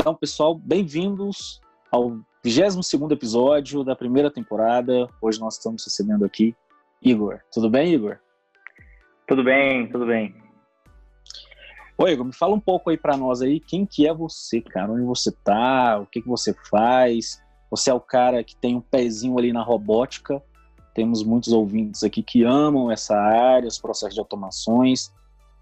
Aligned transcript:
Então, 0.00 0.14
pessoal, 0.14 0.54
bem-vindos 0.54 1.60
ao 1.90 2.20
22º 2.44 3.10
episódio 3.10 3.82
da 3.82 3.96
primeira 3.96 4.30
temporada. 4.30 5.08
Hoje 5.20 5.40
nós 5.40 5.54
estamos 5.54 5.84
recebendo 5.84 6.24
aqui 6.24 6.54
Igor. 7.02 7.40
Tudo 7.52 7.68
bem, 7.68 7.94
Igor? 7.94 8.18
Tudo 9.26 9.42
bem, 9.42 9.88
tudo 9.88 10.06
bem. 10.06 10.34
Ô, 11.98 12.08
Igor, 12.08 12.24
me 12.24 12.34
fala 12.34 12.54
um 12.54 12.60
pouco 12.60 12.90
aí 12.90 12.96
pra 12.96 13.16
nós 13.16 13.42
aí, 13.42 13.60
quem 13.60 13.84
que 13.84 14.06
é 14.06 14.14
você, 14.14 14.60
cara? 14.60 14.92
Onde 14.92 15.04
você 15.04 15.32
tá? 15.44 15.98
O 15.98 16.06
que 16.06 16.22
que 16.22 16.28
você 16.28 16.54
faz? 16.70 17.42
Você 17.70 17.90
é 17.90 17.94
o 17.94 18.00
cara 18.00 18.42
que 18.44 18.56
tem 18.56 18.76
um 18.76 18.80
pezinho 18.80 19.38
ali 19.38 19.52
na 19.52 19.62
robótica. 19.62 20.42
Temos 20.94 21.24
muitos 21.24 21.52
ouvintes 21.52 22.02
aqui 22.04 22.22
que 22.22 22.44
amam 22.44 22.90
essa 22.90 23.16
área, 23.16 23.66
os 23.66 23.78
processos 23.78 24.14
de 24.14 24.20
automações. 24.20 25.12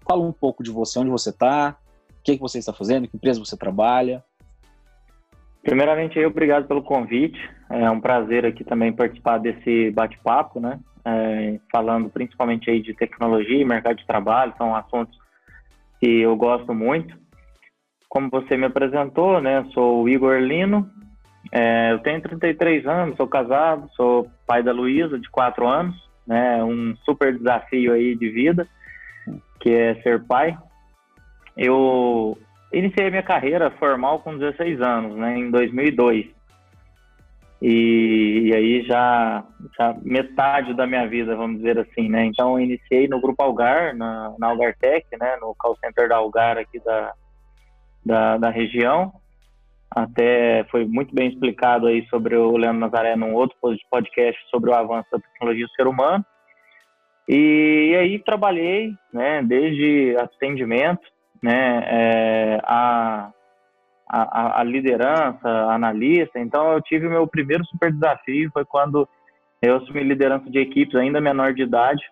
Fala 0.07 0.21
um 0.21 0.31
pouco 0.33 0.63
de 0.63 0.71
você, 0.71 0.99
onde 0.99 1.09
você 1.09 1.31
tá, 1.31 1.77
o 2.09 2.23
que 2.23 2.35
que 2.35 2.41
você 2.41 2.59
está 2.59 2.73
fazendo, 2.73 3.07
que 3.07 3.15
empresa 3.15 3.39
você 3.39 3.55
trabalha. 3.55 4.23
Primeiramente, 5.63 6.17
aí, 6.17 6.25
obrigado 6.25 6.67
pelo 6.67 6.83
convite. 6.83 7.39
É 7.69 7.89
um 7.89 8.01
prazer 8.01 8.45
aqui 8.45 8.63
também 8.63 8.91
participar 8.91 9.37
desse 9.37 9.91
bate-papo, 9.91 10.59
né? 10.59 10.79
É, 11.03 11.59
falando 11.71 12.09
principalmente 12.09 12.69
aí 12.69 12.81
de 12.81 12.93
tecnologia 12.93 13.59
e 13.59 13.65
mercado 13.65 13.97
de 13.97 14.05
trabalho, 14.05 14.53
são 14.57 14.75
assuntos 14.75 15.17
que 15.99 16.21
eu 16.21 16.35
gosto 16.35 16.73
muito. 16.73 17.19
Como 18.07 18.29
você 18.29 18.57
me 18.57 18.65
apresentou, 18.65 19.41
né? 19.41 19.65
Sou 19.73 20.03
o 20.03 20.09
Igor 20.09 20.39
Lino, 20.39 20.89
é, 21.51 21.91
eu 21.91 21.99
tenho 21.99 22.21
33 22.21 22.85
anos, 22.85 23.17
sou 23.17 23.27
casado, 23.27 23.89
sou 23.95 24.29
pai 24.45 24.61
da 24.61 24.71
Luísa, 24.71 25.17
de 25.17 25.29
4 25.29 25.67
anos, 25.67 25.95
né? 26.27 26.63
Um 26.63 26.95
super 27.05 27.37
desafio 27.37 27.93
aí 27.93 28.15
de 28.15 28.29
vida, 28.29 28.67
que 29.59 29.69
é 29.69 29.95
ser 30.01 30.23
pai. 30.23 30.57
Eu 31.57 32.37
iniciei 32.71 33.09
minha 33.09 33.23
carreira 33.23 33.71
formal 33.71 34.19
com 34.19 34.37
16 34.37 34.81
anos, 34.81 35.15
né, 35.17 35.37
em 35.37 35.51
2002. 35.51 36.27
E, 37.61 38.47
e 38.47 38.55
aí 38.55 38.81
já, 38.87 39.43
já 39.77 39.95
metade 40.01 40.73
da 40.73 40.87
minha 40.87 41.07
vida, 41.07 41.35
vamos 41.35 41.57
dizer 41.57 41.77
assim, 41.77 42.09
né? 42.09 42.25
Então 42.25 42.59
iniciei 42.59 43.07
no 43.07 43.21
Grupo 43.21 43.43
Algar, 43.43 43.95
na, 43.95 44.33
na 44.39 44.47
Algartec, 44.47 45.05
né, 45.19 45.37
no 45.39 45.53
call 45.55 45.77
center 45.77 46.09
da 46.09 46.17
Algar 46.17 46.57
aqui 46.57 46.79
da, 46.79 47.13
da, 48.03 48.37
da 48.37 48.49
região. 48.49 49.13
Até 49.93 50.63
foi 50.71 50.85
muito 50.85 51.13
bem 51.13 51.29
explicado 51.29 51.85
aí 51.85 52.07
sobre 52.07 52.35
o 52.35 52.57
Leandro 52.57 52.79
Nazaré 52.79 53.15
num 53.15 53.35
outro 53.35 53.55
podcast 53.91 54.41
sobre 54.49 54.71
o 54.71 54.73
avanço 54.73 55.07
da 55.11 55.19
tecnologia 55.19 55.65
do 55.67 55.73
ser 55.73 55.85
humano. 55.85 56.25
E, 57.27 57.95
aí 57.95 58.17
trabalhei, 58.19 58.91
né, 59.13 59.43
desde 59.43 60.15
atendimento, 60.17 61.01
né, 61.43 61.83
é, 61.85 62.61
a, 62.63 63.31
a, 64.11 64.59
a, 64.59 64.63
liderança, 64.63 65.47
analista. 65.47 66.37
Então, 66.37 66.73
eu 66.73 66.81
tive 66.81 67.07
o 67.07 67.09
meu 67.09 67.25
primeiro 67.25 67.65
super 67.65 67.91
desafio, 67.91 68.51
foi 68.51 68.65
quando 68.65 69.07
eu 69.61 69.77
assumi 69.77 70.03
liderança 70.03 70.49
de 70.49 70.59
equipes 70.59 70.95
ainda 70.95 71.21
menor 71.21 71.53
de 71.53 71.63
idade. 71.63 72.03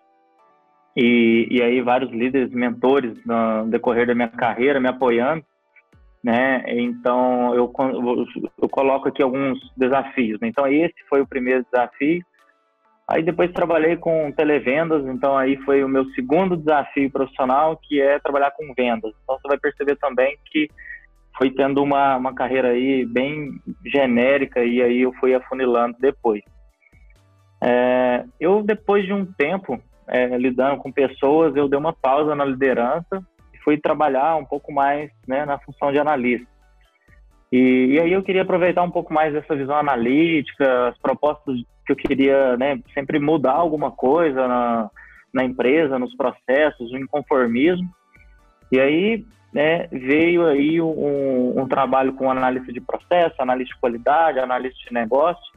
E, 0.96 1.46
e 1.50 1.62
aí, 1.62 1.82
vários 1.82 2.10
líderes, 2.10 2.50
mentores 2.52 3.14
no 3.26 3.66
decorrer 3.68 4.06
da 4.06 4.14
minha 4.14 4.28
carreira 4.28 4.80
me 4.80 4.88
apoiando. 4.88 5.44
Né? 6.24 6.64
Então, 6.66 7.54
eu, 7.54 7.70
eu, 7.78 8.26
eu 8.62 8.68
coloco 8.68 9.08
aqui 9.08 9.22
alguns 9.22 9.58
desafios. 9.76 10.40
Né? 10.40 10.48
Então, 10.48 10.66
esse 10.66 10.96
foi 11.08 11.20
o 11.20 11.26
primeiro 11.26 11.64
desafio. 11.70 12.24
Aí 13.12 13.24
depois 13.24 13.50
trabalhei 13.50 13.96
com 13.96 14.30
televendas, 14.30 15.04
então 15.04 15.36
aí 15.36 15.56
foi 15.64 15.82
o 15.82 15.88
meu 15.88 16.04
segundo 16.10 16.56
desafio 16.56 17.10
profissional, 17.10 17.76
que 17.76 18.00
é 18.00 18.20
trabalhar 18.20 18.52
com 18.52 18.72
vendas. 18.72 19.12
Então 19.24 19.36
você 19.36 19.48
vai 19.48 19.58
perceber 19.58 19.96
também 19.96 20.38
que 20.46 20.68
foi 21.40 21.50
tendo 21.50 21.82
uma, 21.82 22.18
uma 22.18 22.34
carreira 22.34 22.68
aí 22.68 23.06
bem 23.06 23.58
genérica 23.86 24.62
e 24.62 24.82
aí 24.82 25.00
eu 25.00 25.12
fui 25.14 25.34
afunilando 25.34 25.96
depois. 25.98 26.42
É, 27.62 28.24
eu, 28.38 28.62
depois 28.62 29.06
de 29.06 29.14
um 29.14 29.24
tempo 29.24 29.82
é, 30.06 30.36
lidando 30.36 30.76
com 30.82 30.92
pessoas, 30.92 31.56
eu 31.56 31.66
dei 31.66 31.78
uma 31.78 31.94
pausa 31.94 32.34
na 32.34 32.44
liderança 32.44 33.24
e 33.54 33.58
fui 33.64 33.78
trabalhar 33.78 34.36
um 34.36 34.44
pouco 34.44 34.70
mais 34.70 35.10
né, 35.26 35.46
na 35.46 35.58
função 35.58 35.90
de 35.90 35.98
analista. 35.98 36.46
E, 37.50 37.92
e, 37.92 38.00
aí 38.00 38.12
eu 38.12 38.22
queria 38.22 38.42
aproveitar 38.42 38.82
um 38.82 38.90
pouco 38.90 39.10
mais 39.10 39.32
dessa 39.32 39.56
visão 39.56 39.76
analítica, 39.76 40.88
as 40.88 40.98
propostas 40.98 41.56
que 41.86 41.92
eu 41.92 41.96
queria 41.96 42.54
né, 42.58 42.78
sempre 42.92 43.18
mudar 43.18 43.54
alguma 43.54 43.90
coisa 43.90 44.46
na, 44.46 44.90
na 45.32 45.42
empresa, 45.42 45.98
nos 45.98 46.14
processos, 46.14 46.92
o 46.92 46.98
inconformismo. 46.98 47.88
E 48.70 48.78
aí 48.78 49.24
né, 49.52 49.88
veio 49.90 50.46
aí 50.46 50.80
um, 50.80 51.60
um 51.60 51.66
trabalho 51.66 52.12
com 52.12 52.30
analista 52.30 52.72
de 52.72 52.80
processo, 52.80 53.34
analista 53.40 53.74
de 53.74 53.80
qualidade, 53.80 54.38
analista 54.38 54.78
de 54.86 54.94
negócio. 54.94 55.50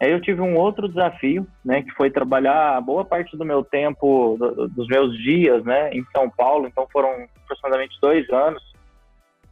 Aí 0.00 0.10
eu 0.10 0.20
tive 0.20 0.40
um 0.40 0.56
outro 0.56 0.88
desafio, 0.88 1.46
né, 1.64 1.82
que 1.82 1.90
foi 1.92 2.10
trabalhar 2.10 2.80
boa 2.80 3.04
parte 3.04 3.36
do 3.36 3.44
meu 3.44 3.64
tempo, 3.64 4.36
do, 4.38 4.68
dos 4.68 4.86
meus 4.88 5.16
dias, 5.22 5.64
né, 5.64 5.90
em 5.92 6.04
São 6.14 6.28
Paulo. 6.28 6.66
Então 6.66 6.86
foram 6.92 7.26
aproximadamente 7.44 7.96
dois 8.00 8.28
anos 8.30 8.62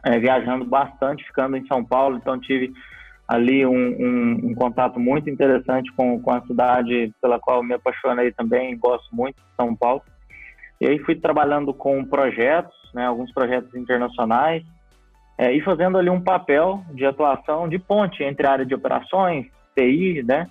é, 0.04 0.18
viajando 0.18 0.64
bastante, 0.64 1.24
ficando 1.24 1.56
em 1.56 1.66
São 1.66 1.84
Paulo, 1.84 2.16
então 2.16 2.38
tive 2.38 2.72
ali 3.26 3.64
um, 3.64 3.72
um, 3.72 4.50
um, 4.50 4.54
contato 4.54 4.98
muito 4.98 5.30
interessante 5.30 5.90
com, 5.92 6.20
com 6.20 6.32
a 6.32 6.42
cidade 6.42 7.12
pela 7.22 7.38
qual 7.38 7.62
me 7.62 7.74
apaixonei 7.74 8.32
também, 8.32 8.76
gosto 8.76 9.14
muito 9.14 9.36
de 9.36 9.56
São 9.56 9.74
Paulo. 9.74 10.02
E 10.80 10.86
aí 10.86 10.98
fui 10.98 11.14
trabalhando 11.14 11.72
com 11.72 12.04
projetos, 12.04 12.74
né, 12.94 13.06
alguns 13.06 13.32
projetos 13.32 13.74
internacionais, 13.74 14.62
é, 15.38 15.52
e 15.52 15.60
fazendo 15.62 15.98
ali 15.98 16.10
um 16.10 16.20
papel 16.20 16.82
de 16.92 17.04
atuação 17.06 17.68
de 17.68 17.78
ponte 17.78 18.22
entre 18.22 18.46
a 18.46 18.52
área 18.52 18.66
de 18.66 18.74
operações, 18.74 19.46
TI, 19.74 20.22
né, 20.22 20.46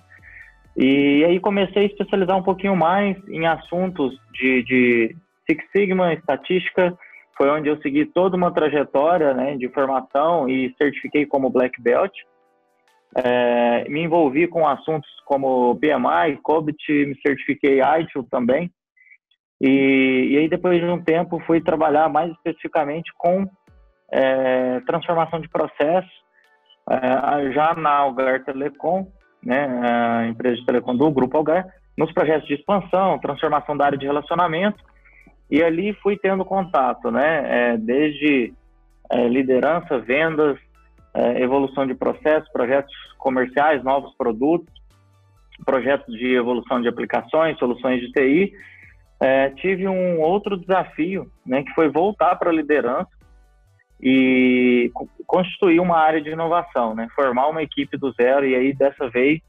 e 0.76 1.24
aí 1.24 1.38
comecei 1.38 1.82
a 1.82 1.86
especializar 1.86 2.36
um 2.36 2.42
pouquinho 2.42 2.74
mais 2.74 3.16
em 3.28 3.46
assuntos 3.46 4.18
de, 4.32 4.62
de 4.64 5.16
Six 5.46 5.64
Sigma, 5.70 6.14
estatística, 6.14 6.96
foi 7.36 7.50
onde 7.50 7.68
eu 7.68 7.80
segui 7.82 8.06
toda 8.06 8.36
uma 8.36 8.52
trajetória 8.52 9.34
né, 9.34 9.56
de 9.56 9.68
formação 9.68 10.48
e 10.48 10.74
certifiquei 10.76 11.26
como 11.26 11.50
Black 11.50 11.80
Belt. 11.80 12.12
É, 13.14 13.86
me 13.88 14.02
envolvi 14.02 14.46
com 14.46 14.66
assuntos 14.66 15.10
como 15.26 15.76
PMI, 15.76 16.38
COBIT, 16.42 17.06
me 17.06 17.20
certifiquei 17.20 17.80
ITIL 17.80 18.26
também. 18.30 18.70
E, 19.62 20.28
e, 20.32 20.38
aí, 20.38 20.48
depois 20.48 20.80
de 20.80 20.84
um 20.84 21.00
tempo, 21.00 21.40
fui 21.46 21.60
trabalhar 21.60 22.08
mais 22.08 22.32
especificamente 22.32 23.12
com 23.16 23.48
é, 24.10 24.80
transformação 24.80 25.40
de 25.40 25.48
processo, 25.48 26.10
é, 26.90 27.52
já 27.52 27.72
na 27.74 27.90
Algar 27.90 28.44
Telecom, 28.44 29.06
né, 29.42 29.66
a 29.66 30.26
empresa 30.26 30.56
de 30.56 30.66
telecom 30.66 30.96
do 30.96 31.10
Grupo 31.12 31.36
Algar, 31.36 31.66
nos 31.96 32.12
projetos 32.12 32.48
de 32.48 32.54
expansão, 32.54 33.18
transformação 33.20 33.76
da 33.76 33.86
área 33.86 33.98
de 33.98 34.06
relacionamento 34.06 34.82
e 35.50 35.62
ali 35.62 35.92
fui 36.02 36.16
tendo 36.16 36.44
contato, 36.44 37.10
né? 37.10 37.72
É, 37.72 37.76
desde 37.76 38.54
é, 39.10 39.28
liderança, 39.28 39.98
vendas, 39.98 40.58
é, 41.14 41.42
evolução 41.42 41.86
de 41.86 41.94
processos, 41.94 42.50
projetos 42.50 42.94
comerciais, 43.18 43.84
novos 43.84 44.14
produtos, 44.16 44.72
projetos 45.64 46.14
de 46.14 46.34
evolução 46.34 46.80
de 46.80 46.88
aplicações, 46.88 47.58
soluções 47.58 48.00
de 48.00 48.10
TI. 48.12 48.54
É, 49.22 49.50
tive 49.50 49.86
um 49.86 50.20
outro 50.20 50.56
desafio, 50.56 51.30
né, 51.46 51.62
que 51.62 51.72
foi 51.74 51.88
voltar 51.88 52.34
para 52.36 52.50
a 52.50 52.54
liderança 52.54 53.10
e 54.00 54.90
constituir 55.26 55.78
uma 55.78 55.96
área 55.96 56.20
de 56.20 56.30
inovação, 56.30 56.94
né, 56.94 57.06
formar 57.14 57.48
uma 57.48 57.62
equipe 57.62 57.96
do 57.96 58.12
zero 58.12 58.44
e 58.44 58.56
aí 58.56 58.72
dessa 58.72 59.08
vez 59.08 59.40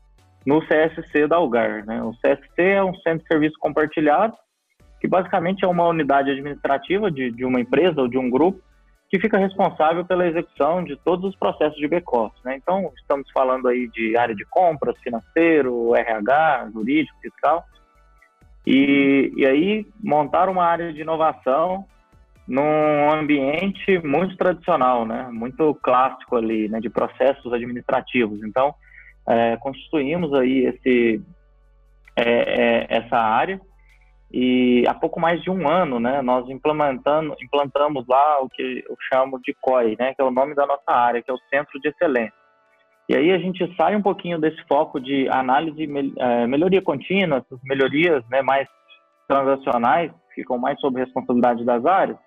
no 0.46 0.62
CSC 0.62 1.28
da 1.28 1.38
Algar. 1.38 1.86
Né? 1.86 2.04
O 2.04 2.12
CSC 2.12 2.62
é 2.62 2.84
um 2.84 2.94
centro 2.96 3.24
de 3.24 3.28
serviço 3.28 3.56
compartilhado 3.60 4.36
que 5.04 5.08
basicamente 5.08 5.66
é 5.66 5.68
uma 5.68 5.86
unidade 5.86 6.32
administrativa 6.32 7.12
de, 7.12 7.30
de 7.30 7.44
uma 7.44 7.60
empresa 7.60 8.00
ou 8.00 8.08
de 8.08 8.18
um 8.18 8.30
grupo 8.30 8.62
que 9.10 9.20
fica 9.20 9.38
responsável 9.38 10.06
pela 10.06 10.26
execução 10.26 10.82
de 10.82 10.96
todos 10.96 11.26
os 11.26 11.36
processos 11.36 11.78
de 11.78 11.90
back-office. 11.90 12.42
Né? 12.46 12.56
Então, 12.56 12.90
estamos 12.98 13.30
falando 13.32 13.68
aí 13.68 13.90
de 13.90 14.16
área 14.16 14.34
de 14.34 14.46
compras, 14.46 14.98
financeiro, 15.04 15.94
RH, 15.94 16.70
jurídico, 16.74 17.20
fiscal. 17.22 17.66
E, 18.66 19.32
e 19.36 19.46
aí, 19.46 19.86
montar 20.02 20.50
uma 20.50 20.64
área 20.66 20.94
de 20.94 21.02
inovação 21.02 21.86
num 22.48 23.12
ambiente 23.12 24.00
muito 24.00 24.36
tradicional, 24.38 25.06
né? 25.06 25.30
muito 25.32 25.74
clássico 25.76 26.36
ali, 26.36 26.68
né? 26.70 26.80
de 26.80 26.90
processos 26.90 27.52
administrativos. 27.54 28.44
Então, 28.44 28.74
é, 29.28 29.58
constituímos 29.58 30.34
aí 30.34 30.66
esse, 30.66 31.22
é, 32.16 32.24
é, 32.24 32.88
essa 32.90 33.18
área. 33.18 33.60
E 34.32 34.84
há 34.88 34.96
pouco 34.96 35.20
mais 35.20 35.42
de 35.44 35.52
um 35.52 35.70
ano, 35.70 36.00
né, 36.00 36.20
nós 36.24 36.50
implementando, 36.50 37.36
implantamos 37.40 38.04
lá 38.08 38.42
o 38.42 38.50
que 38.50 38.84
eu 38.90 38.98
chamo 39.08 39.40
de 39.40 39.54
COI, 39.62 39.96
né, 40.00 40.16
que 40.16 40.22
é 40.24 40.26
o 40.26 40.32
nome 40.32 40.56
da 40.56 40.66
nossa 40.66 40.92
área, 40.92 41.22
que 41.22 41.30
é 41.30 41.34
o 41.34 41.40
Centro 41.52 41.80
de 41.80 41.90
Excelência. 41.90 42.43
E 43.10 43.16
aí 43.16 43.32
a 43.32 43.38
gente 43.38 43.74
sai 43.76 43.96
um 43.96 44.02
pouquinho 44.02 44.40
desse 44.40 44.62
foco 44.68 45.00
de 45.00 45.28
análise, 45.30 45.88
é, 46.18 46.48
melhoria 46.48 46.82
contínua, 46.82 47.40
essas 47.40 47.60
melhorias 47.64 48.24
né, 48.30 48.42
mais 48.42 48.68
transacionais, 49.28 50.12
ficam 50.34 50.58
mais 50.58 50.80
sob 50.80 51.00
responsabilidade 51.00 51.66
das 51.66 51.86
áreas, 51.86 52.18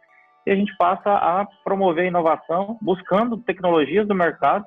e 0.47 0.51
a 0.51 0.55
gente 0.55 0.75
passa 0.77 1.11
a 1.11 1.47
promover 1.65 2.07
inovação, 2.07 2.79
buscando 2.81 3.37
tecnologias 3.39 4.07
do 4.07 4.15
mercado 4.15 4.67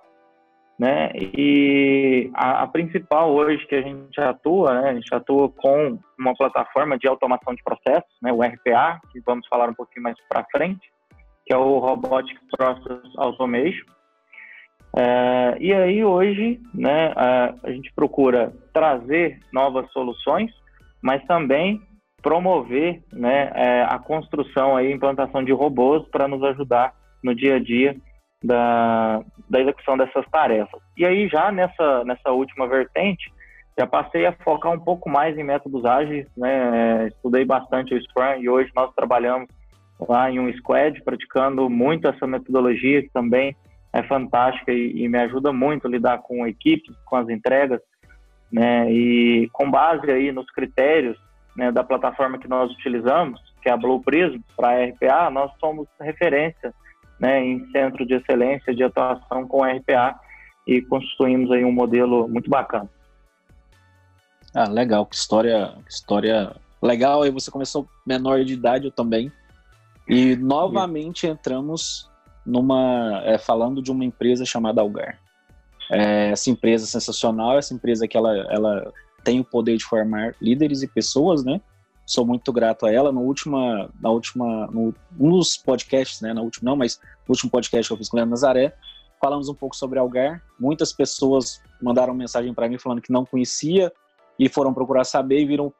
né? 0.79 1.11
E 1.13 2.31
a, 2.33 2.63
a, 2.63 2.67
principal 2.67 3.33
hoje 3.33 3.67
que 3.67 3.75
a 3.75 3.81
gente 3.81 4.19
atua, 4.21 4.81
né? 4.81 4.89
A 4.91 4.93
gente 4.93 5.13
atua 5.13 5.49
com 5.49 5.99
uma 6.17 6.33
plataforma 6.33 6.97
de 6.97 7.05
automação 7.05 7.53
de 7.53 7.61
processos, 7.61 8.09
né? 8.21 8.31
O 8.31 8.41
RPA, 8.41 9.01
que 9.11 9.19
vamos 9.25 9.45
falar 9.47 9.67
um 9.67 9.73
pouquinho 9.73 10.03
mais 10.03 10.15
para 10.29 10.45
frente, 10.49 10.89
que 11.45 11.53
é 11.53 11.57
o 11.57 11.79
Robotic 11.79 12.39
Process 12.55 13.03
Automation. 13.17 13.85
É, 14.95 15.57
e 15.59 15.73
aí 15.73 16.03
hoje, 16.03 16.59
né? 16.73 17.13
A, 17.15 17.71
gente 17.71 17.91
procura 17.93 18.53
trazer 18.73 19.39
novas 19.53 19.89
soluções, 19.91 20.51
mas 21.01 21.23
também 21.25 21.81
promover, 22.21 23.01
né? 23.13 23.51
É, 23.53 23.83
a 23.83 23.99
construção 23.99 24.79
e 24.79 24.91
implantação 24.91 25.43
de 25.43 25.51
robôs 25.51 26.07
para 26.09 26.27
nos 26.27 26.43
ajudar 26.43 26.93
no 27.23 27.35
dia 27.35 27.55
a 27.55 27.59
dia 27.59 27.95
da, 28.43 29.21
da 29.49 29.61
execução 29.61 29.97
dessas 29.97 30.25
tarefas. 30.31 30.81
E 30.97 31.05
aí, 31.05 31.27
já 31.27 31.51
nessa, 31.51 32.03
nessa 32.03 32.31
última 32.31 32.67
vertente, 32.67 33.31
já 33.77 33.85
passei 33.85 34.25
a 34.25 34.33
focar 34.33 34.73
um 34.73 34.79
pouco 34.79 35.09
mais 35.09 35.37
em 35.37 35.43
métodos 35.43 35.85
ágeis, 35.85 36.27
né? 36.35 37.07
Estudei 37.07 37.45
bastante 37.45 37.93
o 37.93 38.01
Scrum 38.01 38.41
e 38.41 38.49
hoje 38.49 38.71
nós 38.75 38.93
trabalhamos 38.95 39.47
lá 40.07 40.31
em 40.31 40.39
um 40.39 40.51
squad, 40.53 41.01
praticando 41.03 41.69
muito 41.69 42.07
essa 42.07 42.25
metodologia, 42.25 43.01
que 43.01 43.09
também 43.09 43.55
é 43.91 44.03
fantástica 44.03 44.71
e, 44.71 45.03
e 45.03 45.07
me 45.07 45.17
ajuda 45.19 45.51
muito 45.51 45.87
a 45.87 45.89
lidar 45.89 46.19
com 46.19 46.45
equipes, 46.45 46.95
com 47.05 47.15
as 47.15 47.29
entregas, 47.29 47.81
né? 48.51 48.91
E 48.91 49.49
com 49.51 49.69
base 49.69 50.09
aí 50.11 50.31
nos 50.31 50.49
critérios 50.51 51.17
né, 51.55 51.71
da 51.71 51.83
plataforma 51.83 52.37
que 52.37 52.47
nós 52.47 52.71
utilizamos, 52.71 53.41
que 53.61 53.69
é 53.69 53.71
a 53.71 53.77
Blue 53.77 54.01
Prism, 54.01 54.39
para 54.55 54.69
a 54.69 54.85
RPA, 54.85 55.29
nós 55.29 55.51
somos 55.59 55.87
referência 55.99 56.73
né, 57.19 57.43
em 57.43 57.69
centro 57.71 58.05
de 58.05 58.13
excelência 58.13 58.73
de 58.73 58.83
atuação 58.83 59.47
com 59.47 59.63
RPA 59.63 60.17
e 60.65 60.81
construímos 60.81 61.51
aí 61.51 61.65
um 61.65 61.71
modelo 61.71 62.27
muito 62.27 62.49
bacana. 62.49 62.89
Ah, 64.53 64.67
legal, 64.67 65.05
que 65.05 65.15
história, 65.15 65.75
que 65.85 65.91
história 65.91 66.55
legal. 66.81 67.21
Aí 67.21 67.29
você 67.29 67.51
começou 67.51 67.87
menor 68.05 68.43
de 68.43 68.53
idade, 68.53 68.85
eu 68.85 68.91
também. 68.91 69.31
E 70.07 70.35
novamente 70.35 71.27
entramos 71.27 72.09
numa 72.45 73.21
é, 73.25 73.37
falando 73.37 73.81
de 73.81 73.91
uma 73.91 74.05
empresa 74.05 74.45
chamada 74.45 74.81
Algar. 74.81 75.19
É, 75.91 76.31
essa 76.31 76.49
empresa 76.49 76.85
sensacional, 76.85 77.57
essa 77.57 77.73
empresa 77.73 78.07
que 78.07 78.15
ela, 78.15 78.35
ela 78.51 78.91
tem 79.23 79.39
o 79.39 79.43
poder 79.43 79.77
de 79.77 79.83
formar 79.83 80.35
líderes 80.41 80.81
e 80.83 80.87
pessoas, 80.87 81.43
né? 81.43 81.59
sou 82.09 82.25
muito 82.25 82.51
grato 82.51 82.87
a 82.87 82.91
ela. 82.91 83.11
No 83.11 83.21
última, 83.21 83.87
na 84.01 84.09
última, 84.09 84.65
no, 84.67 84.93
dos 85.11 85.57
podcasts, 85.57 86.21
né, 86.21 86.33
na 86.33 86.41
última 86.41 86.71
não, 86.71 86.75
mas 86.75 86.99
no 87.27 87.33
último 87.33 87.51
podcast 87.51 87.87
que 87.87 87.93
eu 87.93 87.97
fiz 87.97 88.09
com 88.09 88.15
o 88.15 88.17
Leandro 88.17 88.31
Nazaré, 88.31 88.75
falamos 89.21 89.47
um 89.47 89.53
pouco 89.53 89.75
sobre 89.75 89.99
Algar. 89.99 90.41
Muitas 90.59 90.91
pessoas 90.91 91.61
mandaram 91.79 92.15
mensagem 92.15 92.51
para 92.51 92.67
mim 92.67 92.79
falando 92.79 92.99
que 92.99 93.13
não 93.13 93.25
conhecia 93.25 93.93
e 94.39 94.49
foram 94.49 94.73
procurar 94.73 95.03
saber 95.03 95.41
e 95.41 95.45
viram 95.45 95.71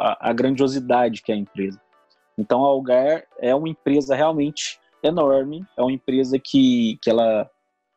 a, 0.00 0.30
a 0.30 0.32
grandiosidade 0.32 1.20
que 1.20 1.30
é 1.30 1.34
a 1.34 1.38
empresa. 1.38 1.78
Então, 2.38 2.64
a 2.64 2.68
Algar 2.68 3.24
é 3.38 3.54
uma 3.54 3.68
empresa 3.68 4.14
realmente 4.14 4.80
enorme, 5.02 5.64
é 5.76 5.82
uma 5.82 5.92
empresa 5.92 6.38
que, 6.38 6.98
que 7.02 7.10
ela 7.10 7.50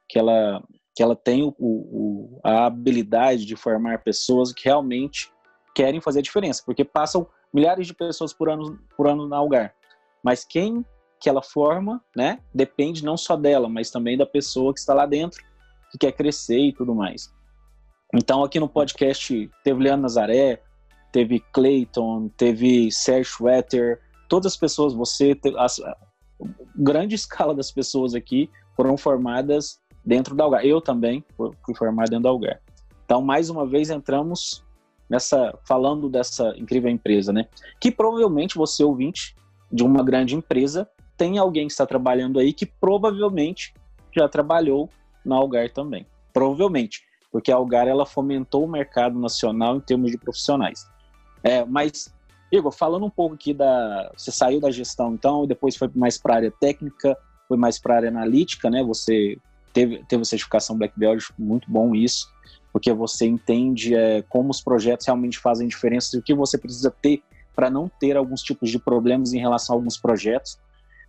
que 0.09 0.19
ela 0.19 0.61
que 0.93 1.01
ela 1.01 1.15
tem 1.15 1.41
o, 1.43 1.55
o, 1.57 2.39
a 2.43 2.65
habilidade 2.65 3.45
de 3.45 3.55
formar 3.55 4.03
pessoas 4.03 4.51
que 4.51 4.65
realmente 4.65 5.31
querem 5.73 6.01
fazer 6.01 6.19
a 6.19 6.21
diferença, 6.23 6.61
porque 6.65 6.83
passam 6.83 7.25
milhares 7.53 7.87
de 7.87 7.93
pessoas 7.93 8.33
por 8.33 8.49
ano, 8.49 8.77
por 8.97 9.07
ano 9.07 9.25
na 9.27 9.37
Algar. 9.37 9.73
Mas 10.21 10.43
quem 10.43 10.85
que 11.19 11.29
ela 11.29 11.41
forma, 11.41 12.03
né, 12.15 12.39
depende 12.53 13.05
não 13.05 13.15
só 13.15 13.37
dela, 13.37 13.69
mas 13.69 13.91
também 13.91 14.17
da 14.17 14.25
pessoa 14.25 14.73
que 14.73 14.79
está 14.79 14.93
lá 14.93 15.05
dentro, 15.05 15.41
que 15.91 15.97
quer 15.97 16.11
crescer 16.11 16.59
e 16.59 16.73
tudo 16.73 16.95
mais. 16.95 17.31
Então, 18.13 18.43
aqui 18.43 18.59
no 18.59 18.67
podcast 18.67 19.49
teve 19.63 19.83
Leandro 19.83 20.01
Nazaré, 20.01 20.61
teve 21.11 21.39
Clayton, 21.53 22.29
teve 22.29 22.91
Sérgio 22.91 23.45
Wetter, 23.45 24.01
todas 24.27 24.53
as 24.53 24.57
pessoas, 24.57 24.93
você, 24.93 25.35
grande 26.75 27.15
escala 27.15 27.53
das 27.53 27.71
pessoas 27.71 28.13
aqui 28.13 28.49
foram 28.75 28.97
formadas 28.97 29.79
dentro 30.05 30.35
da 30.35 30.43
Algar. 30.43 30.65
Eu 30.65 30.81
também 30.81 31.23
fui 31.37 31.75
formado 31.75 32.09
dentro 32.09 32.23
da 32.23 32.29
Algar. 32.29 32.61
Então, 33.05 33.21
mais 33.21 33.49
uma 33.49 33.65
vez, 33.65 33.89
entramos 33.89 34.63
nessa 35.09 35.53
falando 35.67 36.09
dessa 36.09 36.53
incrível 36.57 36.89
empresa, 36.89 37.33
né? 37.33 37.47
Que 37.79 37.91
provavelmente 37.91 38.57
você 38.57 38.83
ouvinte 38.83 39.35
de 39.71 39.83
uma 39.83 40.03
grande 40.03 40.35
empresa 40.35 40.89
tem 41.17 41.37
alguém 41.37 41.67
que 41.67 41.73
está 41.73 41.85
trabalhando 41.85 42.39
aí 42.39 42.53
que 42.53 42.65
provavelmente 42.65 43.73
já 44.15 44.27
trabalhou 44.27 44.89
na 45.25 45.35
Algar 45.35 45.69
também. 45.69 46.05
Provavelmente, 46.33 47.01
porque 47.31 47.51
a 47.51 47.55
Algar 47.55 47.87
ela 47.87 48.05
fomentou 48.05 48.63
o 48.65 48.71
mercado 48.71 49.19
nacional 49.19 49.75
em 49.75 49.81
termos 49.81 50.11
de 50.11 50.17
profissionais. 50.17 50.85
É, 51.43 51.65
mas 51.65 52.13
Igor, 52.51 52.71
falando 52.71 53.05
um 53.05 53.09
pouco 53.09 53.35
aqui 53.35 53.53
da, 53.53 54.11
você 54.15 54.31
saiu 54.31 54.59
da 54.59 54.71
gestão 54.71 55.13
então, 55.13 55.47
depois 55.47 55.75
foi 55.75 55.89
mais 55.95 56.17
para 56.17 56.33
a 56.33 56.37
área 56.37 56.51
técnica, 56.51 57.17
foi 57.47 57.57
mais 57.57 57.79
para 57.79 57.93
a 57.93 57.97
área 57.97 58.09
analítica, 58.09 58.69
né? 58.69 58.83
Você 58.83 59.37
teve 59.71 60.03
teve 60.07 60.25
certificação 60.25 60.77
Black 60.77 60.97
Belt, 60.99 61.29
muito 61.37 61.71
bom 61.71 61.95
isso 61.95 62.27
porque 62.71 62.91
você 62.93 63.25
entende 63.25 63.95
é, 63.95 64.21
como 64.23 64.49
os 64.49 64.61
projetos 64.61 65.05
realmente 65.05 65.37
fazem 65.37 65.67
diferença 65.67 66.15
e 66.15 66.19
o 66.19 66.23
que 66.23 66.33
você 66.33 66.57
precisa 66.57 66.89
ter 66.89 67.21
para 67.55 67.69
não 67.69 67.89
ter 67.89 68.15
alguns 68.15 68.41
tipos 68.41 68.69
de 68.69 68.79
problemas 68.79 69.33
em 69.33 69.39
relação 69.39 69.75
a 69.75 69.77
alguns 69.77 69.97
projetos. 69.97 70.57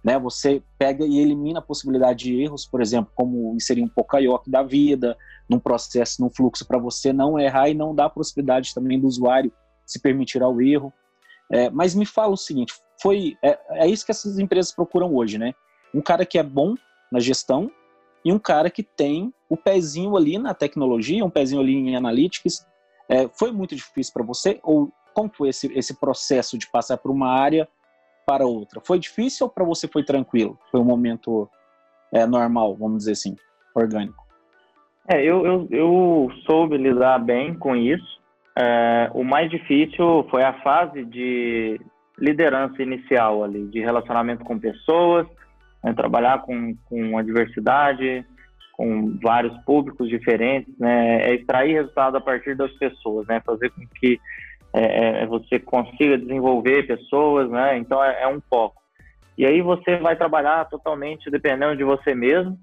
Né? 0.02 0.18
Você 0.18 0.60
pega 0.76 1.06
e 1.06 1.20
elimina 1.20 1.60
a 1.60 1.62
possibilidade 1.62 2.24
de 2.24 2.42
erros, 2.42 2.66
por 2.66 2.82
exemplo, 2.82 3.12
como 3.14 3.54
inserir 3.54 3.82
um 3.82 3.88
Pocayoke 3.88 4.50
da 4.50 4.62
vida 4.62 5.16
num 5.48 5.60
processo, 5.60 6.20
num 6.20 6.28
fluxo, 6.28 6.66
para 6.66 6.78
você 6.78 7.12
não 7.12 7.38
errar 7.38 7.68
e 7.68 7.74
não 7.74 7.94
dar 7.94 8.06
a 8.06 8.10
possibilidade 8.10 8.74
também 8.74 8.98
do 8.98 9.06
usuário 9.06 9.52
se 9.86 10.00
permitir 10.00 10.42
ao 10.42 10.60
erro. 10.60 10.92
É, 11.50 11.70
mas 11.70 11.94
me 11.94 12.06
fala 12.06 12.32
o 12.32 12.36
seguinte, 12.36 12.74
foi 13.00 13.36
é, 13.42 13.58
é 13.70 13.86
isso 13.86 14.04
que 14.04 14.12
essas 14.12 14.38
empresas 14.38 14.72
procuram 14.72 15.14
hoje, 15.14 15.38
né? 15.38 15.52
Um 15.94 16.00
cara 16.00 16.24
que 16.24 16.38
é 16.38 16.42
bom 16.42 16.74
na 17.10 17.20
gestão, 17.20 17.70
e 18.24 18.32
um 18.32 18.38
cara 18.38 18.70
que 18.70 18.82
tem 18.82 19.32
o 19.48 19.56
pezinho 19.56 20.16
ali 20.16 20.38
na 20.38 20.54
tecnologia, 20.54 21.24
um 21.24 21.30
pezinho 21.30 21.60
ali 21.60 21.74
em 21.74 21.96
analytics. 21.96 22.66
É, 23.08 23.28
foi 23.28 23.50
muito 23.50 23.74
difícil 23.74 24.12
para 24.12 24.22
você? 24.22 24.60
Ou 24.62 24.92
como 25.12 25.30
foi 25.30 25.48
esse, 25.48 25.66
esse 25.76 25.98
processo 25.98 26.56
de 26.56 26.70
passar 26.70 26.98
por 26.98 27.10
uma 27.10 27.28
área 27.28 27.68
para 28.26 28.46
outra? 28.46 28.80
Foi 28.84 28.98
difícil 28.98 29.46
ou 29.46 29.52
para 29.52 29.64
você 29.64 29.88
foi 29.88 30.04
tranquilo? 30.04 30.58
Foi 30.70 30.80
um 30.80 30.84
momento 30.84 31.48
é, 32.12 32.24
normal, 32.24 32.76
vamos 32.76 32.98
dizer 32.98 33.12
assim, 33.12 33.36
orgânico? 33.74 34.22
É, 35.08 35.20
eu, 35.20 35.44
eu, 35.44 35.68
eu 35.70 36.28
soube 36.46 36.76
lidar 36.76 37.18
bem 37.18 37.58
com 37.58 37.74
isso. 37.74 38.21
É, 38.58 39.10
o 39.14 39.24
mais 39.24 39.50
difícil 39.50 40.26
foi 40.30 40.42
a 40.42 40.52
fase 40.62 41.04
de 41.04 41.80
liderança 42.18 42.82
inicial 42.82 43.42
ali, 43.42 43.66
de 43.68 43.80
relacionamento 43.80 44.44
com 44.44 44.58
pessoas, 44.58 45.26
né, 45.82 45.92
trabalhar 45.94 46.42
com, 46.42 46.74
com 46.84 47.18
a 47.18 47.22
diversidade, 47.22 48.24
com 48.72 49.18
vários 49.22 49.56
públicos 49.64 50.08
diferentes, 50.08 50.72
né, 50.78 51.22
é 51.22 51.34
extrair 51.34 51.74
resultado 51.74 52.16
a 52.16 52.20
partir 52.20 52.54
das 52.54 52.70
pessoas, 52.72 53.26
né, 53.26 53.40
fazer 53.44 53.70
com 53.70 53.86
que 53.98 54.20
é, 54.74 55.22
é 55.22 55.26
você 55.26 55.58
consiga 55.58 56.18
desenvolver 56.18 56.86
pessoas, 56.86 57.50
né, 57.50 57.78
então 57.78 58.02
é, 58.02 58.22
é, 58.22 58.28
um 58.28 58.40
foco. 58.48 58.80
E 59.36 59.46
aí 59.46 59.62
você 59.62 59.96
vai 59.96 60.14
trabalhar 60.14 60.66
totalmente 60.66 61.30
dependendo 61.30 61.76
de 61.76 61.84
você 61.84 62.14
mesmo, 62.14 62.58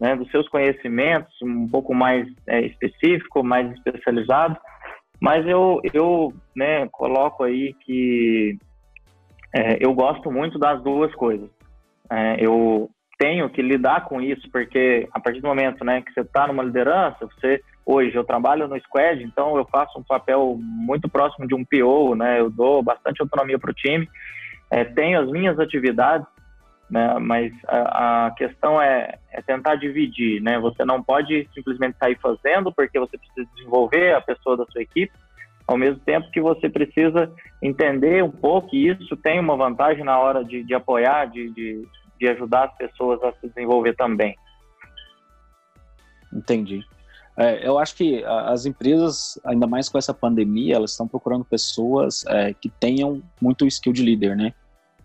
né, 0.00 0.16
dos 0.16 0.30
seus 0.30 0.48
conhecimentos, 0.48 1.34
um 1.42 1.68
pouco 1.68 1.94
mais 1.94 2.26
é, 2.46 2.60
específico, 2.62 3.44
mais 3.44 3.70
especializado, 3.72 4.56
mas 5.20 5.46
eu, 5.46 5.80
eu 5.92 6.32
né, 6.54 6.86
coloco 6.88 7.44
aí 7.44 7.74
que 7.84 8.58
é, 9.54 9.78
eu 9.80 9.94
gosto 9.94 10.30
muito 10.30 10.58
das 10.58 10.82
duas 10.82 11.14
coisas. 11.14 11.48
É, 12.10 12.36
eu 12.44 12.90
tenho 13.18 13.48
que 13.48 13.62
lidar 13.62 14.04
com 14.04 14.20
isso, 14.20 14.48
porque 14.50 15.08
a 15.12 15.20
partir 15.20 15.40
do 15.40 15.48
momento 15.48 15.84
né, 15.84 16.02
que 16.02 16.12
você 16.12 16.20
está 16.20 16.46
numa 16.46 16.62
liderança, 16.62 17.26
você 17.26 17.62
hoje 17.86 18.14
eu 18.14 18.24
trabalho 18.24 18.66
no 18.66 18.78
Squad, 18.80 19.22
então 19.22 19.56
eu 19.56 19.64
faço 19.66 19.98
um 19.98 20.02
papel 20.02 20.56
muito 20.58 21.08
próximo 21.08 21.46
de 21.46 21.54
um 21.54 21.64
PO, 21.64 22.14
né, 22.14 22.40
eu 22.40 22.50
dou 22.50 22.82
bastante 22.82 23.20
autonomia 23.20 23.58
para 23.58 23.70
o 23.70 23.74
time, 23.74 24.08
é, 24.70 24.84
tenho 24.84 25.20
as 25.20 25.30
minhas 25.30 25.58
atividades, 25.58 26.26
né, 26.90 27.18
mas 27.18 27.52
a, 27.66 28.26
a 28.26 28.30
questão 28.32 28.80
é, 28.80 29.18
é, 29.32 29.42
tentar 29.42 29.76
dividir, 29.76 30.40
né, 30.42 30.58
você 30.58 30.84
não 30.84 31.02
pode 31.02 31.48
simplesmente 31.54 31.96
sair 31.98 32.18
fazendo 32.20 32.72
porque 32.72 32.98
você 32.98 33.16
precisa 33.16 33.48
desenvolver 33.54 34.14
a 34.14 34.20
pessoa 34.20 34.56
da 34.56 34.66
sua 34.66 34.82
equipe, 34.82 35.12
ao 35.66 35.78
mesmo 35.78 35.98
tempo 36.00 36.30
que 36.30 36.40
você 36.40 36.68
precisa 36.68 37.32
entender 37.62 38.22
um 38.22 38.30
pouco, 38.30 38.74
e 38.76 38.88
isso 38.88 39.16
tem 39.16 39.40
uma 39.40 39.56
vantagem 39.56 40.04
na 40.04 40.18
hora 40.18 40.44
de, 40.44 40.62
de 40.62 40.74
apoiar, 40.74 41.26
de, 41.26 41.50
de, 41.50 41.88
de 42.20 42.28
ajudar 42.28 42.64
as 42.64 42.76
pessoas 42.76 43.22
a 43.22 43.32
se 43.32 43.48
desenvolver 43.48 43.94
também. 43.94 44.36
Entendi. 46.32 46.84
É, 47.36 47.66
eu 47.66 47.78
acho 47.78 47.96
que 47.96 48.22
as 48.24 48.64
empresas, 48.64 49.40
ainda 49.44 49.66
mais 49.66 49.88
com 49.88 49.98
essa 49.98 50.14
pandemia, 50.14 50.76
elas 50.76 50.92
estão 50.92 51.08
procurando 51.08 51.44
pessoas 51.44 52.24
é, 52.26 52.54
que 52.54 52.68
tenham 52.68 53.22
muito 53.40 53.66
skill 53.66 53.92
de 53.92 54.04
líder, 54.04 54.36
né? 54.36 54.54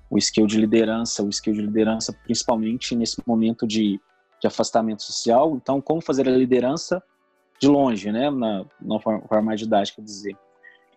O 0.09 0.17
skill 0.17 0.47
de 0.47 0.59
liderança, 0.59 1.23
o 1.23 1.29
skill 1.29 1.53
de 1.53 1.61
liderança 1.61 2.13
principalmente 2.23 2.95
nesse 2.95 3.21
momento 3.25 3.67
de, 3.67 3.99
de 4.41 4.47
afastamento 4.47 5.03
social. 5.03 5.55
Então, 5.55 5.79
como 5.79 6.01
fazer 6.01 6.27
a 6.27 6.31
liderança 6.31 7.01
de 7.59 7.67
longe, 7.67 8.11
né? 8.11 8.29
Na, 8.29 8.65
na 8.81 8.99
forma, 8.99 9.41
mais 9.41 9.59
didática 9.59 10.01
dizer. 10.01 10.35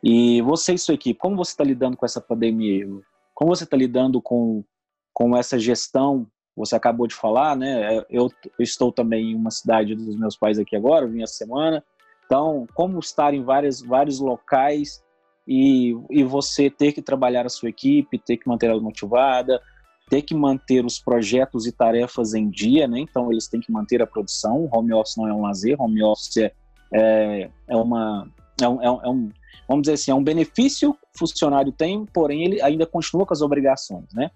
E 0.02 0.40
você 0.42 0.75
e 0.75 0.78
sua 0.78 0.95
equipe, 0.95 1.19
como 1.19 1.37
você 1.37 1.52
está 1.52 1.64
lidando 1.64 1.97
com 1.97 2.07
essa 2.07 2.21
pandemia? 2.21 2.87
Como 3.35 3.54
você 3.54 3.64
está 3.64 3.76
lidando 3.76 4.21
com, 4.21 4.64
com 5.12 5.37
essa 5.37 5.59
gestão 5.59 6.26
você 6.57 6.76
acabou 6.76 7.07
de 7.07 7.14
falar, 7.14 7.57
né? 7.57 7.97
É, 7.97 8.07
eu, 8.11 8.31
estou 8.59 8.92
também 8.92 9.31
em 9.31 9.35
uma 9.35 9.50
cidade 9.50 9.95
dos 9.95 10.16
meus 10.16 10.37
pais 10.37 10.59
aqui 10.59 10.76
agora, 10.76 11.07
vim 11.07 11.23
essa 11.23 11.35
semana. 11.35 11.83
Então, 12.26 12.66
como 12.75 12.99
estar 12.99 13.35
em 13.35 13.42
várias, 13.42 13.81
vários 13.81 14.21
locais 14.21 15.02
e, 15.46 15.94
e 16.11 16.22
você 16.25 16.70
ter 16.70 16.92
que 16.92 17.02
trabalhar 17.02 17.46
a 17.46 17.50
sua 17.50 17.68
equipe, 17.68 18.18
ter 18.18 18.37
que 18.37 18.49
manter 18.49 18.70
ela 18.70 18.80
motivada, 18.80 19.61
ter 20.08 20.22
que 20.22 20.34
manter 20.34 20.84
os 20.84 20.99
projetos 20.99 21.66
e 21.66 21.72
tarefas 21.72 22.34
em 22.34 22.49
dia, 22.49 22.87
né? 22.87 23.00
Então, 23.00 23.30
eles 23.30 23.49
têm 23.49 23.61
que 23.61 23.72
manter 23.72 24.02
a 24.02 24.06
produção. 24.06 24.68
Home 24.72 24.92
office 24.92 25.16
não 25.16 25.26
é 25.26 25.32
um 25.32 25.42
lazer, 25.42 25.80
home 25.80 26.02
office 26.02 26.37
é, 26.37 26.52
é, 26.92 27.50
é 27.68 27.76
uma. 27.76 28.30
É 28.61 28.68
um, 28.68 28.82
é 28.82 29.08
um, 29.08 29.30
vamos 29.66 29.82
dizer 29.82 29.94
assim, 29.94 30.11
é 30.11 30.14
um 30.14 30.22
benefício 30.22 30.92
que 30.92 31.06
o 31.14 31.18
funcionário 31.18 31.72
tem, 31.72 32.04
porém 32.06 32.44
ele 32.44 32.62
ainda 32.62 32.87
continua 32.87 33.25
com 33.25 33.32
as 33.32 33.40
obrigações, 33.40 34.12
né? 34.12 34.30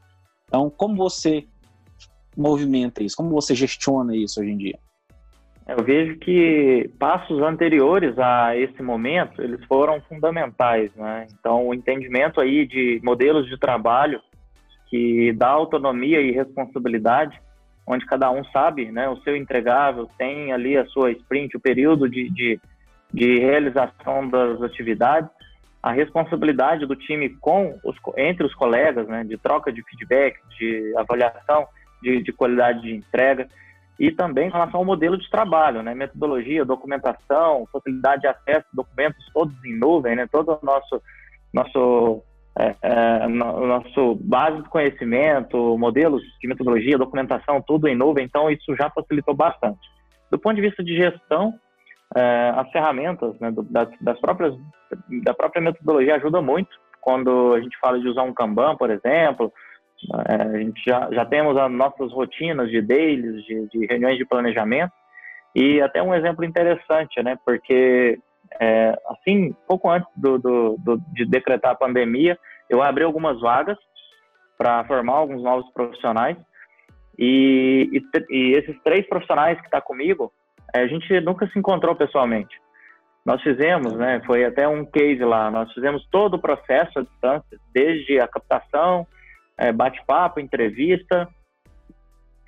Então, 0.48 0.70
como 0.70 0.96
você 0.96 1.46
movimenta 2.36 3.02
isso? 3.02 3.16
Como 3.16 3.30
você 3.30 3.54
gestiona 3.54 4.16
isso 4.16 4.40
hoje 4.40 4.50
em 4.50 4.56
dia? 4.56 4.78
Eu 5.66 5.82
vejo 5.82 6.16
que 6.18 6.88
passos 6.96 7.42
anteriores 7.42 8.16
a 8.18 8.56
esse 8.56 8.80
momento, 8.80 9.42
eles 9.42 9.64
foram 9.64 10.00
fundamentais, 10.02 10.94
né? 10.94 11.26
Então, 11.32 11.66
o 11.66 11.75
entendimento 11.75 12.40
aí 12.40 12.64
de 12.64 13.00
modelos 13.02 13.49
de 13.49 13.58
trabalho 13.58 14.20
que 14.88 15.32
dá 15.32 15.49
autonomia 15.49 16.20
e 16.20 16.30
responsabilidade, 16.30 17.37
onde 17.85 18.06
cada 18.06 18.30
um 18.30 18.44
sabe, 18.44 18.92
né, 18.92 19.08
o 19.08 19.16
seu 19.23 19.37
entregável, 19.37 20.08
tem 20.16 20.52
ali 20.52 20.76
a 20.76 20.87
sua 20.87 21.11
sprint, 21.11 21.56
o 21.56 21.61
período 21.61 22.08
de, 22.08 22.30
de, 22.30 22.61
de 23.12 23.38
realização 23.40 24.28
das 24.28 24.62
atividades, 24.62 25.28
a 25.82 25.90
responsabilidade 25.90 26.87
do 26.87 26.94
time 26.94 27.28
com 27.40 27.76
os, 27.85 27.96
entre 28.16 28.46
os 28.46 28.54
colegas, 28.54 29.08
né, 29.08 29.25
de 29.25 29.37
troca 29.37 29.73
de 29.73 29.82
feedback, 29.82 30.38
de 30.56 30.94
avaliação, 30.96 31.66
de, 32.00 32.23
de 32.23 32.32
qualidade 32.32 32.82
de 32.82 32.94
entrega 32.94 33.49
e 33.99 34.11
também 34.11 34.49
em 34.49 34.53
relação 34.53 34.81
ao 34.81 34.87
modelo 34.87 35.17
de 35.17 35.31
trabalho, 35.31 35.83
né? 35.83 35.95
Metodologia, 35.95 36.65
documentação, 36.65 37.67
facilidade 37.73 38.23
de 38.23 38.29
acesso, 38.29 38.67
documentos 38.73 39.25
todos 39.33 39.55
em 39.65 39.79
nuvem, 39.79 40.17
né? 40.17 40.26
Todo 40.31 40.59
o 40.61 40.67
nosso 40.67 41.03
nosso 41.53 42.23
é, 42.59 42.75
é, 42.83 43.29
no, 43.29 43.67
nosso 43.67 44.15
base 44.17 44.62
de 44.62 44.69
conhecimento, 44.69 45.76
modelos 45.79 46.23
de 46.41 46.49
metodologia, 46.49 46.99
documentação, 46.99 47.62
tudo 47.62 47.88
em 47.88 47.95
nuvem. 47.95 48.25
Então 48.25 48.50
isso 48.50 48.75
já 48.76 48.91
facilitou 48.91 49.35
bastante. 49.35 49.81
Do 50.31 50.38
ponto 50.38 50.57
de 50.57 50.62
vista 50.62 50.83
de 50.83 50.97
gestão, 50.97 51.55
é, 52.15 52.53
as 52.57 52.71
ferramentas 52.71 53.38
né, 53.41 53.53
das, 53.71 53.88
das 54.00 54.21
próprias 54.21 54.55
da 55.25 55.35
própria 55.35 55.61
metodologia 55.61 56.15
ajuda 56.17 56.41
muito 56.41 56.71
quando 57.00 57.55
a 57.55 57.61
gente 57.61 57.76
fala 57.79 58.00
de 58.00 58.09
usar 58.09 58.23
um 58.23 58.33
Kanban, 58.33 58.76
por 58.76 58.91
exemplo, 58.91 59.53
é, 60.29 60.43
a 60.43 60.59
gente 60.59 60.83
já, 60.87 61.09
já 61.11 61.25
temos 61.25 61.57
as 61.57 61.71
nossas 61.71 62.12
rotinas 62.12 62.71
de 62.71 62.81
dailies, 62.81 63.45
de, 63.45 63.69
de 63.69 63.87
reuniões 63.87 64.19
de 64.19 64.25
planejamento, 64.25 64.93
e 65.55 65.81
até 65.81 66.03
um 66.03 66.15
exemplo 66.15 66.45
interessante, 66.45 67.23
né? 67.23 67.38
Porque 67.45 68.19
é, 68.61 68.97
assim, 69.09 69.55
pouco 69.67 69.91
antes 69.91 70.09
do, 70.17 70.38
do, 70.38 70.76
do, 70.79 71.00
de 71.12 71.25
decretar 71.25 71.73
a 71.73 71.76
pandemia, 71.76 72.38
eu 72.69 72.83
abri 72.83 73.05
algumas 73.05 73.41
vagas 73.41 73.79
para 74.59 74.85
formar 74.85 75.15
alguns 75.15 75.43
novos 75.43 75.71
profissionais. 75.73 76.37
E, 77.19 77.88
e, 77.93 78.03
e 78.31 78.53
esses 78.53 78.76
três 78.83 79.07
profissionais 79.09 79.59
que 79.59 79.65
estão 79.65 79.81
tá 79.81 79.87
comigo, 79.87 80.33
é, 80.75 80.81
a 80.81 80.87
gente 80.87 81.21
nunca 81.21 81.47
se 81.49 81.59
encontrou 81.59 81.95
pessoalmente. 81.95 82.55
Nós 83.25 83.43
fizemos, 83.43 83.93
né? 83.95 84.23
Foi 84.25 84.45
até 84.45 84.69
um 84.69 84.85
case 84.85 85.25
lá. 85.25 85.50
Nós 85.50 85.73
fizemos 85.73 86.07
todo 86.11 86.35
o 86.35 86.41
processo 86.41 86.99
à 86.99 87.03
distância, 87.03 87.59
desde 87.73 88.21
a 88.21 88.29
captação, 88.29 89.07
é, 89.58 89.72
bate-papo, 89.72 90.40
entrevista, 90.40 91.28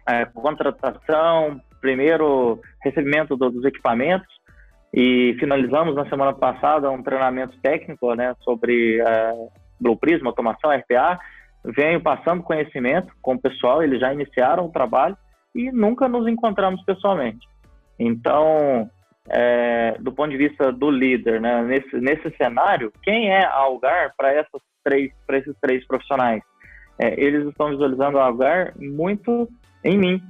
é, 0.08 0.24
contratação, 0.26 1.60
primeiro 1.80 2.60
recebimento 2.82 3.36
do, 3.36 3.50
dos 3.50 3.64
equipamentos 3.64 4.28
e 4.92 5.36
finalizamos 5.38 5.94
na 5.94 6.08
semana 6.08 6.32
passada 6.32 6.90
um 6.90 7.02
treinamento 7.02 7.58
técnico 7.60 8.14
né, 8.14 8.34
sobre 8.40 9.00
é, 9.00 9.32
Blue 9.80 9.96
Prisma, 9.96 10.30
automação, 10.30 10.70
RPA. 10.70 11.18
Venho 11.64 12.00
passando 12.00 12.42
conhecimento 12.42 13.12
com 13.20 13.34
o 13.34 13.40
pessoal, 13.40 13.82
eles 13.82 14.00
já 14.00 14.12
iniciaram 14.12 14.66
o 14.66 14.72
trabalho 14.72 15.16
e 15.54 15.70
nunca 15.70 16.08
nos 16.08 16.26
encontramos 16.26 16.82
pessoalmente. 16.84 17.46
Então, 17.98 18.88
é, 19.28 19.96
do 19.98 20.12
ponto 20.12 20.30
de 20.30 20.36
vista 20.36 20.72
do 20.72 20.90
líder, 20.90 21.40
né, 21.40 21.62
nesse, 21.62 21.96
nesse 21.96 22.30
cenário, 22.36 22.92
quem 23.02 23.30
é 23.30 23.44
Algar 23.44 24.14
essas 24.22 24.62
três, 24.82 25.12
para 25.26 25.38
esses 25.38 25.54
três 25.60 25.86
profissionais? 25.86 26.42
É, 26.98 27.18
eles 27.20 27.46
estão 27.46 27.70
visualizando 27.70 28.18
Algar 28.18 28.72
muito 28.76 29.48
em 29.84 29.96
mim. 29.96 30.22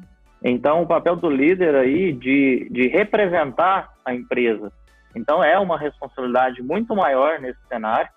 Então, 0.44 0.82
o 0.82 0.86
papel 0.86 1.16
do 1.16 1.28
líder 1.28 1.74
aí 1.74 2.12
de, 2.12 2.68
de 2.70 2.88
representar 2.88 3.92
a 4.04 4.14
empresa. 4.14 4.70
Então, 5.14 5.42
é 5.42 5.58
uma 5.58 5.78
responsabilidade 5.78 6.62
muito 6.62 6.94
maior 6.94 7.40
nesse 7.40 7.58
cenário. 7.68 8.10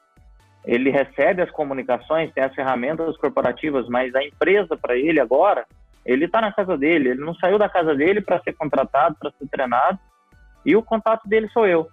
Ele 0.63 0.91
recebe 0.91 1.41
as 1.41 1.50
comunicações, 1.50 2.31
tem 2.34 2.43
as 2.43 2.53
ferramentas 2.53 3.17
corporativas, 3.17 3.88
mas 3.88 4.13
a 4.13 4.24
empresa, 4.24 4.77
para 4.77 4.96
ele 4.96 5.20
agora, 5.20 5.65
ele 6.05 6.25
está 6.25 6.41
na 6.41 6.51
casa 6.51 6.77
dele. 6.77 7.10
Ele 7.10 7.22
não 7.22 7.34
saiu 7.36 7.58
da 7.58 7.67
casa 7.67 7.96
dele 7.96 8.22
para 8.22 8.41
ser 8.41 8.53
contratado, 8.53 9.15
para 9.20 9.31
ser 9.31 9.48
treinado, 9.48 9.98
e 10.63 10.75
o 10.75 10.84
contato 10.84 11.27
dele 11.27 11.50
sou 11.50 11.65
eu. 11.65 11.88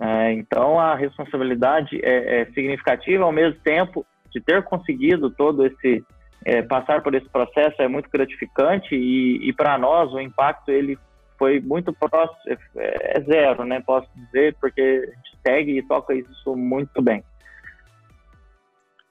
É, 0.00 0.32
então, 0.32 0.78
a 0.78 0.94
responsabilidade 0.94 2.00
é, 2.02 2.42
é 2.42 2.44
significativa, 2.46 3.24
ao 3.24 3.32
mesmo 3.32 3.60
tempo, 3.60 4.06
de 4.32 4.40
ter 4.40 4.62
conseguido 4.64 5.30
todo 5.30 5.66
esse 5.66 6.04
é, 6.44 6.62
passar 6.62 7.02
por 7.02 7.14
esse 7.14 7.28
processo 7.28 7.80
é 7.82 7.88
muito 7.88 8.08
gratificante 8.10 8.94
e, 8.94 9.48
e 9.48 9.52
para 9.52 9.76
nós 9.76 10.12
o 10.12 10.20
impacto 10.20 10.70
ele 10.70 10.98
foi 11.38 11.60
muito 11.60 11.92
próximo, 11.92 12.38
é, 12.76 13.18
é 13.18 13.20
zero, 13.20 13.64
né? 13.64 13.80
Posso 13.80 14.08
dizer, 14.14 14.56
porque 14.60 14.80
a 14.80 15.16
gente 15.16 15.38
segue 15.46 15.78
e 15.78 15.82
toca 15.82 16.14
isso 16.14 16.56
muito 16.56 17.00
bem. 17.00 17.22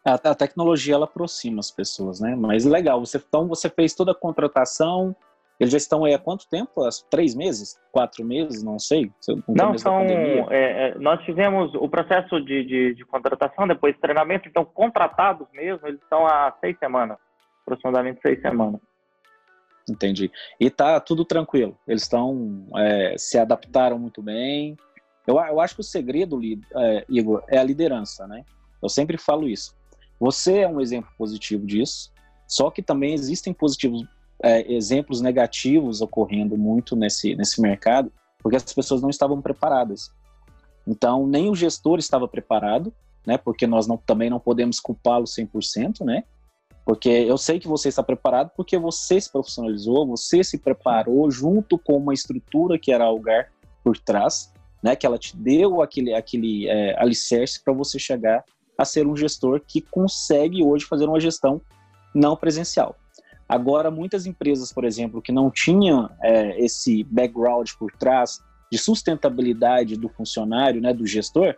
A, 0.04 0.14
a 0.14 0.36
tecnologia 0.36 0.96
ela 0.96 1.06
aproxima 1.06 1.60
as 1.60 1.72
pessoas, 1.72 2.20
né? 2.20 2.36
Mas 2.36 2.66
legal, 2.66 3.00
você 3.00 3.18
então 3.18 3.48
você 3.48 3.70
fez 3.70 3.94
toda 3.94 4.12
a 4.12 4.16
contratação, 4.16 5.16
eles 5.60 5.72
já 5.72 5.78
estão 5.78 6.06
aí 6.06 6.14
há 6.14 6.20
quanto 6.20 6.48
tempo? 6.48 6.84
Há 6.84 6.90
três 7.10 7.34
meses? 7.34 7.80
Quatro 7.92 8.24
meses? 8.24 8.62
Não 8.62 8.78
sei. 8.78 9.12
Não, 9.48 9.76
são. 9.78 10.02
É, 10.02 10.90
é, 10.90 10.96
nós 11.00 11.24
fizemos 11.26 11.74
o 11.74 11.90
processo 11.90 12.40
de, 12.42 12.64
de, 12.64 12.96
de, 12.96 13.06
contratação, 13.06 13.68
depois 13.68 13.98
treinamento, 13.98 14.48
então 14.48 14.64
contratados 14.64 15.48
mesmo, 15.52 15.88
eles 15.88 16.00
estão 16.02 16.28
há 16.28 16.56
seis 16.62 16.78
semanas, 16.78 17.18
aproximadamente 17.64 18.22
seis 18.22 18.40
semanas. 18.40 18.80
Entendi. 19.90 20.32
E 20.60 20.70
tá 20.70 21.00
tudo 21.00 21.26
tranquilo. 21.26 21.78
Eles 21.88 22.04
estão 22.04 22.68
é, 22.76 23.16
se 23.18 23.40
adaptaram 23.40 23.98
muito 23.98 24.22
bem. 24.22 24.78
Eu, 25.26 25.40
eu 25.40 25.60
acho 25.60 25.76
que 25.76 25.82
o 25.82 25.84
segredo, 25.84 26.40
é, 26.76 27.06
Igor, 27.10 27.44
é 27.48 27.58
a 27.58 27.64
liderança, 27.64 28.28
né? 28.28 28.44
Eu 28.82 28.90
sempre 28.90 29.18
falo 29.18 29.48
isso. 29.48 29.76
Você 30.20 30.60
é 30.60 30.68
um 30.68 30.80
exemplo 30.80 31.10
positivo 31.18 31.66
disso. 31.66 32.12
Só 32.48 32.70
que 32.70 32.82
também 32.82 33.14
existem 33.14 33.54
positivos 33.54 34.06
é, 34.44 34.72
exemplos 34.72 35.22
negativos 35.22 36.02
ocorrendo 36.02 36.58
muito 36.58 36.96
nesse, 36.96 37.36
nesse 37.36 37.62
mercado, 37.62 38.12
porque 38.40 38.56
as 38.56 38.74
pessoas 38.74 39.02
não 39.02 39.10
estavam 39.10 39.42
preparadas. 39.42 40.12
Então, 40.86 41.28
nem 41.28 41.50
o 41.50 41.56
gestor 41.56 42.00
estava 42.00 42.28
preparado, 42.28 42.94
né? 43.26 43.38
Porque 43.38 43.68
nós 43.68 43.88
não, 43.88 43.98
também 43.98 44.30
não 44.30 44.40
podemos 44.40 44.80
culpá-lo 44.80 45.26
100%, 45.26 46.06
né? 46.06 46.24
Porque 46.86 47.10
eu 47.10 47.38
sei 47.38 47.60
que 47.60 47.68
você 47.68 47.90
está 47.90 48.02
preparado 48.02 48.52
porque 48.56 48.78
você 48.78 49.20
se 49.20 49.30
profissionalizou, 49.30 50.08
você 50.08 50.42
se 50.42 50.58
preparou 50.58 51.30
junto 51.30 51.78
com 51.78 51.98
uma 51.98 52.14
estrutura 52.14 52.80
que 52.80 52.94
era 52.94 53.04
Algar 53.04 53.52
por 53.84 53.98
trás, 53.98 54.54
né? 54.82 54.96
Que 54.96 55.06
ela 55.06 55.18
te 55.18 55.36
deu 55.36 55.82
aquele, 55.82 56.14
aquele 56.14 56.68
é, 56.70 56.98
alicerce 56.98 57.62
para 57.62 57.74
você 57.74 58.00
chegar 58.00 58.46
a 58.78 58.86
ser 58.86 59.06
um 59.06 59.18
gestor 59.18 59.62
que 59.68 59.82
consegue 59.82 60.64
hoje 60.64 60.86
fazer 60.86 61.06
uma 61.06 61.20
gestão 61.20 61.60
não 62.16 62.38
presencial. 62.38 62.96
Agora, 63.48 63.90
muitas 63.90 64.26
empresas, 64.26 64.74
por 64.74 64.84
exemplo, 64.84 65.22
que 65.22 65.32
não 65.32 65.50
tinham 65.50 66.10
é, 66.22 66.60
esse 66.62 67.04
background 67.06 67.70
por 67.80 67.92
trás 67.94 68.42
de 68.72 68.78
sustentabilidade 68.78 69.96
do 69.96 70.10
funcionário, 70.10 70.82
né, 70.82 70.94
do 70.94 71.06
gestor, 71.06 71.56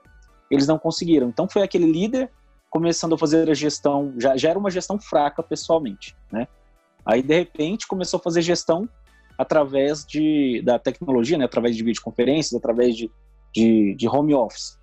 eles 0.51 0.67
não 0.67 0.77
conseguiram. 0.77 1.29
Então 1.29 1.47
foi 1.49 1.63
aquele 1.63 1.91
líder 1.91 2.29
começando 2.69 3.15
a 3.15 3.17
fazer 3.17 3.49
a 3.49 3.53
gestão, 3.53 4.13
já, 4.17 4.37
já 4.37 4.49
era 4.49 4.59
uma 4.59 4.69
gestão 4.69 4.99
fraca 4.99 5.41
pessoalmente, 5.41 6.15
né? 6.31 6.47
Aí 7.03 7.23
de 7.23 7.35
repente 7.35 7.87
começou 7.87 8.19
a 8.19 8.21
fazer 8.21 8.43
gestão 8.43 8.87
através 9.37 10.05
de, 10.05 10.61
da 10.63 10.77
tecnologia, 10.77 11.37
né? 11.37 11.45
através 11.45 11.75
de 11.75 11.83
videoconferências, 11.83 12.53
através 12.53 12.95
de, 12.95 13.09
de, 13.53 13.95
de 13.95 14.07
home 14.07 14.35
office. 14.35 14.77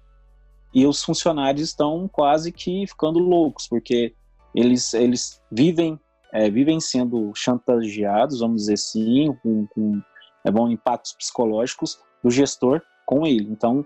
E 0.75 0.87
os 0.87 1.05
funcionários 1.05 1.69
estão 1.69 2.09
quase 2.09 2.51
que 2.51 2.87
ficando 2.87 3.19
loucos, 3.19 3.69
porque 3.69 4.15
eles, 4.55 4.95
eles 4.95 5.41
vivem, 5.53 6.01
é, 6.33 6.51
vivem 6.51 6.81
sendo 6.81 7.33
chantageados, 7.35 8.41
vamos 8.41 8.63
dizer 8.63 8.75
assim, 8.75 9.33
com, 9.43 9.67
com 9.69 10.01
é 10.45 10.51
bom, 10.51 10.69
impactos 10.69 11.13
psicológicos 11.13 11.99
do 12.23 12.31
gestor 12.31 12.81
com 13.05 13.27
ele. 13.27 13.49
Então, 13.51 13.85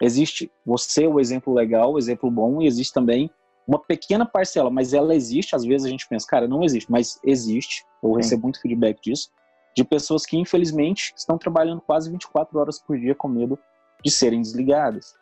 existe 0.00 0.50
você, 0.64 1.06
o 1.06 1.18
exemplo 1.18 1.52
legal, 1.52 1.92
o 1.92 1.98
exemplo 1.98 2.30
bom, 2.30 2.62
e 2.62 2.66
existe 2.66 2.92
também 2.92 3.30
uma 3.66 3.78
pequena 3.78 4.24
parcela, 4.24 4.70
mas 4.70 4.94
ela 4.94 5.14
existe. 5.14 5.56
Às 5.56 5.64
vezes 5.64 5.86
a 5.86 5.90
gente 5.90 6.08
pensa, 6.08 6.26
cara, 6.26 6.46
não 6.46 6.62
existe, 6.62 6.90
mas 6.90 7.18
existe. 7.24 7.84
Eu 8.02 8.10
Sim. 8.10 8.16
recebo 8.16 8.42
muito 8.44 8.60
feedback 8.60 9.00
disso, 9.00 9.30
de 9.76 9.84
pessoas 9.84 10.24
que 10.24 10.38
infelizmente 10.38 11.12
estão 11.16 11.36
trabalhando 11.36 11.80
quase 11.80 12.10
24 12.10 12.58
horas 12.58 12.78
por 12.78 12.96
dia 12.98 13.14
com 13.14 13.28
medo 13.28 13.58
de 14.04 14.10
serem 14.10 14.40
desligadas. 14.40 15.14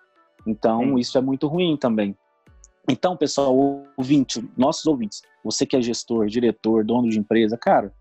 Então, 0.47 0.81
Sim. 0.81 0.99
isso 0.99 1.17
é 1.17 1.21
muito 1.23 1.47
ruim 1.47 1.77
também. 1.77 2.15
Então, 2.89 3.17
pessoal, 3.17 3.57
ouvinte, 3.97 4.47
nossos 4.57 4.87
ouvintes, 4.87 5.23
você 5.43 5.65
que 5.65 5.77
é 5.77 5.81
gestor, 5.81 6.27
diretor, 6.27 6.85
dono 6.85 7.09
de 7.09 7.19
empresa, 7.19 7.57
cara, 7.57 7.93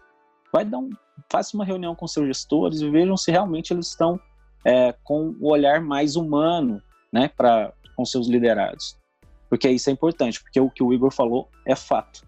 vai 0.51 0.65
dar 0.65 0.79
um, 0.79 0.89
faça 1.31 1.55
uma 1.55 1.65
reunião 1.65 1.95
com 1.95 2.07
seus 2.07 2.27
gestores 2.27 2.81
e 2.81 2.89
vejam 2.89 3.15
se 3.15 3.31
realmente 3.31 3.73
eles 3.73 3.87
estão 3.87 4.19
é, 4.65 4.93
com 5.03 5.35
o 5.39 5.51
olhar 5.51 5.81
mais 5.81 6.15
humano, 6.15 6.81
né, 7.11 7.29
para 7.29 7.73
com 7.95 8.05
seus 8.05 8.27
liderados. 8.27 8.97
Porque 9.49 9.69
isso 9.69 9.89
é 9.89 9.93
importante, 9.93 10.41
porque 10.41 10.59
o 10.59 10.69
que 10.69 10.83
o 10.83 10.91
Igor 10.91 11.11
falou 11.11 11.47
é 11.65 11.75
fato. 11.75 12.25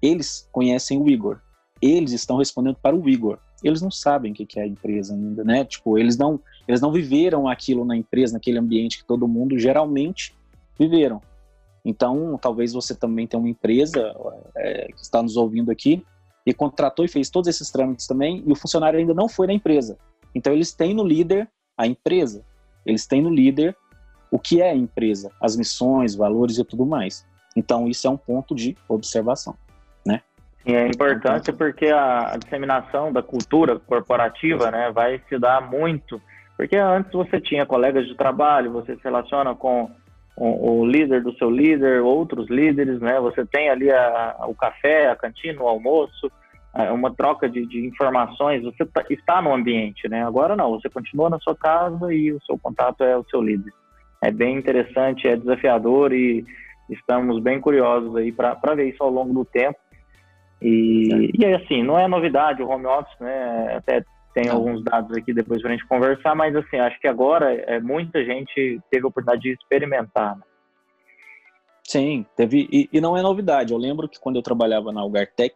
Eles 0.00 0.48
conhecem 0.52 1.00
o 1.00 1.08
Igor, 1.08 1.40
eles 1.80 2.12
estão 2.12 2.36
respondendo 2.36 2.76
para 2.76 2.94
o 2.94 3.08
Igor. 3.08 3.38
Eles 3.64 3.80
não 3.80 3.90
sabem 3.90 4.32
o 4.32 4.34
que 4.34 4.60
é 4.60 4.62
a 4.62 4.66
empresa 4.66 5.14
ainda, 5.14 5.42
né? 5.42 5.64
Tipo, 5.64 5.98
eles 5.98 6.16
não, 6.16 6.38
eles 6.68 6.80
não 6.80 6.92
viveram 6.92 7.48
aquilo 7.48 7.84
na 7.84 7.96
empresa, 7.96 8.34
naquele 8.34 8.58
ambiente 8.58 8.98
que 8.98 9.06
todo 9.06 9.26
mundo 9.26 9.58
geralmente 9.58 10.34
viveram. 10.78 11.20
Então, 11.88 12.36
talvez 12.42 12.72
você 12.72 12.96
também 12.96 13.28
tenha 13.28 13.40
uma 13.40 13.48
empresa 13.48 14.12
é, 14.56 14.88
que 14.88 15.00
está 15.00 15.22
nos 15.22 15.36
ouvindo 15.36 15.70
aqui 15.70 16.04
e 16.44 16.52
contratou 16.52 17.04
e 17.04 17.08
fez 17.08 17.30
todos 17.30 17.48
esses 17.48 17.70
trâmites 17.70 18.08
também 18.08 18.42
e 18.44 18.50
o 18.50 18.56
funcionário 18.56 18.98
ainda 18.98 19.14
não 19.14 19.28
foi 19.28 19.46
na 19.46 19.52
empresa. 19.52 19.96
Então, 20.34 20.52
eles 20.52 20.72
têm 20.72 20.92
no 20.92 21.04
líder 21.04 21.48
a 21.78 21.86
empresa. 21.86 22.44
Eles 22.84 23.06
têm 23.06 23.22
no 23.22 23.30
líder 23.30 23.76
o 24.32 24.38
que 24.38 24.60
é 24.60 24.70
a 24.70 24.74
empresa, 24.74 25.30
as 25.40 25.56
missões, 25.56 26.16
valores 26.16 26.58
e 26.58 26.64
tudo 26.64 26.84
mais. 26.84 27.24
Então, 27.54 27.86
isso 27.86 28.08
é 28.08 28.10
um 28.10 28.16
ponto 28.16 28.52
de 28.52 28.76
observação, 28.88 29.54
né? 30.04 30.20
E 30.66 30.74
é 30.74 30.88
importante 30.88 31.52
porque 31.52 31.86
a, 31.86 32.36
disseminação 32.36 33.12
da 33.12 33.22
cultura 33.22 33.78
corporativa, 33.78 34.72
né, 34.72 34.90
vai 34.90 35.22
se 35.28 35.38
dar 35.38 35.70
muito, 35.70 36.20
porque 36.56 36.76
antes 36.76 37.12
você 37.12 37.40
tinha 37.40 37.64
colegas 37.64 38.08
de 38.08 38.16
trabalho, 38.16 38.72
você 38.72 38.96
se 38.96 39.04
relaciona 39.04 39.54
com 39.54 39.88
o, 40.36 40.80
o 40.80 40.86
líder 40.86 41.22
do 41.22 41.32
seu 41.36 41.50
líder, 41.50 42.02
outros 42.02 42.48
líderes, 42.50 43.00
né, 43.00 43.18
você 43.18 43.44
tem 43.46 43.70
ali 43.70 43.90
a, 43.90 44.36
a, 44.38 44.46
o 44.46 44.54
café, 44.54 45.08
a 45.08 45.16
cantina, 45.16 45.62
o 45.62 45.68
almoço, 45.68 46.30
é, 46.74 46.92
uma 46.92 47.14
troca 47.14 47.48
de, 47.48 47.64
de 47.66 47.86
informações, 47.86 48.62
você 48.62 48.84
tá, 48.84 49.02
está 49.08 49.40
no 49.40 49.54
ambiente, 49.54 50.06
né? 50.08 50.22
Agora 50.26 50.54
não, 50.54 50.72
você 50.72 50.90
continua 50.90 51.30
na 51.30 51.38
sua 51.38 51.56
casa 51.56 52.12
e 52.12 52.30
o 52.32 52.40
seu 52.44 52.58
contato 52.58 53.02
é 53.02 53.16
o 53.16 53.24
seu 53.24 53.40
líder. 53.40 53.72
É 54.22 54.30
bem 54.30 54.58
interessante, 54.58 55.26
é 55.26 55.36
desafiador 55.36 56.12
e 56.12 56.44
estamos 56.90 57.42
bem 57.42 57.60
curiosos 57.60 58.14
aí 58.16 58.30
para 58.30 58.74
ver 58.74 58.90
isso 58.90 59.02
ao 59.02 59.10
longo 59.10 59.32
do 59.32 59.44
tempo. 59.44 59.78
E, 60.60 61.30
e 61.38 61.46
assim, 61.46 61.82
não 61.82 61.98
é 61.98 62.06
novidade 62.06 62.62
o 62.62 62.68
home 62.68 62.86
office, 62.86 63.18
né? 63.20 63.76
Até 63.76 64.04
tem 64.36 64.50
alguns 64.50 64.84
dados 64.84 65.16
aqui 65.16 65.32
depois 65.32 65.62
para 65.62 65.70
a 65.70 65.72
gente 65.74 65.88
conversar, 65.88 66.34
mas 66.34 66.54
assim, 66.54 66.76
acho 66.76 67.00
que 67.00 67.08
agora 67.08 67.54
é, 67.54 67.80
muita 67.80 68.22
gente 68.22 68.78
teve 68.90 69.06
a 69.06 69.08
oportunidade 69.08 69.40
de 69.40 69.52
experimentar. 69.52 70.36
Né? 70.36 70.42
Sim, 71.82 72.26
teve, 72.36 72.68
e, 72.70 72.86
e, 72.92 73.00
não 73.00 73.16
é 73.16 73.22
novidade. 73.22 73.72
Eu 73.72 73.78
lembro 73.78 74.06
que 74.06 74.20
quando 74.20 74.36
eu 74.36 74.42
trabalhava 74.42 74.92
na 74.92 75.00
Algartec, 75.00 75.54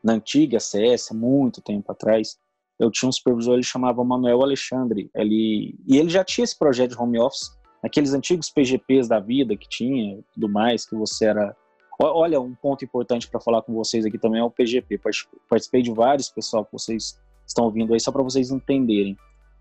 na 0.00 0.12
antiga 0.12 0.60
CS, 0.60 1.10
muito 1.10 1.60
tempo 1.60 1.90
atrás, 1.90 2.38
eu 2.78 2.88
tinha 2.88 3.08
um 3.08 3.12
supervisor, 3.12 3.54
ele 3.54 3.64
chamava 3.64 4.04
Manuel 4.04 4.42
Alexandre, 4.42 5.10
ele, 5.12 5.74
e 5.84 5.98
ele 5.98 6.08
já 6.08 6.22
tinha 6.22 6.44
esse 6.44 6.56
projeto 6.56 6.92
de 6.92 7.02
home 7.02 7.18
office, 7.18 7.50
aqueles 7.82 8.14
antigos 8.14 8.48
PGPs 8.48 9.08
da 9.08 9.18
vida 9.18 9.56
que 9.56 9.68
tinha, 9.68 10.20
tudo 10.32 10.48
mais, 10.48 10.86
que 10.86 10.94
você 10.94 11.26
era... 11.26 11.56
Olha, 12.00 12.40
um 12.40 12.54
ponto 12.54 12.84
importante 12.84 13.28
para 13.28 13.40
falar 13.40 13.62
com 13.62 13.74
vocês 13.74 14.06
aqui 14.06 14.18
também 14.18 14.40
é 14.40 14.44
o 14.44 14.50
PGP. 14.50 15.00
Participei 15.48 15.82
de 15.82 15.92
vários, 15.92 16.28
pessoal, 16.28 16.64
que 16.64 16.72
vocês 16.72 17.18
estão 17.46 17.64
ouvindo 17.64 17.92
aí, 17.92 18.00
só 18.00 18.10
para 18.10 18.22
vocês 18.22 18.50
entenderem. 18.50 19.16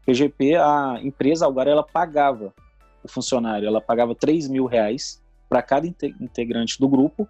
PGP, 0.06 0.56
a 0.56 1.00
empresa 1.02 1.46
Algar, 1.46 1.68
ela 1.68 1.84
pagava 1.84 2.54
o 3.04 3.08
funcionário, 3.08 3.68
ela 3.68 3.82
pagava 3.82 4.16
3 4.16 4.48
mil 4.48 4.66
reais 4.66 5.22
para 5.50 5.62
cada 5.62 5.88
integrante 5.88 6.80
do 6.80 6.88
grupo 6.88 7.28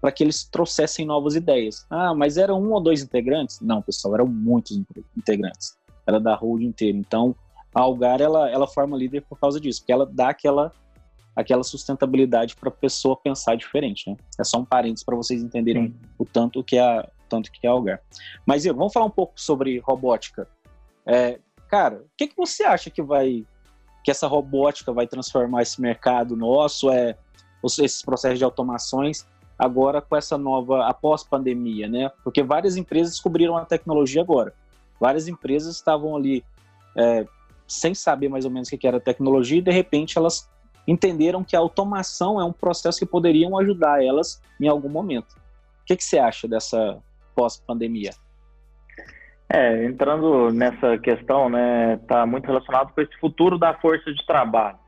para 0.00 0.12
que 0.12 0.22
eles 0.22 0.44
trouxessem 0.44 1.04
novas 1.06 1.34
ideias. 1.34 1.86
Ah, 1.90 2.14
mas 2.14 2.36
eram 2.36 2.62
um 2.62 2.72
ou 2.72 2.80
dois 2.80 3.02
integrantes? 3.02 3.60
Não, 3.60 3.82
pessoal, 3.82 4.14
eram 4.14 4.26
muitos 4.26 4.80
integrantes. 5.16 5.76
Era 6.06 6.20
da 6.20 6.34
hold 6.34 6.62
inteira. 6.62 6.96
Então, 6.96 7.34
a 7.74 7.80
Algar 7.80 8.20
ela, 8.20 8.48
ela 8.50 8.66
forma 8.66 8.96
líder 8.96 9.22
por 9.22 9.38
causa 9.38 9.60
disso, 9.60 9.80
porque 9.80 9.92
ela 9.92 10.06
dá 10.06 10.28
aquela 10.28 10.72
aquela 11.34 11.62
sustentabilidade 11.62 12.56
para 12.56 12.70
a 12.70 12.72
pessoa 12.72 13.14
pensar 13.14 13.56
diferente, 13.56 14.08
né? 14.08 14.16
É 14.40 14.44
só 14.44 14.58
um 14.58 14.64
parênteses 14.64 15.04
para 15.04 15.14
vocês 15.14 15.42
entenderem 15.42 15.94
o 16.18 16.24
tanto 16.24 16.64
que 16.64 16.78
a, 16.78 17.06
tanto 17.28 17.50
que 17.50 17.66
é 17.66 17.70
Algar. 17.70 18.00
Mas 18.44 18.64
Igor, 18.64 18.78
vamos 18.78 18.92
falar 18.92 19.06
um 19.06 19.10
pouco 19.10 19.34
sobre 19.36 19.78
robótica. 19.80 20.48
É, 21.04 21.38
cara, 21.68 21.96
o 21.96 22.10
que, 22.16 22.28
que 22.28 22.36
você 22.36 22.64
acha 22.64 22.90
que 22.90 23.02
vai 23.02 23.44
que 24.02 24.10
essa 24.10 24.28
robótica 24.28 24.92
vai 24.92 25.06
transformar 25.06 25.62
esse 25.62 25.80
mercado 25.80 26.36
nosso? 26.36 26.90
É 26.90 27.16
esses 27.78 28.02
processos 28.02 28.38
de 28.38 28.44
automações 28.44 29.26
agora 29.58 30.00
com 30.00 30.14
essa 30.14 30.36
nova, 30.36 30.86
após 30.86 31.24
pandemia, 31.24 31.88
né? 31.88 32.10
Porque 32.22 32.42
várias 32.42 32.76
empresas 32.76 33.14
descobriram 33.14 33.56
a 33.56 33.64
tecnologia 33.64 34.20
agora. 34.20 34.54
Várias 35.00 35.28
empresas 35.28 35.74
estavam 35.74 36.14
ali 36.14 36.44
é, 36.96 37.26
sem 37.66 37.94
saber 37.94 38.28
mais 38.28 38.44
ou 38.44 38.50
menos 38.50 38.68
o 38.70 38.78
que 38.78 38.86
era 38.86 39.00
tecnologia 39.00 39.58
e 39.58 39.62
de 39.62 39.70
repente 39.70 40.16
elas 40.16 40.48
entenderam 40.86 41.42
que 41.42 41.56
a 41.56 41.58
automação 41.58 42.40
é 42.40 42.44
um 42.44 42.52
processo 42.52 42.98
que 42.98 43.06
poderiam 43.06 43.58
ajudar 43.58 44.04
elas 44.04 44.40
em 44.60 44.68
algum 44.68 44.88
momento. 44.88 45.32
O 45.32 45.86
que, 45.86 45.96
que 45.96 46.04
você 46.04 46.18
acha 46.18 46.46
dessa 46.46 46.98
pós-pandemia? 47.36 48.10
É, 49.48 49.84
entrando 49.84 50.50
nessa 50.50 50.98
questão, 50.98 51.48
né, 51.48 51.98
tá 52.08 52.26
muito 52.26 52.46
relacionado 52.46 52.92
com 52.92 53.00
esse 53.00 53.16
futuro 53.20 53.56
da 53.56 53.74
força 53.74 54.12
de 54.12 54.26
trabalho. 54.26 54.78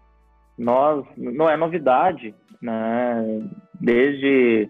Nós, 0.59 1.07
não 1.17 1.49
é 1.49 1.57
novidade, 1.57 2.35
né? 2.61 3.25
Desde 3.81 4.69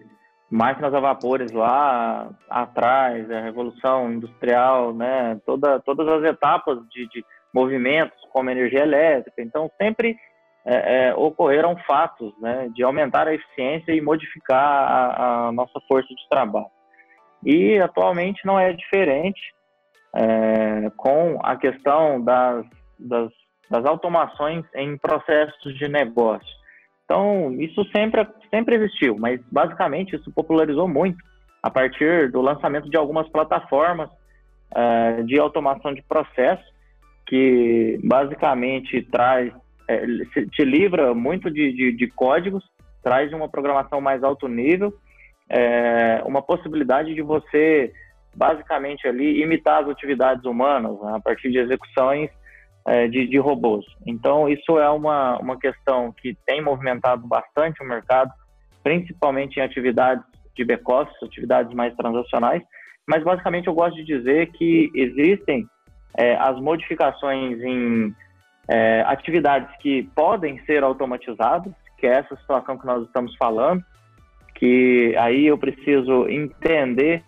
máquinas 0.49 0.93
a 0.93 0.99
vapores 0.99 1.51
lá 1.51 2.29
atrás, 2.47 3.29
a 3.31 3.41
revolução 3.41 4.11
industrial, 4.11 4.93
né? 4.93 5.39
Toda, 5.45 5.79
todas 5.79 6.07
as 6.07 6.23
etapas 6.23 6.77
de, 6.89 7.07
de 7.09 7.25
movimentos 7.51 8.17
como 8.31 8.51
energia 8.51 8.81
elétrica. 8.81 9.41
Então 9.41 9.69
sempre 9.81 10.15
é, 10.63 11.07
é, 11.07 11.15
ocorreram 11.15 11.75
fatos, 11.87 12.31
né? 12.39 12.69
De 12.75 12.83
aumentar 12.83 13.27
a 13.27 13.33
eficiência 13.33 13.91
e 13.91 14.01
modificar 14.01 14.61
a, 14.61 15.47
a 15.47 15.51
nossa 15.51 15.79
força 15.87 16.09
de 16.09 16.29
trabalho. 16.29 16.67
E 17.45 17.79
atualmente 17.79 18.45
não 18.45 18.59
é 18.59 18.73
diferente 18.73 19.41
é, 20.15 20.89
com 20.97 21.39
a 21.43 21.55
questão 21.55 22.21
das, 22.21 22.65
das, 22.99 23.31
das 23.69 23.85
automações 23.85 24.65
em 24.75 24.97
processos 24.97 25.77
de 25.77 25.87
negócio. 25.87 26.59
Então, 27.05 27.51
isso 27.53 27.83
sempre, 27.95 28.27
sempre 28.51 28.75
existiu, 28.75 29.15
mas 29.17 29.41
basicamente 29.51 30.15
isso 30.15 30.31
popularizou 30.31 30.87
muito 30.87 31.17
a 31.61 31.69
partir 31.69 32.31
do 32.31 32.41
lançamento 32.41 32.89
de 32.89 32.95
algumas 32.95 33.27
plataformas 33.29 34.09
uh, 34.71 35.23
de 35.23 35.39
automação 35.39 35.93
de 35.93 36.01
processo, 36.03 36.63
que 37.25 37.99
basicamente 38.03 39.01
traz, 39.11 39.51
é, 39.87 40.05
te 40.51 40.63
livra 40.63 41.13
muito 41.13 41.49
de, 41.51 41.73
de, 41.73 41.91
de, 41.91 42.07
códigos, 42.07 42.63
traz 43.03 43.31
uma 43.33 43.49
programação 43.49 43.99
mais 43.99 44.23
alto 44.23 44.47
nível, 44.47 44.93
é, 45.49 46.21
uma 46.25 46.41
possibilidade 46.41 47.13
de 47.13 47.21
você 47.21 47.91
basicamente 48.35 49.07
ali 49.07 49.41
imitar 49.41 49.83
as 49.83 49.89
atividades 49.89 50.45
humanas 50.45 50.99
né, 51.01 51.13
a 51.15 51.19
partir 51.19 51.51
de 51.51 51.57
execuções 51.57 52.29
é, 52.87 53.07
de, 53.07 53.27
de, 53.27 53.37
robôs. 53.37 53.85
Então, 54.05 54.47
isso 54.47 54.77
é 54.79 54.89
uma, 54.89 55.37
uma 55.39 55.59
questão 55.59 56.11
que 56.11 56.37
tem 56.45 56.61
movimentado 56.61 57.27
bastante 57.27 57.83
o 57.83 57.85
mercado, 57.85 58.31
principalmente 58.83 59.57
em 59.57 59.63
atividades 59.63 60.23
de 60.55 60.63
back-office, 60.63 61.15
atividades 61.23 61.73
mais 61.73 61.95
transacionais, 61.95 62.61
mas 63.07 63.23
basicamente 63.23 63.67
eu 63.67 63.73
gosto 63.73 63.95
de 63.95 64.03
dizer 64.03 64.51
que 64.51 64.91
existem 64.93 65.65
é, 66.17 66.35
as 66.35 66.59
modificações 66.59 67.59
em 67.61 68.13
é, 68.69 69.01
atividades 69.01 69.75
que 69.77 70.03
podem 70.15 70.59
ser 70.65 70.83
automatizadas, 70.83 71.73
que 71.97 72.05
é 72.05 72.19
essa 72.19 72.35
situação 72.35 72.77
que 72.77 72.85
nós 72.85 73.05
estamos 73.05 73.35
falando, 73.35 73.83
que 74.59 75.15
aí 75.17 75.47
eu 75.47 75.57
preciso 75.57 76.27
entender 76.27 77.23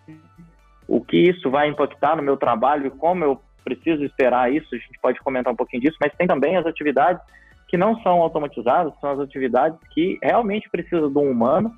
o 0.86 1.00
que 1.00 1.16
isso 1.16 1.50
vai 1.50 1.70
impactar 1.70 2.18
no 2.18 2.22
meu 2.22 2.36
trabalho 2.36 2.88
e 2.88 2.92
como 2.92 3.24
eu 3.24 3.42
preciso 3.64 4.04
esperar 4.04 4.52
isso, 4.52 4.68
a 4.76 4.78
gente 4.78 5.00
pode 5.02 5.18
comentar 5.22 5.54
um 5.54 5.56
pouquinho 5.56 5.82
disso, 5.82 5.98
mas 6.02 6.14
tem 6.18 6.28
também 6.28 6.58
as 6.58 6.66
atividades 6.66 7.22
que 7.70 7.78
não 7.78 7.98
são 8.02 8.22
automatizadas, 8.22 8.92
são 9.00 9.12
as 9.12 9.20
atividades 9.20 9.80
que 9.94 10.20
realmente 10.22 10.70
precisam 10.70 11.10
de 11.10 11.18
um 11.18 11.32
humano, 11.32 11.74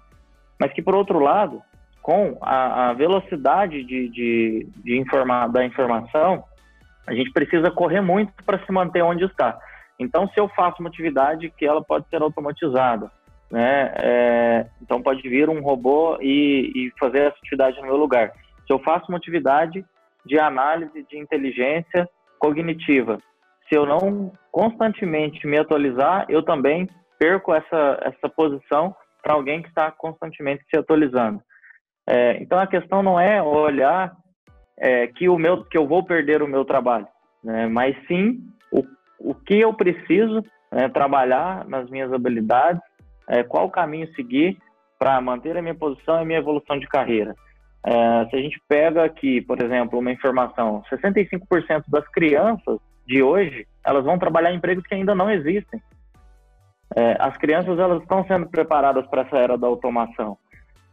mas 0.60 0.74
que, 0.74 0.82
por 0.82 0.96
outro 0.96 1.20
lado, 1.20 1.62
com 2.02 2.36
a, 2.42 2.90
a 2.90 2.94
velocidade 2.94 3.84
de, 3.84 4.10
de, 4.10 4.68
de 4.84 4.98
informar, 4.98 5.50
da 5.50 5.64
informação, 5.64 6.46
a 7.06 7.14
gente 7.14 7.32
precisa 7.32 7.70
correr 7.70 8.02
muito 8.02 8.34
para 8.44 8.58
se 8.66 8.72
manter 8.72 9.04
onde 9.04 9.26
está. 9.26 9.60
Então, 10.00 10.28
se 10.30 10.40
eu 10.40 10.50
faço 10.50 10.78
uma 10.80 10.90
atividade 10.90 11.54
que 11.56 11.64
ela 11.64 11.84
pode 11.84 12.08
ser 12.10 12.24
automatizada, 12.24 13.12
né, 13.54 13.94
é, 13.98 14.66
então 14.82 15.00
pode 15.00 15.22
vir 15.30 15.48
um 15.48 15.62
robô 15.62 16.18
e, 16.20 16.72
e 16.76 16.92
fazer 17.00 17.20
essa 17.20 17.38
atividade 17.38 17.80
no 17.80 17.86
meu 17.86 17.98
lugar. 17.98 18.32
Se 18.66 18.74
eu 18.74 18.80
faço 18.80 19.06
uma 19.10 19.18
atividade 19.20 19.86
de 20.26 20.40
análise 20.40 21.06
de 21.08 21.20
inteligência 21.20 22.10
cognitiva, 22.40 23.20
se 23.70 23.76
eu 23.76 23.86
não 23.86 24.32
constantemente 24.52 25.46
me 25.46 25.60
atualizar, 25.60 26.26
eu 26.30 26.42
também 26.42 26.90
perco 27.20 27.54
essa, 27.54 28.00
essa 28.02 28.28
posição 28.28 28.96
para 29.22 29.36
alguém 29.36 29.62
que 29.62 29.70
está 29.70 29.92
constantemente 29.92 30.64
se 30.68 30.76
atualizando. 30.76 31.40
É, 32.10 32.42
então 32.42 32.58
a 32.58 32.66
questão 32.66 33.04
não 33.04 33.20
é 33.20 33.40
olhar 33.40 34.16
é, 34.80 35.06
que 35.06 35.30
o 35.30 35.38
meu 35.38 35.64
que 35.64 35.78
eu 35.78 35.88
vou 35.88 36.04
perder 36.04 36.42
o 36.42 36.48
meu 36.48 36.66
trabalho, 36.66 37.08
né? 37.44 37.68
mas 37.68 37.96
sim 38.08 38.40
o, 38.72 38.84
o 39.20 39.36
que 39.36 39.60
eu 39.60 39.76
preciso 39.76 40.44
né, 40.72 40.90
trabalhar 40.90 41.66
nas 41.66 41.88
minhas 41.92 42.12
habilidades, 42.12 42.82
é, 43.28 43.44
qual 43.44 43.70
caminho 43.70 44.14
seguir 44.16 44.58
para 45.00 45.20
manter 45.20 45.58
a 45.58 45.62
minha 45.62 45.76
posição 45.76 46.18
e 46.18 46.22
a 46.22 46.26
minha 46.26 46.40
evolução 46.40 46.80
de 46.80 46.88
carreira. 46.88 47.36
É, 47.86 48.26
se 48.30 48.36
a 48.36 48.40
gente 48.40 48.62
pega 48.68 49.04
aqui, 49.04 49.42
por 49.42 49.62
exemplo, 49.62 50.00
uma 50.00 50.12
informação, 50.12 50.82
65% 50.90 51.84
das 51.88 52.08
crianças 52.08 52.80
de 53.06 53.22
hoje, 53.22 53.68
elas 53.86 54.06
vão 54.06 54.18
trabalhar 54.18 54.54
em 54.54 54.58
empregos 54.58 54.86
que 54.86 54.96
ainda 54.96 55.14
não 55.14 55.30
existem. 55.30 55.82
É, 56.96 57.18
as 57.20 57.36
crianças 57.38 57.78
elas 57.78 58.02
estão 58.02 58.26
sendo 58.26 58.48
preparadas 58.48 59.06
para 59.08 59.24
essa 59.24 59.38
era 59.38 59.58
da 59.58 59.68
automação. 59.68 60.38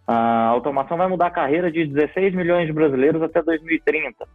A 0.06 0.46
automação 0.48 0.96
vai 0.96 1.06
mudar 1.06 1.26
a 1.26 1.30
carreira 1.30 1.70
de 1.70 1.86
16 1.86 2.34
milhões 2.34 2.66
de 2.66 2.72
brasileiros 2.72 3.22
até 3.22 3.40
2030. 3.42 4.26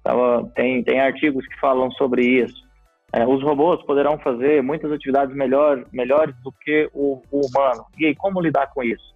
Então, 0.00 0.50
tem, 0.54 0.82
tem 0.82 1.00
artigos 1.00 1.46
que 1.46 1.60
falam 1.60 1.90
sobre 1.92 2.24
isso. 2.24 2.66
É, 3.12 3.26
os 3.26 3.42
robôs 3.42 3.82
poderão 3.84 4.18
fazer 4.18 4.62
muitas 4.62 4.92
atividades 4.92 5.34
melhor, 5.34 5.84
melhores 5.92 6.34
do 6.42 6.52
que 6.52 6.90
o, 6.92 7.22
o 7.30 7.40
humano. 7.46 7.86
E 7.98 8.06
aí, 8.06 8.14
como 8.14 8.40
lidar 8.40 8.66
com 8.68 8.82
isso? 8.82 9.14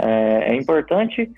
É, 0.00 0.52
é 0.52 0.54
importante 0.54 1.30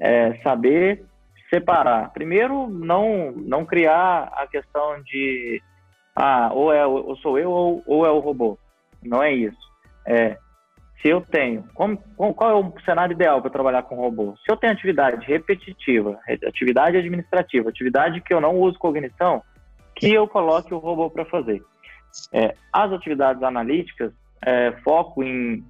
é, 0.00 0.34
saber 0.42 1.04
separar. 1.48 2.12
Primeiro, 2.12 2.68
não, 2.68 3.32
não 3.32 3.64
criar 3.64 4.32
a 4.34 4.46
questão 4.46 5.00
de 5.02 5.62
ah, 6.14 6.50
ou, 6.52 6.72
é, 6.72 6.84
ou 6.84 7.16
sou 7.18 7.38
eu 7.38 7.50
ou, 7.50 7.82
ou 7.86 8.04
é 8.04 8.10
o 8.10 8.18
robô. 8.18 8.58
Não 9.02 9.22
é 9.22 9.32
isso. 9.32 9.56
É, 10.04 10.36
se 11.00 11.08
eu 11.08 11.20
tenho, 11.20 11.64
como, 11.74 11.96
qual 12.34 12.50
é 12.50 12.54
o 12.54 12.72
cenário 12.84 13.12
ideal 13.12 13.40
para 13.40 13.50
trabalhar 13.50 13.84
com 13.84 13.94
robô? 13.94 14.34
Se 14.44 14.50
eu 14.50 14.56
tenho 14.56 14.72
atividade 14.72 15.24
repetitiva, 15.24 16.18
atividade 16.44 16.96
administrativa, 16.96 17.68
atividade 17.68 18.20
que 18.20 18.34
eu 18.34 18.40
não 18.40 18.56
uso 18.56 18.78
cognição, 18.78 19.42
que 19.98 20.12
eu 20.12 20.28
coloque 20.28 20.72
o 20.72 20.78
robô 20.78 21.10
para 21.10 21.24
fazer. 21.24 21.62
É, 22.32 22.54
as 22.72 22.92
atividades 22.92 23.42
analíticas, 23.42 24.12
é, 24.44 24.72
foco 24.84 25.22
em 25.22 25.64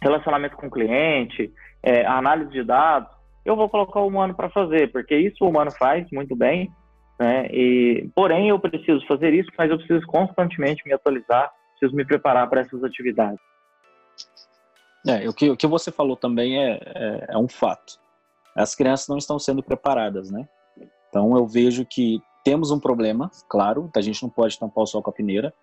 relacionamento 0.00 0.56
com 0.56 0.66
o 0.66 0.70
cliente, 0.70 1.52
é, 1.82 2.04
análise 2.06 2.50
de 2.50 2.62
dados, 2.62 3.10
eu 3.44 3.56
vou 3.56 3.68
colocar 3.68 4.00
o 4.00 4.06
humano 4.06 4.34
para 4.34 4.50
fazer, 4.50 4.92
porque 4.92 5.16
isso 5.16 5.44
o 5.44 5.48
humano 5.48 5.70
faz 5.72 6.06
muito 6.12 6.36
bem, 6.36 6.70
né? 7.18 7.46
E, 7.46 8.08
porém, 8.14 8.48
eu 8.48 8.58
preciso 8.58 9.04
fazer 9.06 9.32
isso, 9.32 9.50
mas 9.56 9.70
eu 9.70 9.78
preciso 9.78 10.06
constantemente 10.06 10.82
me 10.86 10.92
atualizar, 10.92 11.50
preciso 11.72 11.96
me 11.96 12.04
preparar 12.04 12.48
para 12.48 12.60
essas 12.60 12.84
atividades. 12.84 13.40
É, 15.06 15.28
o 15.28 15.32
que, 15.32 15.50
o 15.50 15.56
que 15.56 15.66
você 15.66 15.90
falou 15.90 16.16
também 16.16 16.58
é, 16.58 16.80
é, 16.84 17.26
é 17.30 17.38
um 17.38 17.48
fato. 17.48 18.00
As 18.54 18.74
crianças 18.74 19.08
não 19.08 19.16
estão 19.16 19.38
sendo 19.38 19.62
preparadas, 19.62 20.30
né? 20.30 20.46
Então 21.08 21.36
eu 21.36 21.46
vejo 21.46 21.84
que 21.84 22.20
temos 22.44 22.70
um 22.70 22.78
problema, 22.78 23.30
claro, 23.48 23.90
a 23.94 24.00
gente 24.00 24.22
não 24.22 24.30
pode 24.30 24.58
tampar 24.58 24.84
o 24.84 24.86
sol 24.86 25.02
com 25.02 25.10
a 25.10 25.12
peneira, 25.12 25.54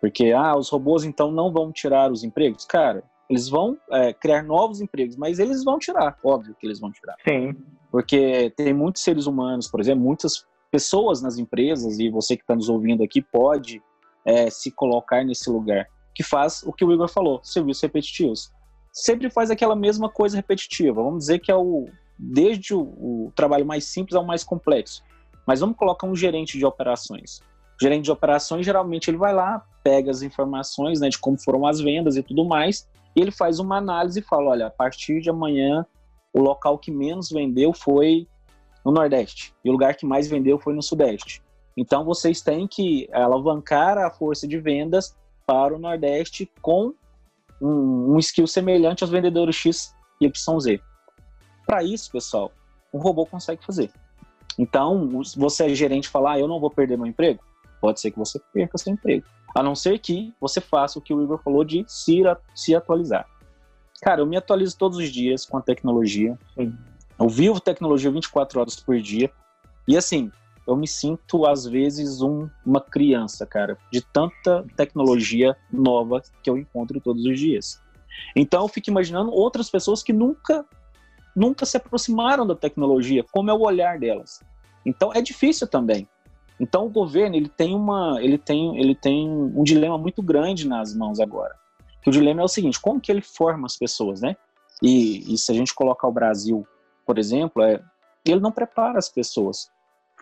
porque 0.00 0.32
ah, 0.32 0.56
os 0.56 0.68
robôs 0.68 1.04
então 1.04 1.30
não 1.30 1.52
vão 1.52 1.70
tirar 1.70 2.10
os 2.10 2.24
empregos. 2.24 2.64
Cara, 2.64 3.04
eles 3.28 3.48
vão 3.48 3.78
é, 3.90 4.12
criar 4.12 4.42
novos 4.42 4.80
empregos, 4.80 5.16
mas 5.16 5.38
eles 5.38 5.62
vão 5.62 5.78
tirar, 5.78 6.18
óbvio 6.24 6.56
que 6.58 6.66
eles 6.66 6.80
vão 6.80 6.90
tirar. 6.90 7.16
Sim. 7.26 7.54
Porque 7.90 8.52
tem 8.56 8.72
muitos 8.72 9.02
seres 9.02 9.26
humanos, 9.26 9.68
por 9.68 9.80
exemplo, 9.80 10.02
muitas 10.02 10.44
pessoas 10.70 11.20
nas 11.20 11.38
empresas, 11.38 11.98
e 11.98 12.08
você 12.08 12.36
que 12.36 12.42
está 12.42 12.54
nos 12.54 12.68
ouvindo 12.68 13.02
aqui 13.02 13.20
pode 13.20 13.82
é, 14.24 14.48
se 14.50 14.70
colocar 14.70 15.24
nesse 15.24 15.50
lugar, 15.50 15.86
que 16.14 16.22
faz 16.22 16.62
o 16.64 16.72
que 16.72 16.84
o 16.84 16.92
Igor 16.92 17.08
falou, 17.08 17.40
serviços 17.42 17.82
repetitivos. 17.82 18.52
Sempre 18.92 19.30
faz 19.30 19.50
aquela 19.50 19.76
mesma 19.76 20.08
coisa 20.08 20.36
repetitiva. 20.36 21.02
Vamos 21.02 21.20
dizer 21.20 21.38
que 21.38 21.50
é 21.50 21.56
o 21.56 21.86
desde 22.18 22.74
o, 22.74 22.80
o 22.80 23.32
trabalho 23.34 23.64
mais 23.64 23.84
simples 23.84 24.14
ao 24.14 24.24
mais 24.24 24.44
complexo. 24.44 25.02
Mas 25.50 25.58
vamos 25.58 25.76
colocar 25.76 26.06
um 26.06 26.14
gerente 26.14 26.56
de 26.56 26.64
operações. 26.64 27.40
O 27.74 27.82
gerente 27.82 28.04
de 28.04 28.12
operações, 28.12 28.64
geralmente, 28.64 29.10
ele 29.10 29.16
vai 29.16 29.34
lá, 29.34 29.66
pega 29.82 30.08
as 30.08 30.22
informações 30.22 31.00
né, 31.00 31.08
de 31.08 31.18
como 31.18 31.36
foram 31.36 31.66
as 31.66 31.80
vendas 31.80 32.16
e 32.16 32.22
tudo 32.22 32.44
mais, 32.44 32.88
e 33.16 33.20
ele 33.20 33.32
faz 33.32 33.58
uma 33.58 33.78
análise 33.78 34.20
e 34.20 34.22
fala: 34.22 34.50
olha, 34.50 34.68
a 34.68 34.70
partir 34.70 35.20
de 35.20 35.28
amanhã, 35.28 35.84
o 36.32 36.40
local 36.40 36.78
que 36.78 36.92
menos 36.92 37.30
vendeu 37.30 37.72
foi 37.72 38.28
no 38.84 38.92
Nordeste, 38.92 39.52
e 39.64 39.68
o 39.68 39.72
lugar 39.72 39.96
que 39.96 40.06
mais 40.06 40.28
vendeu 40.28 40.56
foi 40.56 40.72
no 40.72 40.84
Sudeste. 40.84 41.42
Então, 41.76 42.04
vocês 42.04 42.40
têm 42.40 42.68
que 42.68 43.08
alavancar 43.12 43.98
a 43.98 44.08
força 44.08 44.46
de 44.46 44.56
vendas 44.56 45.16
para 45.48 45.74
o 45.74 45.80
Nordeste 45.80 46.48
com 46.62 46.94
um, 47.60 48.14
um 48.14 48.18
skill 48.20 48.46
semelhante 48.46 49.02
aos 49.02 49.10
vendedores 49.10 49.56
X 49.56 49.96
e 50.20 50.26
YZ. 50.26 50.80
Para 51.66 51.82
isso, 51.82 52.08
pessoal, 52.12 52.52
um 52.94 53.00
robô 53.00 53.26
consegue 53.26 53.64
fazer. 53.64 53.90
Então, 54.58 55.08
você 55.36 55.64
é 55.64 55.74
gerente 55.74 56.04
e 56.04 56.10
falar, 56.10 56.32
ah, 56.32 56.38
eu 56.38 56.48
não 56.48 56.60
vou 56.60 56.70
perder 56.70 56.98
meu 56.98 57.06
emprego, 57.06 57.40
pode 57.80 58.00
ser 58.00 58.10
que 58.10 58.18
você 58.18 58.40
perca 58.52 58.76
seu 58.78 58.92
emprego. 58.92 59.26
A 59.54 59.62
não 59.62 59.74
ser 59.74 59.98
que 59.98 60.32
você 60.40 60.60
faça 60.60 60.98
o 60.98 61.02
que 61.02 61.12
o 61.12 61.22
Igor 61.22 61.38
falou 61.42 61.64
de 61.64 61.84
se, 61.88 62.22
se 62.54 62.74
atualizar. 62.74 63.26
Cara, 64.00 64.20
eu 64.20 64.26
me 64.26 64.36
atualizo 64.36 64.76
todos 64.78 64.98
os 64.98 65.10
dias 65.10 65.44
com 65.44 65.56
a 65.58 65.62
tecnologia. 65.62 66.38
Eu 66.56 67.28
vivo 67.28 67.60
tecnologia 67.60 68.10
24 68.10 68.60
horas 68.60 68.76
por 68.76 68.98
dia. 69.00 69.30
E 69.86 69.96
assim, 69.96 70.30
eu 70.66 70.76
me 70.76 70.86
sinto 70.86 71.46
às 71.46 71.66
vezes 71.66 72.22
um, 72.22 72.48
uma 72.64 72.80
criança, 72.80 73.44
cara, 73.44 73.76
de 73.92 74.00
tanta 74.00 74.64
tecnologia 74.76 75.56
nova 75.70 76.22
que 76.42 76.48
eu 76.48 76.56
encontro 76.56 77.00
todos 77.00 77.24
os 77.24 77.38
dias. 77.38 77.82
Então 78.36 78.62
eu 78.62 78.68
fico 78.68 78.88
imaginando 78.88 79.32
outras 79.32 79.68
pessoas 79.68 80.02
que 80.02 80.12
nunca 80.12 80.64
nunca 81.34 81.64
se 81.64 81.76
aproximaram 81.76 82.46
da 82.46 82.54
tecnologia, 82.54 83.24
como 83.32 83.50
é 83.50 83.54
o 83.54 83.60
olhar 83.60 83.98
delas. 83.98 84.40
Então 84.84 85.12
é 85.12 85.20
difícil 85.20 85.66
também. 85.66 86.08
Então 86.58 86.86
o 86.86 86.90
governo 86.90 87.36
ele 87.36 87.48
tem 87.48 87.74
uma, 87.74 88.18
ele 88.20 88.36
tem, 88.36 88.78
ele 88.78 88.94
tem 88.94 89.28
um 89.28 89.62
dilema 89.62 89.96
muito 89.96 90.22
grande 90.22 90.68
nas 90.68 90.94
mãos 90.94 91.20
agora. 91.20 91.54
Que 92.02 92.10
o 92.10 92.12
dilema 92.12 92.42
é 92.42 92.44
o 92.44 92.48
seguinte: 92.48 92.80
como 92.80 93.00
que 93.00 93.10
ele 93.10 93.22
forma 93.22 93.66
as 93.66 93.76
pessoas, 93.76 94.20
né? 94.20 94.36
E, 94.82 95.34
e 95.34 95.38
se 95.38 95.52
a 95.52 95.54
gente 95.54 95.74
colocar 95.74 96.08
o 96.08 96.12
Brasil, 96.12 96.66
por 97.06 97.18
exemplo, 97.18 97.62
é, 97.62 97.82
ele 98.24 98.40
não 98.40 98.52
prepara 98.52 98.98
as 98.98 99.08
pessoas. 99.08 99.70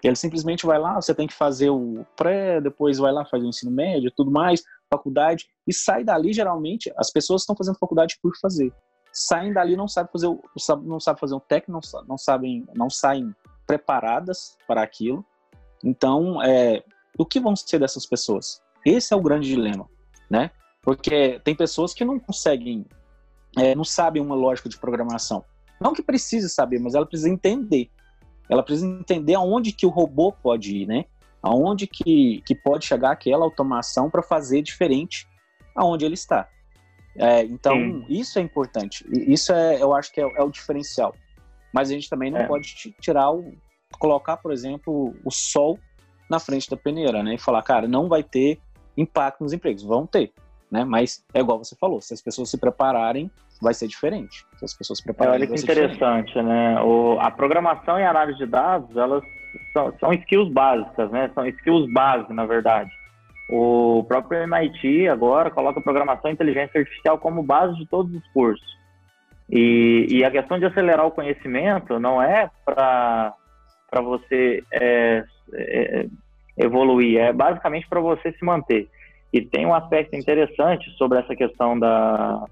Ele 0.02 0.14
simplesmente 0.14 0.64
vai 0.64 0.78
lá, 0.78 0.94
você 0.94 1.12
tem 1.12 1.26
que 1.26 1.34
fazer 1.34 1.70
o 1.70 2.06
pré, 2.16 2.60
depois 2.60 2.98
vai 2.98 3.12
lá 3.12 3.24
fazer 3.24 3.44
o 3.44 3.48
ensino 3.48 3.70
médio, 3.70 4.12
tudo 4.14 4.30
mais, 4.30 4.62
faculdade 4.88 5.46
e 5.66 5.72
sai 5.72 6.04
dali 6.04 6.32
geralmente 6.32 6.92
as 6.96 7.10
pessoas 7.10 7.42
estão 7.42 7.56
fazendo 7.56 7.78
faculdade 7.78 8.16
por 8.22 8.36
fazer. 8.40 8.72
Saem 9.20 9.52
dali 9.52 9.76
não 9.76 9.88
sabem 9.88 10.10
fazer 10.12 10.26
o, 10.26 10.40
não 10.82 11.00
sabe 11.00 11.20
fazer 11.20 11.34
um 11.34 11.40
técnico, 11.40 11.72
não, 11.72 12.02
não 12.06 12.18
sabem, 12.18 12.66
não 12.74 12.88
saem 12.88 13.34
preparadas 13.66 14.56
para 14.66 14.82
aquilo 14.82 15.24
então, 15.82 16.42
é, 16.42 16.82
o 17.18 17.24
que 17.24 17.40
vão 17.40 17.54
ser 17.54 17.78
dessas 17.78 18.06
pessoas? 18.06 18.60
Esse 18.84 19.12
é 19.12 19.16
o 19.16 19.22
grande 19.22 19.48
dilema, 19.48 19.88
né? 20.30 20.50
Porque 20.82 21.40
tem 21.44 21.54
pessoas 21.54 21.92
que 21.92 22.04
não 22.04 22.18
conseguem, 22.18 22.86
é, 23.56 23.74
não 23.74 23.84
sabem 23.84 24.22
uma 24.22 24.34
lógica 24.34 24.68
de 24.68 24.78
programação. 24.78 25.44
Não 25.80 25.92
que 25.92 26.02
precise 26.02 26.48
saber, 26.48 26.78
mas 26.80 26.94
ela 26.94 27.06
precisa 27.06 27.28
entender. 27.28 27.90
Ela 28.48 28.62
precisa 28.62 28.86
entender 28.86 29.34
aonde 29.34 29.72
que 29.72 29.86
o 29.86 29.90
robô 29.90 30.32
pode 30.32 30.76
ir, 30.76 30.86
né? 30.86 31.04
Aonde 31.42 31.86
que, 31.86 32.42
que 32.44 32.54
pode 32.54 32.84
chegar 32.84 33.12
aquela 33.12 33.44
automação 33.44 34.10
para 34.10 34.22
fazer 34.22 34.62
diferente 34.62 35.28
aonde 35.76 36.04
ele 36.04 36.14
está. 36.14 36.48
É, 37.18 37.42
então, 37.44 37.74
Sim. 37.74 38.04
isso 38.08 38.38
é 38.38 38.42
importante. 38.42 39.04
Isso 39.10 39.52
é, 39.52 39.82
eu 39.82 39.94
acho 39.94 40.12
que 40.12 40.20
é, 40.20 40.24
é 40.36 40.42
o 40.42 40.50
diferencial. 40.50 41.14
Mas 41.72 41.90
a 41.90 41.92
gente 41.94 42.08
também 42.08 42.30
não 42.30 42.40
é. 42.40 42.46
pode 42.46 42.74
tirar 43.00 43.30
o, 43.30 43.52
colocar, 43.98 44.36
por 44.36 44.52
exemplo, 44.52 45.14
o 45.24 45.30
sol 45.30 45.78
na 46.30 46.38
frente 46.38 46.70
da 46.70 46.76
peneira, 46.76 47.22
né? 47.22 47.34
E 47.34 47.38
falar, 47.38 47.62
cara, 47.62 47.88
não 47.88 48.08
vai 48.08 48.22
ter 48.22 48.58
impacto 48.96 49.42
nos 49.42 49.52
empregos. 49.52 49.82
Vão 49.82 50.06
ter. 50.06 50.32
né? 50.70 50.84
Mas 50.84 51.24
é 51.34 51.40
igual 51.40 51.58
você 51.58 51.74
falou, 51.76 52.00
se 52.00 52.12
as 52.14 52.22
pessoas 52.22 52.50
se 52.50 52.58
prepararem, 52.58 53.30
vai 53.60 53.74
ser 53.74 53.88
diferente. 53.88 54.44
Se 54.56 54.64
as 54.64 54.74
pessoas 54.74 54.98
se 54.98 55.02
É, 55.02 55.06
prepararem, 55.06 55.40
olha 55.40 55.46
que 55.46 55.50
vai 55.50 55.58
ser 55.58 55.66
diferente. 55.66 55.96
interessante, 55.96 56.42
né? 56.42 56.80
O, 56.82 57.18
a 57.20 57.30
programação 57.30 57.98
e 57.98 58.04
a 58.04 58.10
análise 58.10 58.38
de 58.38 58.46
dados, 58.46 58.96
elas 58.96 59.22
são, 59.72 59.92
são 59.98 60.12
skills 60.12 60.52
básicas, 60.52 61.10
né? 61.10 61.30
São 61.34 61.46
skills 61.46 61.92
base, 61.92 62.32
na 62.32 62.46
verdade. 62.46 62.90
O 63.48 64.04
próprio 64.04 64.42
MIT 64.42 65.08
agora 65.08 65.50
coloca 65.50 65.80
programação 65.80 66.30
e 66.30 66.34
inteligência 66.34 66.78
artificial 66.78 67.18
como 67.18 67.42
base 67.42 67.74
de 67.76 67.86
todos 67.86 68.14
os 68.14 68.26
cursos. 68.32 68.78
E, 69.50 70.06
e 70.10 70.24
a 70.24 70.30
questão 70.30 70.58
de 70.58 70.66
acelerar 70.66 71.06
o 71.06 71.10
conhecimento 71.10 71.98
não 71.98 72.20
é 72.20 72.50
para 72.66 73.32
você 74.02 74.62
é, 74.70 75.24
é, 75.54 76.06
evoluir, 76.58 77.18
é 77.18 77.32
basicamente 77.32 77.88
para 77.88 78.00
você 78.00 78.32
se 78.32 78.44
manter. 78.44 78.86
E 79.32 79.40
tem 79.40 79.64
um 79.64 79.74
aspecto 79.74 80.14
interessante 80.14 80.90
sobre 80.98 81.18
essa 81.18 81.34
questão 81.34 81.78
da, 81.78 82.44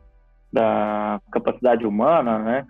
da 0.51 1.21
capacidade 1.31 1.87
humana, 1.87 2.39
né? 2.39 2.67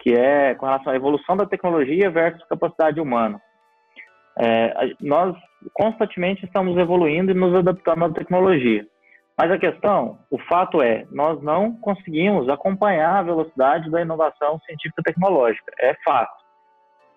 Que 0.00 0.14
é 0.14 0.54
com 0.54 0.66
relação 0.66 0.92
à 0.92 0.96
evolução 0.96 1.36
da 1.36 1.46
tecnologia 1.46 2.10
versus 2.10 2.42
capacidade 2.48 3.00
humana. 3.00 3.40
É, 4.42 4.94
nós 5.00 5.36
constantemente 5.74 6.44
estamos 6.46 6.76
evoluindo 6.78 7.30
e 7.30 7.34
nos 7.34 7.54
adaptando 7.54 8.04
à 8.06 8.10
tecnologia. 8.10 8.86
Mas 9.36 9.50
a 9.50 9.58
questão, 9.58 10.18
o 10.30 10.38
fato 10.38 10.82
é, 10.82 11.06
nós 11.10 11.42
não 11.42 11.72
conseguimos 11.76 12.48
acompanhar 12.48 13.16
a 13.16 13.22
velocidade 13.22 13.90
da 13.90 14.00
inovação 14.00 14.58
científica 14.60 15.02
tecnológica. 15.04 15.72
É 15.78 15.94
fato. 16.04 16.40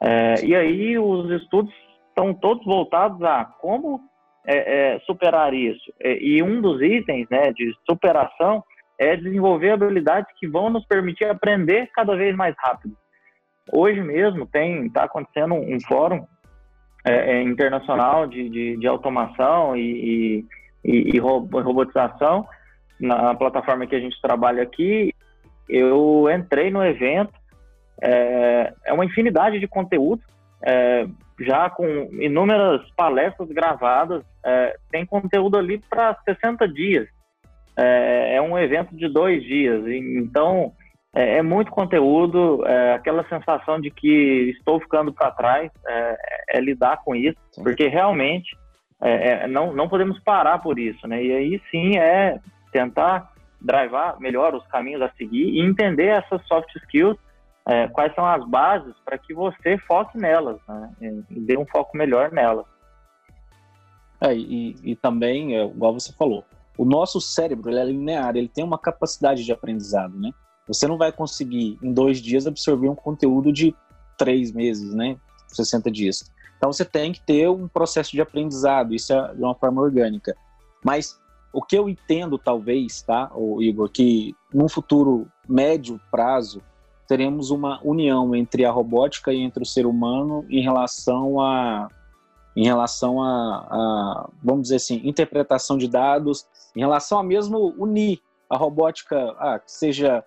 É, 0.02 0.46
e 0.46 0.56
aí 0.56 1.00
os 1.00 1.30
estudos 1.32 1.74
estão 2.10 2.34
todos 2.34 2.66
voltados 2.66 3.22
a 3.24 3.46
como 3.46 4.02
é, 4.46 4.94
é, 4.96 5.00
superar 5.02 5.54
isso. 5.54 5.94
É, 6.02 6.18
e 6.22 6.44
um 6.44 6.62
dos 6.62 6.82
itens 6.82 7.28
né, 7.30 7.52
de 7.54 7.74
superação 7.90 8.64
é 9.00 9.16
desenvolver 9.16 9.72
habilidades 9.72 10.32
que 10.38 10.48
vão 10.48 10.70
nos 10.70 10.86
permitir 10.86 11.26
aprender 11.26 11.90
cada 11.94 12.16
vez 12.16 12.36
mais 12.36 12.56
rápido. 12.58 12.96
Hoje 13.72 14.02
mesmo 14.02 14.46
tem 14.46 14.88
está 14.88 15.06
acontecendo 15.06 15.56
um, 15.56 15.76
um 15.76 15.80
fórum 15.82 16.26
é, 17.04 17.38
é, 17.38 17.42
internacional 17.44 18.26
de, 18.26 18.50
de, 18.50 18.78
de 18.78 18.88
automação 18.88 19.76
e, 19.76 20.46
e, 20.84 21.16
e, 21.16 21.20
ro- 21.20 21.48
robotização 21.52 22.48
na 23.00 23.36
plataforma 23.36 23.86
que 23.86 23.96
a 23.96 24.00
gente 24.00 24.20
trabalha 24.22 24.64
aqui. 24.64 25.14
Eu 25.68 26.28
entrei 26.34 26.72
no 26.72 26.84
evento, 26.84 27.34
é, 28.02 28.74
é 28.86 28.94
uma 28.94 29.06
infinidade 29.06 29.60
de 29.60 29.68
conteúdo, 29.68 30.22
é, 30.62 31.06
já 31.42 31.70
com 31.70 31.86
inúmeras 32.14 32.82
palestras 32.96 33.50
gravadas, 33.50 34.24
é, 34.46 34.78
tem 34.92 35.06
conteúdo 35.06 35.58
ali 35.58 35.82
para 35.90 36.18
60 36.24 36.68
dias. 36.68 37.08
É, 37.76 38.36
é 38.36 38.42
um 38.42 38.58
evento 38.58 38.96
de 38.96 39.10
dois 39.10 39.44
dias, 39.44 39.86
então 39.88 40.72
é, 41.14 41.38
é 41.38 41.42
muito 41.44 41.72
conteúdo, 41.72 42.66
é, 42.66 42.96
aquela 42.96 43.24
sensação 43.30 43.80
de 43.80 43.92
que 43.92 44.52
estou 44.58 44.80
ficando 44.80 45.14
para 45.14 45.32
trás, 45.32 45.72
é, 45.86 46.18
é 46.58 46.60
lidar 46.60 47.04
com 47.04 47.16
isso, 47.16 47.38
Sim. 47.52 47.64
porque 47.64 47.88
realmente 47.88 48.58
é, 49.00 49.44
é, 49.44 49.48
não, 49.48 49.74
não 49.74 49.88
podemos 49.88 50.20
parar 50.20 50.60
por 50.60 50.80
isso, 50.80 51.08
né? 51.08 51.24
E 51.24 51.32
aí 51.32 51.62
sim 51.70 51.98
é 51.98 52.40
tentar 52.72 53.32
drivar 53.62 54.20
melhor 54.20 54.56
os 54.56 54.66
caminhos 54.68 55.02
a 55.02 55.12
seguir 55.18 55.50
e 55.50 55.62
entender 55.62 56.08
essas 56.08 56.46
soft 56.48 56.74
skills, 56.78 57.18
quais 57.94 58.14
são 58.14 58.26
as 58.26 58.46
bases 58.50 58.94
para 59.06 59.18
que 59.18 59.34
você 59.34 59.78
foque 59.78 60.18
nelas, 60.18 60.58
né? 60.68 60.90
E 61.30 61.40
dê 61.40 61.58
um 61.58 61.66
foco 61.66 61.96
melhor 61.96 62.32
nelas. 62.32 62.66
É, 64.20 64.34
e, 64.34 64.76
e 64.84 64.96
também, 64.96 65.56
igual 65.62 65.94
você 65.94 66.12
falou, 66.14 66.44
o 66.78 66.84
nosso 66.84 67.22
cérebro 67.22 67.70
ele 67.70 67.80
é 67.80 67.86
linear, 67.86 68.36
ele 68.36 68.50
tem 68.50 68.64
uma 68.64 68.78
capacidade 68.78 69.46
de 69.46 69.52
aprendizado, 69.52 70.18
né? 70.18 70.32
Você 70.68 70.88
não 70.88 70.98
vai 70.98 71.12
conseguir 71.12 71.78
em 71.82 71.94
dois 71.94 72.22
dias 72.22 72.48
absorver 72.48 72.90
um 72.90 72.96
conteúdo 72.96 73.52
de 73.52 73.76
três 74.18 74.52
meses, 74.52 74.94
né? 74.94 75.18
60 75.48 75.92
dias. 75.92 76.32
Então 76.58 76.72
você 76.72 76.86
tem 76.86 77.12
que 77.12 77.22
ter 77.22 77.50
um 77.50 77.68
processo 77.68 78.12
de 78.12 78.22
aprendizado, 78.22 78.94
isso 78.94 79.14
é 79.14 79.34
de 79.34 79.42
uma 79.42 79.56
forma 79.56 79.82
orgânica. 79.82 80.36
Mas 80.84 81.20
o 81.52 81.62
que 81.62 81.78
eu 81.78 81.88
entendo, 81.88 82.38
talvez, 82.38 83.02
tá, 83.02 83.32
Igor, 83.60 83.90
que 83.90 84.34
num 84.54 84.68
futuro 84.68 85.28
médio 85.48 86.00
prazo 86.10 86.62
teremos 87.08 87.52
uma 87.52 87.80
união 87.84 88.34
entre 88.34 88.66
a 88.66 88.72
robótica 88.72 89.34
e 89.34 89.42
entre 89.42 89.62
o 89.62 89.66
ser 89.66 89.86
humano 89.86 90.46
em 90.50 90.64
relação 90.64 91.40
a 91.40 91.88
em 92.56 92.66
relação 92.66 93.22
a, 93.22 93.68
a, 93.70 94.30
vamos 94.44 94.64
dizer 94.64 94.76
assim, 94.76 95.02
interpretação 95.04 95.76
de 95.76 95.88
dados, 95.88 96.46
em 96.76 96.82
relação 96.82 97.18
a 97.18 97.24
mesmo 97.24 97.74
unir 97.80 98.22
a 98.48 98.56
robótica, 98.56 99.36
ah, 99.40 99.58
que 99.58 99.72
seja 99.72 100.24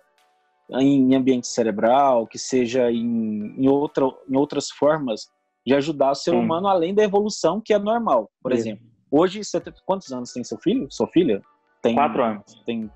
em 0.71 1.15
ambiente 1.15 1.47
cerebral, 1.47 2.27
que 2.27 2.37
seja 2.37 2.91
em, 2.91 3.55
em, 3.57 3.69
outra, 3.69 4.05
em 4.29 4.35
outras 4.35 4.69
formas 4.69 5.27
de 5.65 5.73
ajudar 5.73 6.11
o 6.11 6.15
ser 6.15 6.31
Sim. 6.31 6.37
humano 6.37 6.67
além 6.67 6.93
da 6.93 7.03
evolução 7.03 7.61
que 7.61 7.73
é 7.73 7.79
normal. 7.79 8.29
Por 8.41 8.51
Isso. 8.51 8.61
exemplo, 8.61 8.85
hoje, 9.11 9.43
você 9.43 9.59
tem, 9.59 9.73
quantos 9.85 10.11
anos 10.11 10.31
tem 10.31 10.43
seu 10.43 10.57
filho? 10.57 10.87
Sua 10.89 11.07
filha? 11.07 11.41
Tem 11.81 11.95
Quatro 11.95 12.23
anos. 12.23 12.63
Tem 12.65 12.91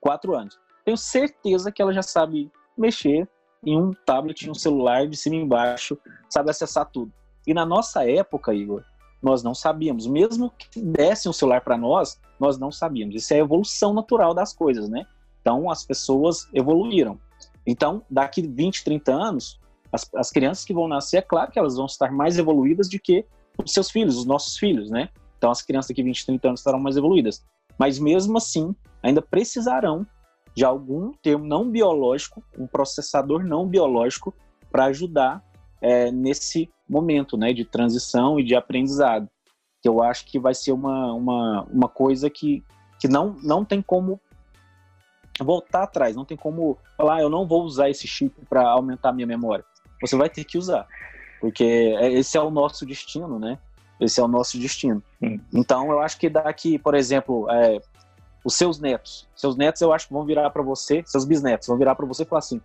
quatro 0.00 0.34
anos. 0.36 0.58
Tenho 0.84 0.96
certeza 0.96 1.72
que 1.72 1.82
ela 1.82 1.92
já 1.92 2.02
sabe 2.02 2.50
mexer 2.76 3.28
em 3.64 3.76
um 3.76 3.92
tablet, 4.04 4.46
em 4.46 4.50
um 4.50 4.54
celular, 4.54 5.06
de 5.06 5.16
cima 5.16 5.36
e 5.36 5.40
embaixo, 5.40 5.98
sabe 6.28 6.50
acessar 6.50 6.86
tudo. 6.86 7.12
E 7.46 7.52
na 7.52 7.66
nossa 7.66 8.08
época, 8.08 8.54
Igor, 8.54 8.84
nós 9.22 9.42
não 9.42 9.54
sabíamos. 9.54 10.06
Mesmo 10.06 10.50
que 10.50 10.80
dessem 10.80 11.28
um 11.28 11.32
celular 11.32 11.60
para 11.60 11.76
nós, 11.76 12.20
nós 12.38 12.58
não 12.58 12.70
sabíamos. 12.70 13.14
Isso 13.14 13.32
é 13.34 13.38
a 13.38 13.40
evolução 13.40 13.92
natural 13.92 14.34
das 14.34 14.52
coisas, 14.52 14.88
né? 14.88 15.06
Então, 15.46 15.70
as 15.70 15.84
pessoas 15.84 16.48
evoluíram. 16.52 17.20
Então, 17.64 18.02
daqui 18.10 18.42
20, 18.42 18.82
30 18.82 19.12
anos, 19.12 19.60
as, 19.92 20.10
as 20.16 20.28
crianças 20.32 20.64
que 20.64 20.74
vão 20.74 20.88
nascer, 20.88 21.18
é 21.18 21.22
claro 21.22 21.52
que 21.52 21.58
elas 21.58 21.76
vão 21.76 21.86
estar 21.86 22.10
mais 22.10 22.36
evoluídas 22.36 22.88
do 22.88 22.98
que 22.98 23.24
os 23.56 23.72
seus 23.72 23.88
filhos, 23.88 24.18
os 24.18 24.24
nossos 24.24 24.58
filhos, 24.58 24.90
né? 24.90 25.08
Então, 25.38 25.48
as 25.48 25.62
crianças 25.62 25.90
daqui 25.90 26.02
20, 26.02 26.26
30 26.26 26.48
anos 26.48 26.60
estarão 26.60 26.80
mais 26.80 26.96
evoluídas. 26.96 27.46
Mas, 27.78 28.00
mesmo 28.00 28.36
assim, 28.36 28.74
ainda 29.00 29.22
precisarão 29.22 30.04
de 30.52 30.64
algum 30.64 31.12
termo 31.22 31.46
não 31.46 31.70
biológico, 31.70 32.42
um 32.58 32.66
processador 32.66 33.44
não 33.44 33.68
biológico, 33.68 34.34
para 34.68 34.86
ajudar 34.86 35.44
é, 35.80 36.10
nesse 36.10 36.68
momento 36.88 37.36
né, 37.36 37.52
de 37.52 37.64
transição 37.64 38.40
e 38.40 38.42
de 38.42 38.56
aprendizado. 38.56 39.28
Que 39.80 39.88
eu 39.88 40.02
acho 40.02 40.26
que 40.26 40.40
vai 40.40 40.54
ser 40.54 40.72
uma, 40.72 41.12
uma, 41.12 41.62
uma 41.72 41.88
coisa 41.88 42.28
que, 42.28 42.64
que 42.98 43.06
não, 43.06 43.36
não 43.44 43.64
tem 43.64 43.80
como 43.80 44.20
voltar 45.40 45.82
atrás, 45.82 46.16
não 46.16 46.24
tem 46.24 46.36
como 46.36 46.78
falar, 46.96 47.16
ah, 47.16 47.20
eu 47.22 47.28
não 47.28 47.46
vou 47.46 47.62
usar 47.62 47.90
esse 47.90 48.06
chip 48.06 48.34
para 48.48 48.68
aumentar 48.68 49.10
a 49.10 49.12
minha 49.12 49.26
memória. 49.26 49.64
Você 50.00 50.16
vai 50.16 50.28
ter 50.28 50.44
que 50.44 50.58
usar, 50.58 50.86
porque 51.40 51.64
esse 52.00 52.36
é 52.36 52.40
o 52.40 52.50
nosso 52.50 52.84
destino, 52.84 53.38
né? 53.38 53.58
Esse 54.00 54.20
é 54.20 54.24
o 54.24 54.28
nosso 54.28 54.58
destino. 54.58 55.02
Sim. 55.18 55.40
Então, 55.54 55.90
eu 55.90 56.00
acho 56.00 56.18
que 56.18 56.28
daqui, 56.28 56.78
por 56.78 56.94
exemplo, 56.94 57.50
é, 57.50 57.80
os 58.44 58.54
seus 58.54 58.78
netos, 58.78 59.26
seus 59.34 59.56
netos 59.56 59.80
eu 59.80 59.92
acho 59.92 60.06
que 60.06 60.12
vão 60.12 60.24
virar 60.24 60.50
para 60.50 60.62
você, 60.62 61.02
seus 61.06 61.24
bisnetos 61.24 61.66
vão 61.66 61.78
virar 61.78 61.94
para 61.94 62.06
você 62.06 62.22
e 62.22 62.26
falar 62.26 62.40
assim, 62.40 62.60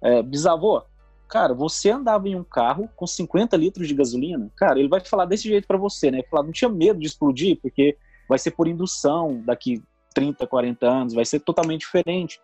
é, 0.00 0.22
bisavô, 0.22 0.82
cara, 1.28 1.52
você 1.52 1.90
andava 1.90 2.28
em 2.28 2.36
um 2.36 2.44
carro 2.44 2.88
com 2.94 3.06
50 3.06 3.56
litros 3.56 3.88
de 3.88 3.94
gasolina, 3.94 4.48
cara, 4.56 4.78
ele 4.78 4.88
vai 4.88 5.00
falar 5.00 5.24
desse 5.24 5.48
jeito 5.48 5.66
para 5.66 5.76
você, 5.76 6.10
né? 6.10 6.22
Falar, 6.30 6.44
não 6.44 6.52
tinha 6.52 6.68
medo 6.68 7.00
de 7.00 7.06
explodir, 7.06 7.58
porque 7.60 7.96
vai 8.28 8.38
ser 8.38 8.52
por 8.52 8.68
indução 8.68 9.42
daqui 9.44 9.82
30, 10.14 10.46
40 10.46 10.86
anos, 10.86 11.14
vai 11.14 11.24
ser 11.24 11.40
totalmente 11.40 11.80
diferente. 11.80 12.40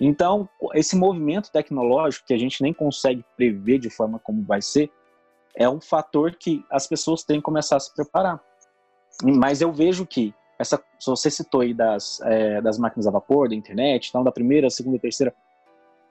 Então, 0.00 0.48
esse 0.74 0.96
movimento 0.96 1.50
tecnológico 1.52 2.26
que 2.26 2.34
a 2.34 2.38
gente 2.38 2.62
nem 2.62 2.72
consegue 2.72 3.24
prever 3.36 3.78
de 3.78 3.90
forma 3.90 4.18
como 4.18 4.42
vai 4.42 4.60
ser, 4.60 4.90
é 5.54 5.68
um 5.68 5.80
fator 5.80 6.34
que 6.34 6.64
as 6.70 6.86
pessoas 6.86 7.22
têm 7.22 7.36
que 7.36 7.42
começar 7.42 7.76
a 7.76 7.80
se 7.80 7.94
preparar. 7.94 8.42
Mas 9.22 9.60
eu 9.60 9.70
vejo 9.72 10.06
que 10.06 10.34
essa, 10.58 10.82
você 11.04 11.30
citou 11.30 11.60
aí 11.60 11.74
das, 11.74 12.20
é, 12.22 12.60
das 12.60 12.78
máquinas 12.78 13.06
a 13.06 13.10
vapor, 13.10 13.48
da 13.48 13.54
internet, 13.54 14.08
então 14.08 14.24
da 14.24 14.32
primeira, 14.32 14.70
segunda, 14.70 14.98
terceira 14.98 15.34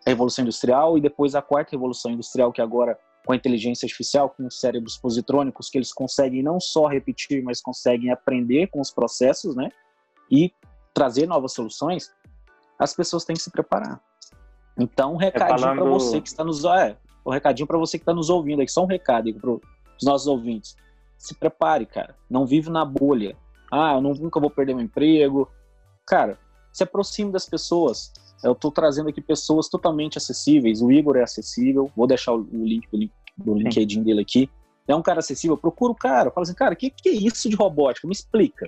revolução 0.05 0.43
industrial 0.43 0.97
e 0.97 1.01
depois 1.01 1.35
a 1.35 1.41
quarta 1.41 1.71
revolução 1.71 2.11
industrial 2.11 2.51
que 2.51 2.61
agora 2.61 2.97
com 3.25 3.33
a 3.33 3.35
inteligência 3.35 3.85
artificial, 3.85 4.29
com 4.29 4.47
os 4.47 4.59
cérebros 4.59 4.97
positrônicos 4.97 5.69
que 5.69 5.77
eles 5.77 5.93
conseguem 5.93 6.41
não 6.41 6.59
só 6.59 6.87
repetir, 6.87 7.43
mas 7.43 7.61
conseguem 7.61 8.11
aprender 8.11 8.67
com 8.67 8.81
os 8.81 8.91
processos, 8.91 9.55
né? 9.55 9.69
E 10.29 10.51
trazer 10.93 11.25
novas 11.27 11.53
soluções. 11.53 12.11
As 12.79 12.93
pessoas 12.93 13.23
têm 13.25 13.35
que 13.35 13.41
se 13.41 13.51
preparar. 13.51 14.01
Então, 14.77 15.13
um 15.13 15.17
recadinho 15.17 15.59
falando- 15.59 15.77
para 15.81 15.89
você 15.89 16.21
que 16.21 16.27
está 16.27 16.43
nos 16.43 16.63
é, 16.65 16.97
um 17.25 17.29
recadinho 17.31 17.67
para 17.67 17.77
você 17.77 17.97
que 17.97 18.03
está 18.03 18.13
nos 18.13 18.29
ouvindo 18.29 18.61
aqui, 18.61 18.71
só 18.71 18.83
um 18.83 18.87
recado 18.87 19.31
para 19.35 19.51
os 19.51 19.59
nossos 20.03 20.27
ouvintes. 20.27 20.75
Se 21.17 21.35
prepare, 21.35 21.85
cara. 21.85 22.15
Não 22.29 22.45
vive 22.47 22.69
na 22.69 22.83
bolha. 22.83 23.37
Ah, 23.71 23.93
eu 23.93 24.01
nunca 24.01 24.39
vou 24.39 24.49
perder 24.49 24.73
meu 24.73 24.83
emprego. 24.83 25.47
Cara, 26.07 26.39
se 26.73 26.83
aproxime 26.83 27.31
das 27.31 27.45
pessoas. 27.45 28.11
Eu 28.43 28.53
estou 28.53 28.71
trazendo 28.71 29.07
aqui 29.09 29.21
pessoas 29.21 29.69
totalmente 29.69 30.17
acessíveis. 30.17 30.81
O 30.81 30.91
Igor 30.91 31.15
é 31.15 31.21
acessível. 31.21 31.91
Vou 31.95 32.07
deixar 32.07 32.33
o 32.33 32.39
o 32.41 32.65
link 32.65 32.87
do, 32.89 32.97
link- 32.97 33.13
do 33.37 33.53
LinkedIn 33.53 34.01
dele 34.01 34.21
aqui. 34.21 34.49
É 34.87 34.95
um 34.95 35.01
cara 35.03 35.19
acessível. 35.19 35.55
Procura 35.55 35.91
o 35.91 35.95
cara. 35.95 36.31
Fala 36.31 36.43
assim, 36.43 36.55
cara, 36.55 36.73
o 36.73 36.77
que, 36.77 36.89
que 36.89 37.09
é 37.09 37.11
isso 37.11 37.47
de 37.47 37.55
robótica? 37.55 38.07
Me 38.07 38.13
explica. 38.13 38.67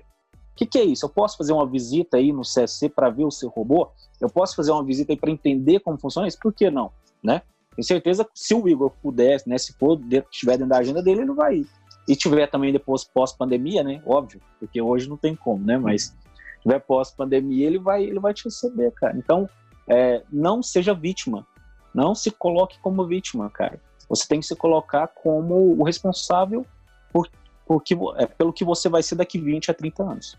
O 0.54 0.56
que, 0.56 0.68
que, 0.68 0.78
é 0.78 0.84
isso? 0.84 1.06
Eu 1.06 1.10
posso 1.10 1.36
fazer 1.36 1.52
uma 1.52 1.66
visita 1.66 2.18
aí 2.18 2.32
no 2.32 2.42
CSC 2.42 2.88
para 2.90 3.10
ver 3.10 3.26
o 3.26 3.32
seu 3.32 3.50
robô? 3.50 3.90
Eu 4.22 4.30
posso 4.30 4.56
fazer 4.56 4.72
uma 4.72 4.84
visita 4.84 5.12
aí 5.12 5.18
para 5.18 5.32
entender 5.32 5.80
como 5.80 5.98
funciona 5.98 6.28
isso? 6.28 6.38
Por 6.40 6.54
que 6.54 6.70
não? 6.70 6.92
Né? 7.24 7.42
Tenho 7.76 7.86
certeza 7.86 8.24
que 8.24 8.32
se 8.36 8.54
o 8.54 8.70
Igor 8.70 8.92
pudesse, 9.02 9.50
né, 9.50 9.58
se 9.58 9.74
for, 9.74 10.00
estiver 10.32 10.58
dentro 10.58 10.70
da 10.70 10.78
agenda 10.78 11.02
dele, 11.02 11.22
ele 11.22 11.34
vai 11.34 11.58
ir. 11.58 11.68
E 12.08 12.16
tiver 12.16 12.48
também 12.48 12.72
depois 12.72 13.04
pós-pandemia, 13.04 13.84
né? 13.84 14.02
Óbvio, 14.06 14.42
porque 14.60 14.80
hoje 14.82 15.10
não 15.10 15.18
tem 15.18 15.36
como, 15.36 15.66
né? 15.66 15.78
Mas 15.78 16.16
tiver 16.62 16.80
pós-pandemia, 16.80 17.66
ele 17.66 17.80
vai, 17.80 18.04
ele 18.04 18.20
vai 18.20 18.34
te 18.34 18.44
receber, 18.44 18.92
cara. 18.92 19.18
Então, 19.18 19.50
é, 19.88 20.22
não 20.32 20.62
seja 20.62 20.94
vítima. 20.94 21.48
Não 21.94 22.14
se 22.14 22.30
coloque 22.30 22.78
como 22.80 23.06
vítima, 23.08 23.50
cara. 23.50 23.80
Você 24.10 24.28
tem 24.28 24.40
que 24.40 24.46
se 24.46 24.56
colocar 24.56 25.08
como 25.08 25.80
o 25.80 25.84
responsável 25.84 26.66
por, 27.12 27.30
por 27.66 27.84
que, 27.84 27.96
é, 28.18 28.26
pelo 28.26 28.54
que 28.54 28.64
você 28.64 28.90
vai 28.90 29.04
ser 29.04 29.16
daqui 29.16 29.40
20 29.40 29.72
a 29.72 29.74
30 29.74 30.04
anos. 30.04 30.38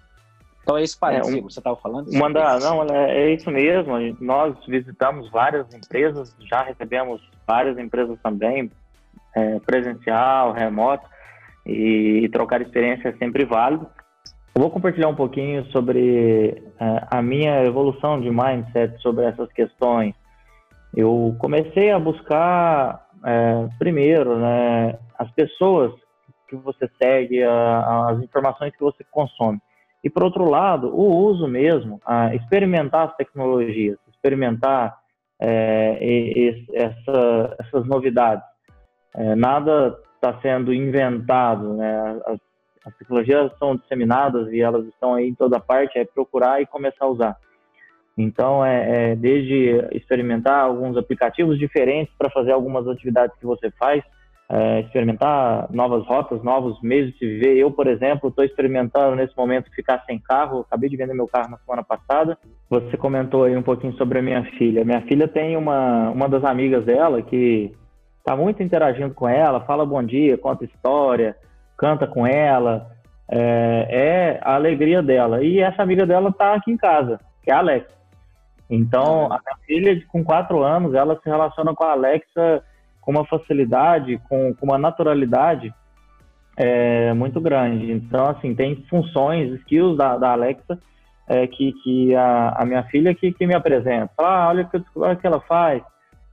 Então 0.65 0.79
é 0.79 0.83
esse 0.83 0.99
país 0.99 1.19
é, 1.19 1.31
um, 1.31 1.43
você 1.43 1.61
estava 1.61 1.77
falando? 1.77 2.11
Mandar, 2.13 2.59
não, 2.59 2.83
é, 2.85 3.25
é 3.25 3.35
isso 3.35 3.51
mesmo. 3.51 3.93
Nós 4.21 4.57
visitamos 4.67 5.31
várias 5.31 5.73
empresas, 5.75 6.35
já 6.41 6.63
recebemos 6.63 7.21
várias 7.47 7.79
empresas 7.79 8.19
também, 8.23 8.71
é, 9.37 9.59
presencial, 9.61 10.53
remoto, 10.53 11.07
e, 11.67 12.23
e, 12.25 12.29
trocar 12.31 12.63
experiência 12.63 13.09
é 13.09 13.13
sempre 13.17 13.45
válido. 13.45 13.87
Eu 14.55 14.63
vou 14.63 14.71
compartilhar 14.71 15.09
um 15.09 15.15
pouquinho 15.15 15.65
sobre 15.67 16.63
é, 16.81 17.07
a 17.11 17.21
minha 17.21 17.63
evolução 17.65 18.21
de 18.21 18.31
mindset 18.31 19.01
sobre 19.03 19.25
essas 19.27 19.53
questões. 19.53 20.15
Eu 20.97 21.35
comecei 21.41 21.91
a 21.91 21.99
buscar, 21.99 23.07
é, 23.25 23.69
primeiro, 23.79 24.39
né, 24.39 24.99
as 25.19 25.31
pessoas 25.33 25.93
que 26.49 26.57
você 26.57 26.89
segue, 27.01 27.43
a, 27.43 28.11
as 28.11 28.23
informações 28.23 28.75
que 28.75 28.83
você 28.83 29.05
consome. 29.11 29.61
E, 30.03 30.11
por 30.11 30.23
outro 30.23 30.45
lado, 30.45 30.95
o 30.95 31.25
uso 31.25 31.49
mesmo, 31.49 32.01
experimentar 32.35 33.09
as 33.09 33.17
tecnologias, 33.17 33.99
experimentar 34.13 34.99
é, 35.41 36.53
essa, 36.75 37.57
essas 37.59 37.87
novidades. 37.87 38.45
É, 39.15 39.35
nada 39.35 39.97
está 40.15 40.41
sendo 40.41 40.73
inventado, 40.73 41.75
né? 41.75 42.21
As, 42.27 42.39
as, 42.87 42.97
tecnologias 42.97 43.53
são 43.59 43.77
disseminadas 43.77 44.53
e 44.53 44.61
elas 44.61 44.87
estão 44.87 45.15
aí 45.15 45.29
em 45.29 45.35
toda 45.35 45.61
parte, 45.61 45.99
é 45.99 46.05
procurar 46.05 46.61
e 46.61 46.67
começar 46.67 47.05
a 47.05 47.09
usar. 47.09 47.37
Então, 48.17 48.65
é, 48.65 49.13
é 49.13 49.17
desde 49.17 49.89
experimentar 49.93 50.61
alguns 50.61 50.97
aplicativos 50.97 51.59
diferentes 51.59 52.15
para 52.17 52.31
fazer 52.31 52.53
algumas 52.53 52.87
atividades 52.87 53.37
que 53.39 53.47
você 53.47 53.71
faz, 53.73 54.03
é, 54.51 54.81
experimentar 54.81 55.69
novas 55.71 56.07
rotas, 56.07 56.43
novos 56.43 56.81
meios 56.83 57.13
de 57.13 57.19
se 57.19 57.27
viver. 57.27 57.57
Eu, 57.57 57.71
por 57.71 57.87
exemplo, 57.87 58.29
estou 58.29 58.45
experimentando 58.45 59.17
nesse 59.17 59.37
momento 59.37 59.71
ficar 59.75 60.03
sem 60.05 60.19
carro. 60.19 60.61
Acabei 60.61 60.91
de 60.91 60.97
vender 60.97 61.15
meu 61.15 61.27
carro 61.27 61.51
na 61.51 61.59
semana 61.59 61.83
passada. 61.83 62.39
Você 62.69 62.97
comentou 62.97 63.45
aí 63.45 63.57
um 63.57 63.63
pouquinho 63.63 63.95
sobre 63.95 64.19
a 64.19 64.23
minha 64.23 64.45
filha. 64.59 64.85
Minha 64.85 65.03
filha 65.03 65.27
tem 65.27 65.57
uma, 65.57 66.11
uma 66.11 66.29
das 66.29 66.45
amigas 66.45 66.85
dela 66.85 67.23
que 67.23 67.73
está 68.19 68.37
muito 68.37 68.63
interagindo 68.63 69.15
com 69.15 69.29
ela, 69.29 69.61
fala 69.61 69.85
bom 69.85 70.03
dia, 70.03 70.39
conta 70.39 70.65
história, 70.65 71.37
canta 71.77 72.07
com 72.07 72.27
ela. 72.27 72.91
É, 73.31 73.87
é 73.91 74.41
a 74.43 74.55
alegria 74.55 75.03
dela. 75.03 75.43
E 75.43 75.59
essa 75.61 75.83
amiga 75.83 76.07
dela 76.07 76.29
está 76.29 76.55
aqui 76.55 76.71
em 76.71 76.77
casa, 76.77 77.19
que 77.43 77.51
é 77.51 77.55
a 77.55 77.59
Alexa. 77.59 77.95
Então, 78.69 79.27
a 79.27 79.39
minha 79.39 79.57
filha, 79.67 80.03
com 80.09 80.25
quatro 80.25 80.63
anos, 80.63 80.95
ela 80.95 81.19
se 81.23 81.29
relaciona 81.29 81.75
com 81.75 81.85
a 81.85 81.93
Alexa 81.93 82.63
com 83.05 83.11
uma 83.11 83.25
facilidade, 83.27 84.19
com, 84.29 84.55
com 84.55 84.67
uma 84.67 84.79
naturalidade 84.79 85.73
é, 86.57 87.13
muito 87.13 87.41
grande. 87.41 87.93
Então, 87.93 88.27
assim, 88.27 88.55
tem 88.55 88.85
funções, 88.89 89.53
skills 89.61 89.97
da, 89.97 90.17
da 90.17 90.33
Alexa 90.33 90.79
é, 91.29 91.47
que, 91.47 91.73
que 91.83 92.15
a, 92.15 92.55
a, 92.59 92.65
minha 92.65 92.83
filha 92.85 93.15
que, 93.15 93.33
que 93.33 93.47
me 93.47 93.55
apresenta. 93.55 94.11
Ah, 94.19 94.49
olha 94.49 94.65
o 94.65 94.71
que, 94.71 94.83
olha 94.97 95.17
que 95.17 95.27
ela 95.27 95.41
faz. 95.41 95.83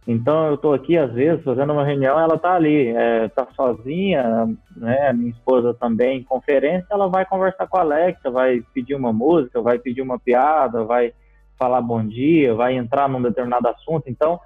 Então, 0.07 0.47
eu 0.47 0.55
estou 0.55 0.73
aqui, 0.73 0.97
às 0.97 1.11
vezes, 1.11 1.43
fazendo 1.43 1.73
uma 1.73 1.85
reunião, 1.85 2.19
ela 2.19 2.35
está 2.35 2.53
ali, 2.55 2.87
está 2.87 3.43
é, 3.43 3.53
sozinha, 3.53 4.49
né? 4.75 5.13
Minha 5.13 5.29
esposa 5.29 5.75
também, 5.75 6.19
em 6.19 6.23
conferência, 6.23 6.87
ela 6.89 7.07
vai 7.07 7.23
conversar 7.25 7.67
com 7.67 7.77
a 7.77 7.81
Alexa, 7.81 8.31
vai 8.31 8.63
pedir 8.73 8.95
uma 8.95 9.13
música, 9.13 9.61
vai 9.61 9.77
pedir 9.77 10.01
uma 10.01 10.17
piada, 10.17 10.83
vai 10.83 11.13
falar 11.57 11.81
bom 11.81 12.03
dia, 12.03 12.55
vai 12.55 12.75
entrar 12.75 13.07
num 13.07 13.21
determinado 13.21 13.67
assunto. 13.67 14.05
Então, 14.07 14.39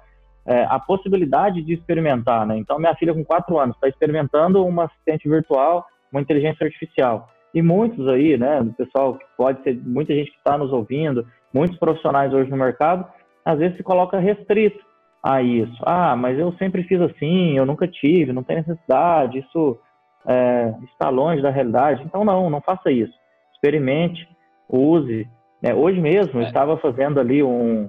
é, 0.46 0.64
a 0.64 0.78
possibilidade 0.78 1.62
de 1.62 1.74
experimentar, 1.74 2.46
né? 2.46 2.56
Então, 2.56 2.78
minha 2.78 2.94
filha 2.94 3.12
com 3.12 3.24
quatro 3.24 3.58
anos 3.58 3.74
está 3.74 3.88
experimentando 3.88 4.64
uma 4.64 4.84
assistente 4.84 5.28
virtual, 5.28 5.84
uma 6.10 6.20
inteligência 6.20 6.64
artificial. 6.64 7.28
E 7.52 7.60
muitos 7.60 8.06
aí, 8.08 8.36
né, 8.36 8.62
do 8.62 8.72
pessoal, 8.74 9.18
pode 9.36 9.62
ser 9.62 9.76
muita 9.82 10.14
gente 10.14 10.30
que 10.30 10.36
está 10.38 10.56
nos 10.56 10.72
ouvindo, 10.72 11.26
muitos 11.52 11.78
profissionais 11.78 12.32
hoje 12.32 12.50
no 12.50 12.56
mercado, 12.56 13.06
às 13.44 13.58
vezes 13.58 13.76
se 13.76 13.82
coloca 13.82 14.18
restrito 14.18 14.78
a 15.22 15.42
isso. 15.42 15.76
Ah, 15.84 16.14
mas 16.14 16.38
eu 16.38 16.52
sempre 16.58 16.84
fiz 16.84 17.00
assim, 17.00 17.56
eu 17.56 17.66
nunca 17.66 17.88
tive, 17.88 18.32
não 18.32 18.42
tem 18.42 18.56
necessidade, 18.56 19.38
isso 19.38 19.78
é, 20.26 20.74
está 20.92 21.08
longe 21.08 21.42
da 21.42 21.50
realidade. 21.50 22.02
Então, 22.04 22.24
não, 22.24 22.50
não 22.50 22.60
faça 22.60 22.90
isso. 22.90 23.14
Experimente, 23.54 24.28
use. 24.68 25.26
É, 25.62 25.74
hoje 25.74 26.00
mesmo, 26.00 26.40
eu 26.40 26.44
é. 26.44 26.48
estava 26.48 26.76
fazendo 26.76 27.18
ali 27.18 27.42
um, 27.42 27.88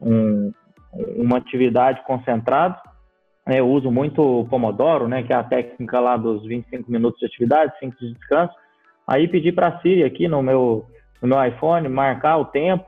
um, 0.00 0.52
uma 1.16 1.38
atividade 1.38 2.02
concentrada. 2.04 2.78
É, 3.46 3.60
eu 3.60 3.68
uso 3.68 3.90
muito 3.90 4.46
Pomodoro, 4.48 5.08
né, 5.08 5.22
que 5.22 5.32
é 5.32 5.36
a 5.36 5.42
técnica 5.42 5.98
lá 5.98 6.16
dos 6.16 6.44
25 6.44 6.90
minutos 6.90 7.18
de 7.18 7.26
atividade, 7.26 7.72
5 7.80 7.96
de 7.98 8.14
descanso. 8.14 8.54
Aí 9.06 9.26
pedi 9.26 9.50
para 9.50 9.68
a 9.68 9.80
Siri 9.80 10.04
aqui 10.04 10.28
no 10.28 10.42
meu, 10.42 10.86
no 11.20 11.28
meu 11.28 11.44
iPhone 11.44 11.88
marcar 11.88 12.36
o 12.36 12.44
tempo, 12.44 12.86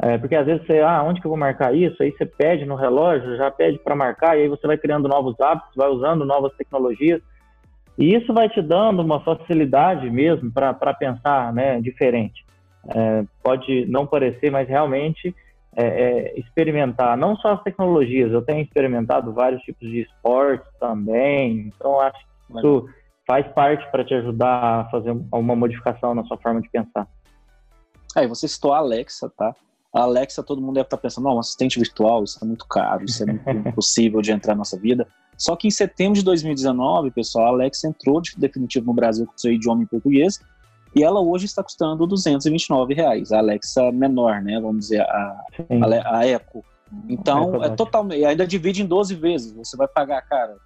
é, 0.00 0.16
porque 0.16 0.36
às 0.36 0.46
vezes 0.46 0.64
você, 0.64 0.78
ah, 0.78 1.02
onde 1.02 1.20
que 1.20 1.26
eu 1.26 1.30
vou 1.30 1.38
marcar 1.38 1.74
isso? 1.74 2.00
Aí 2.00 2.12
você 2.12 2.24
pede 2.24 2.64
no 2.64 2.76
relógio, 2.76 3.36
já 3.36 3.50
pede 3.50 3.78
para 3.80 3.96
marcar, 3.96 4.38
e 4.38 4.42
aí 4.42 4.48
você 4.48 4.64
vai 4.66 4.78
criando 4.78 5.08
novos 5.08 5.38
hábitos, 5.40 5.74
vai 5.74 5.88
usando 5.88 6.24
novas 6.24 6.54
tecnologias. 6.56 7.20
E 7.98 8.14
isso 8.14 8.32
vai 8.32 8.48
te 8.48 8.62
dando 8.62 9.02
uma 9.02 9.18
facilidade 9.24 10.08
mesmo 10.08 10.52
para 10.52 10.94
pensar 10.94 11.52
né, 11.52 11.80
diferente. 11.80 12.46
É, 12.94 13.24
pode 13.42 13.86
não 13.86 14.06
parecer, 14.06 14.52
mas 14.52 14.68
realmente 14.68 15.34
é, 15.76 15.84
é, 15.84 16.40
experimentar 16.40 17.16
não 17.16 17.36
só 17.36 17.52
as 17.52 17.62
tecnologias, 17.62 18.32
eu 18.32 18.42
tenho 18.42 18.60
experimentado 18.60 19.32
vários 19.32 19.62
tipos 19.62 19.88
de 19.88 20.00
esportes 20.00 20.68
também, 20.80 21.72
então 21.74 22.00
acho 22.00 22.18
que 22.18 22.58
isso 22.58 22.88
faz 23.26 23.46
parte 23.48 23.88
para 23.90 24.04
te 24.04 24.14
ajudar 24.14 24.80
a 24.80 24.84
fazer 24.90 25.10
uma 25.32 25.54
modificação 25.54 26.14
na 26.14 26.24
sua 26.24 26.38
forma 26.38 26.60
de 26.60 26.70
pensar. 26.70 27.06
Aí 28.16 28.24
é, 28.24 28.28
você 28.28 28.48
citou 28.48 28.72
a 28.72 28.78
Alexa, 28.78 29.30
tá? 29.36 29.54
A 29.94 30.02
Alexa, 30.02 30.42
todo 30.42 30.60
mundo 30.60 30.74
deve 30.74 30.86
estar 30.86 30.96
pensando, 30.96 31.24
não, 31.24 31.36
um 31.36 31.38
assistente 31.38 31.78
virtual, 31.78 32.24
isso 32.24 32.38
é 32.42 32.46
muito 32.46 32.66
caro, 32.66 33.04
isso 33.04 33.22
é 33.22 33.26
muito 33.26 33.50
impossível 33.68 34.20
de 34.20 34.32
entrar 34.32 34.54
na 34.54 34.58
nossa 34.58 34.78
vida. 34.78 35.06
Só 35.36 35.54
que 35.54 35.68
em 35.68 35.70
setembro 35.70 36.14
de 36.14 36.24
2019, 36.24 37.10
pessoal, 37.10 37.46
a 37.46 37.48
Alexa 37.50 37.86
entrou 37.86 38.20
de 38.20 38.36
definitivo 38.36 38.86
no 38.86 38.94
Brasil 38.94 39.26
com 39.26 39.36
seu 39.36 39.52
idioma 39.52 39.82
em 39.82 39.86
português 39.86 40.40
e 40.94 41.02
ela 41.02 41.20
hoje 41.20 41.46
está 41.46 41.62
custando 41.62 42.06
229 42.06 42.94
reais, 42.94 43.32
a 43.32 43.38
Alexa 43.38 43.92
menor, 43.92 44.40
né? 44.42 44.60
Vamos 44.60 44.86
dizer, 44.86 45.02
a, 45.02 45.44
a, 45.70 46.18
a 46.18 46.26
Echo. 46.26 46.64
Então, 47.08 47.62
é, 47.62 47.66
é 47.66 47.70
totalmente. 47.70 48.24
Ainda 48.24 48.46
divide 48.46 48.82
em 48.82 48.86
12 48.86 49.14
vezes. 49.14 49.52
Você 49.52 49.76
vai 49.76 49.86
pagar, 49.86 50.22
cara, 50.22 50.56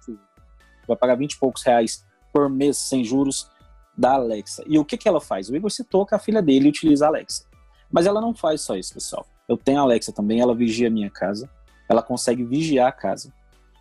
vai 0.87 0.95
pagar 0.95 1.15
20 1.15 1.33
e 1.33 1.39
poucos 1.39 1.63
reais 1.63 2.05
por 2.31 2.49
mês 2.49 2.77
sem 2.77 3.03
juros 3.03 3.49
da 3.97 4.13
Alexa. 4.13 4.63
E 4.65 4.79
o 4.79 4.85
que, 4.85 4.97
que 4.97 5.07
ela 5.07 5.21
faz? 5.21 5.49
O 5.49 5.55
Igor 5.55 5.69
citou 5.69 6.05
que 6.05 6.15
a 6.15 6.19
filha 6.19 6.41
dele 6.41 6.69
utiliza 6.69 7.05
a 7.05 7.09
Alexa. 7.09 7.45
Mas 7.91 8.05
ela 8.05 8.19
não 8.19 8.33
faz 8.33 8.61
só 8.61 8.75
isso, 8.75 8.93
pessoal. 8.93 9.25
Eu 9.47 9.57
tenho 9.57 9.79
a 9.79 9.83
Alexa 9.83 10.11
também, 10.11 10.39
ela 10.39 10.55
vigia 10.55 10.87
a 10.87 10.91
minha 10.91 11.09
casa. 11.09 11.49
Ela 11.87 12.01
consegue 12.01 12.43
vigiar 12.43 12.87
a 12.87 12.91
casa. 12.91 13.31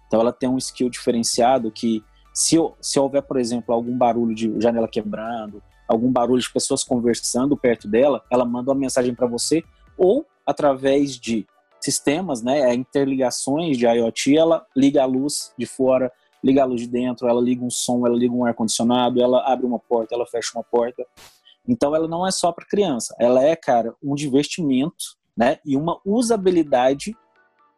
Então 0.07 0.21
ela 0.21 0.33
tem 0.33 0.49
um 0.49 0.59
skill 0.59 0.91
diferenciado 0.91 1.71
que 1.71 2.05
se, 2.35 2.57
se 2.81 2.99
houver, 2.99 3.23
por 3.23 3.39
exemplo, 3.39 3.75
algum 3.75 3.97
barulho 3.97 4.35
de 4.35 4.61
janela 4.61 4.89
quebrando, 4.89 5.63
algum 5.93 6.11
barulho 6.11 6.41
de 6.41 6.51
pessoas 6.51 6.83
conversando 6.83 7.57
perto 7.57 7.87
dela, 7.87 8.23
ela 8.31 8.45
manda 8.45 8.71
uma 8.71 8.79
mensagem 8.79 9.15
para 9.15 9.27
você 9.27 9.63
ou 9.97 10.27
através 10.47 11.19
de 11.19 11.47
sistemas, 11.81 12.43
né, 12.43 12.61
é, 12.61 12.75
interligações 12.75 13.77
de 13.77 13.87
IoT, 13.87 14.37
ela 14.37 14.67
liga 14.75 15.03
a 15.03 15.07
luz 15.07 15.53
de 15.59 15.67
fora, 15.67 16.11
liga 16.43 16.63
a 16.63 16.65
luz 16.65 16.81
de 16.81 16.89
dentro, 16.89 17.29
ela 17.29 17.41
liga 17.41 17.65
um 17.65 17.71
som, 17.71 18.07
ela 18.07 18.17
liga 18.17 18.33
um 18.33 18.45
ar 18.45 18.55
condicionado, 18.55 19.21
ela 19.21 19.45
abre 19.53 19.67
uma 19.67 19.79
porta, 19.79 20.15
ela 20.15 20.27
fecha 20.27 20.53
uma 20.55 20.65
porta. 20.65 21.05
Então 21.69 21.95
ela 21.95 22.09
não 22.09 22.27
é 22.27 22.31
só 22.31 22.51
para 22.53 22.67
criança, 22.67 23.15
ela 23.19 23.43
é, 23.43 23.55
cara, 23.55 23.95
um 24.03 24.15
divertimento, 24.15 25.17
né, 25.37 25.59
e 25.65 25.77
uma 25.77 26.01
usabilidade 26.05 27.17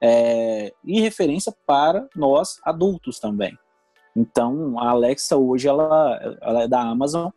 é, 0.00 0.72
e 0.84 1.00
referência 1.00 1.54
para 1.66 2.08
nós 2.14 2.60
adultos 2.62 3.18
também. 3.18 3.56
Então 4.14 4.78
a 4.78 4.90
Alexa 4.90 5.36
hoje 5.36 5.66
ela, 5.66 6.38
ela 6.40 6.62
é 6.62 6.68
da 6.68 6.80
Amazon, 6.80 7.30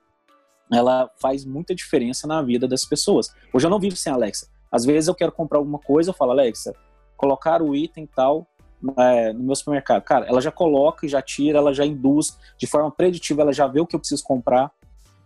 ela 0.71 1.09
faz 1.19 1.45
muita 1.45 1.73
diferença 1.73 2.27
na 2.27 2.41
vida 2.41 2.67
das 2.67 2.83
pessoas. 2.83 3.33
Hoje 3.53 3.65
eu 3.65 3.69
não 3.69 3.79
vivo 3.79 3.95
sem 3.95 4.11
Alexa. 4.11 4.47
Às 4.71 4.85
vezes 4.85 5.07
eu 5.07 5.15
quero 5.15 5.31
comprar 5.31 5.59
alguma 5.59 5.79
coisa, 5.79 6.09
eu 6.09 6.13
falo, 6.13 6.31
Alexa, 6.31 6.73
colocar 7.15 7.61
o 7.61 7.75
item 7.75 8.05
tal 8.05 8.45
é, 8.97 9.33
no 9.33 9.43
meu 9.43 9.55
supermercado. 9.55 10.03
Cara, 10.03 10.25
ela 10.27 10.41
já 10.41 10.51
coloca 10.51 11.05
e 11.05 11.09
já 11.09 11.21
tira, 11.21 11.57
ela 11.57 11.73
já 11.73 11.85
induz 11.85 12.37
de 12.57 12.67
forma 12.67 12.91
preditiva, 12.91 13.41
ela 13.41 13.53
já 13.53 13.67
vê 13.67 13.79
o 13.79 13.87
que 13.87 13.95
eu 13.95 13.99
preciso 13.99 14.23
comprar. 14.23 14.71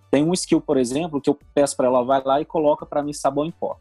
Tem 0.10 0.24
um 0.24 0.34
skill, 0.34 0.62
por 0.62 0.78
exemplo, 0.78 1.22
que 1.22 1.30
eu 1.30 1.38
peço 1.54 1.76
para 1.76 1.88
ela 1.88 2.04
vai 2.04 2.22
lá 2.24 2.42
e 2.42 2.46
coloca 2.46 2.86
para 2.86 3.02
mim 3.02 3.14
sabão 3.14 3.46
em 3.46 3.52
pó 3.52 3.78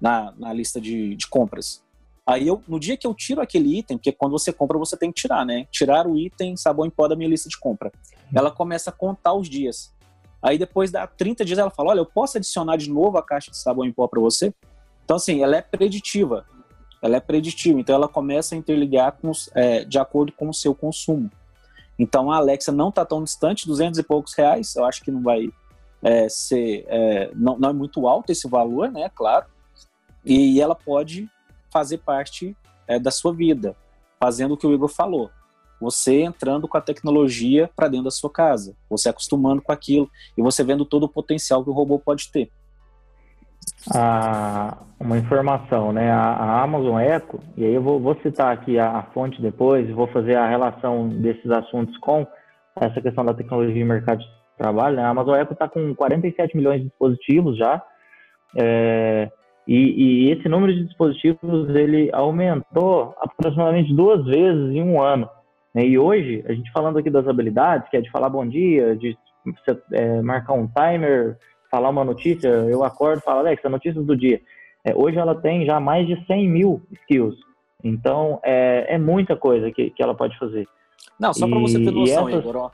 na, 0.00 0.32
na 0.36 0.52
lista 0.52 0.80
de, 0.80 1.14
de 1.14 1.26
compras. 1.26 1.84
Aí 2.26 2.46
eu, 2.46 2.60
no 2.66 2.80
dia 2.80 2.96
que 2.96 3.06
eu 3.06 3.14
tiro 3.14 3.40
aquele 3.40 3.78
item, 3.78 3.96
porque 3.96 4.10
quando 4.10 4.32
você 4.32 4.52
compra 4.52 4.76
você 4.76 4.96
tem 4.96 5.12
que 5.12 5.20
tirar, 5.20 5.46
né? 5.46 5.66
Tirar 5.70 6.06
o 6.06 6.18
item 6.18 6.56
sabão 6.56 6.84
em 6.84 6.90
pó 6.90 7.06
da 7.06 7.14
minha 7.14 7.28
lista 7.28 7.48
de 7.48 7.58
compra. 7.58 7.92
Ela 8.34 8.50
começa 8.50 8.90
a 8.90 8.92
contar 8.92 9.32
os 9.34 9.48
dias. 9.48 9.94
Aí 10.42 10.58
depois 10.58 10.90
da 10.90 11.06
30 11.06 11.44
dias 11.44 11.58
ela 11.58 11.70
fala: 11.70 11.90
"Olha, 11.90 12.00
eu 12.00 12.06
posso 12.06 12.36
adicionar 12.36 12.76
de 12.76 12.90
novo 12.90 13.18
a 13.18 13.22
caixa 13.22 13.50
de 13.50 13.56
sabão 13.56 13.84
em 13.84 13.92
pó 13.92 14.06
para 14.06 14.20
você?" 14.20 14.52
Então 15.04 15.16
assim, 15.16 15.42
ela 15.42 15.56
é 15.56 15.62
preditiva. 15.62 16.44
Ela 17.02 17.16
é 17.16 17.20
preditiva, 17.20 17.78
então 17.78 17.94
ela 17.94 18.08
começa 18.08 18.54
a 18.54 18.58
interligar 18.58 19.12
com, 19.12 19.30
é, 19.54 19.84
de 19.84 19.98
acordo 19.98 20.32
com 20.32 20.48
o 20.48 20.54
seu 20.54 20.74
consumo. 20.74 21.30
Então 21.98 22.30
a 22.30 22.36
Alexa 22.36 22.72
não 22.72 22.88
está 22.88 23.04
tão 23.04 23.22
distante, 23.22 23.66
200 23.66 23.98
e 23.98 24.02
poucos 24.02 24.34
reais, 24.34 24.74
eu 24.74 24.84
acho 24.84 25.02
que 25.02 25.10
não 25.10 25.22
vai 25.22 25.48
é, 26.02 26.28
ser, 26.28 26.84
é, 26.88 27.30
não, 27.34 27.58
não 27.58 27.70
é 27.70 27.72
muito 27.72 28.06
alto 28.06 28.30
esse 28.30 28.48
valor, 28.48 28.90
né, 28.90 29.10
claro, 29.14 29.46
e 30.24 30.60
ela 30.60 30.74
pode 30.74 31.30
fazer 31.70 31.98
parte 31.98 32.56
é, 32.88 32.98
da 32.98 33.10
sua 33.10 33.32
vida, 33.32 33.76
fazendo 34.18 34.54
o 34.54 34.56
que 34.56 34.66
o 34.66 34.74
Igor 34.74 34.88
falou. 34.88 35.30
Você 35.80 36.22
entrando 36.22 36.66
com 36.66 36.76
a 36.76 36.80
tecnologia 36.80 37.70
para 37.76 37.88
dentro 37.88 38.04
da 38.04 38.10
sua 38.10 38.30
casa, 38.30 38.74
você 38.88 39.08
acostumando 39.08 39.62
com 39.62 39.72
aquilo 39.72 40.10
e 40.36 40.42
você 40.42 40.64
vendo 40.64 40.84
todo 40.84 41.04
o 41.04 41.08
potencial 41.08 41.62
que 41.62 41.70
o 41.70 41.72
robô 41.72 41.98
pode 41.98 42.30
ter. 42.30 42.50
Ah, 43.94 44.78
uma 44.98 45.18
informação, 45.18 45.92
né? 45.92 46.10
A, 46.10 46.20
a, 46.20 46.62
Amazon 46.62 46.98
Echo, 47.00 47.40
e 47.56 47.64
aí 47.64 47.74
eu 47.74 47.82
vou, 47.82 48.00
vou 48.00 48.16
citar 48.22 48.52
aqui 48.52 48.78
a, 48.78 48.98
a, 48.98 49.02
fonte 49.04 49.40
depois, 49.40 49.88
vou 49.90 50.06
fazer 50.08 50.36
a 50.36 50.48
relação 50.48 51.08
desses 51.08 51.50
assuntos 51.50 51.96
com 51.98 52.26
essa 52.80 53.00
questão 53.00 53.24
da 53.24 53.34
tecnologia 53.34 53.80
e 53.80 53.84
mercado 53.84 54.20
de 54.20 54.26
trabalho. 54.56 54.96
Né? 54.96 55.02
A 55.02 55.08
Amazon 55.08 55.36
Echo 55.36 55.52
está 55.52 55.68
com 55.68 55.94
47 55.94 56.56
milhões 56.56 56.80
de 56.80 56.88
dispositivos 56.88 57.56
já. 57.56 57.82
É, 58.56 59.30
e, 59.66 60.28
e, 60.28 60.30
esse 60.30 60.48
número 60.48 60.72
de 60.72 60.84
dispositivos 60.84 61.74
ele 61.74 62.08
aumentou 62.12 63.14
aproximadamente 63.20 63.92
duas 63.92 64.24
vezes 64.24 64.74
em 64.74 64.82
um 64.82 65.02
ano. 65.02 65.28
Né? 65.76 65.86
E 65.86 65.98
hoje, 65.98 66.42
a 66.48 66.54
gente 66.54 66.72
falando 66.72 66.98
aqui 66.98 67.10
das 67.10 67.28
habilidades, 67.28 67.90
que 67.90 67.98
é 67.98 68.00
de 68.00 68.10
falar 68.10 68.30
bom 68.30 68.48
dia, 68.48 68.96
de 68.96 69.14
é, 69.92 70.22
marcar 70.22 70.54
um 70.54 70.66
timer, 70.66 71.36
falar 71.70 71.90
uma 71.90 72.02
notícia, 72.02 72.48
eu 72.48 72.82
acordo 72.82 73.18
e 73.18 73.22
falo, 73.22 73.40
Alexa, 73.40 73.68
notícias 73.68 74.06
do 74.06 74.16
dia. 74.16 74.40
É, 74.82 74.94
hoje 74.96 75.18
ela 75.18 75.34
tem 75.34 75.66
já 75.66 75.78
mais 75.78 76.06
de 76.06 76.16
100 76.26 76.48
mil 76.48 76.82
skills. 77.02 77.36
Então, 77.84 78.40
é, 78.42 78.94
é 78.94 78.98
muita 78.98 79.36
coisa 79.36 79.70
que, 79.70 79.90
que 79.90 80.02
ela 80.02 80.14
pode 80.14 80.38
fazer. 80.38 80.66
Não, 81.20 81.34
só 81.34 81.46
para 81.46 81.58
você 81.58 81.78
ter 81.78 81.90
noção, 81.90 82.28
essas... 82.30 82.40
Igor, 82.40 82.56
ó, 82.56 82.70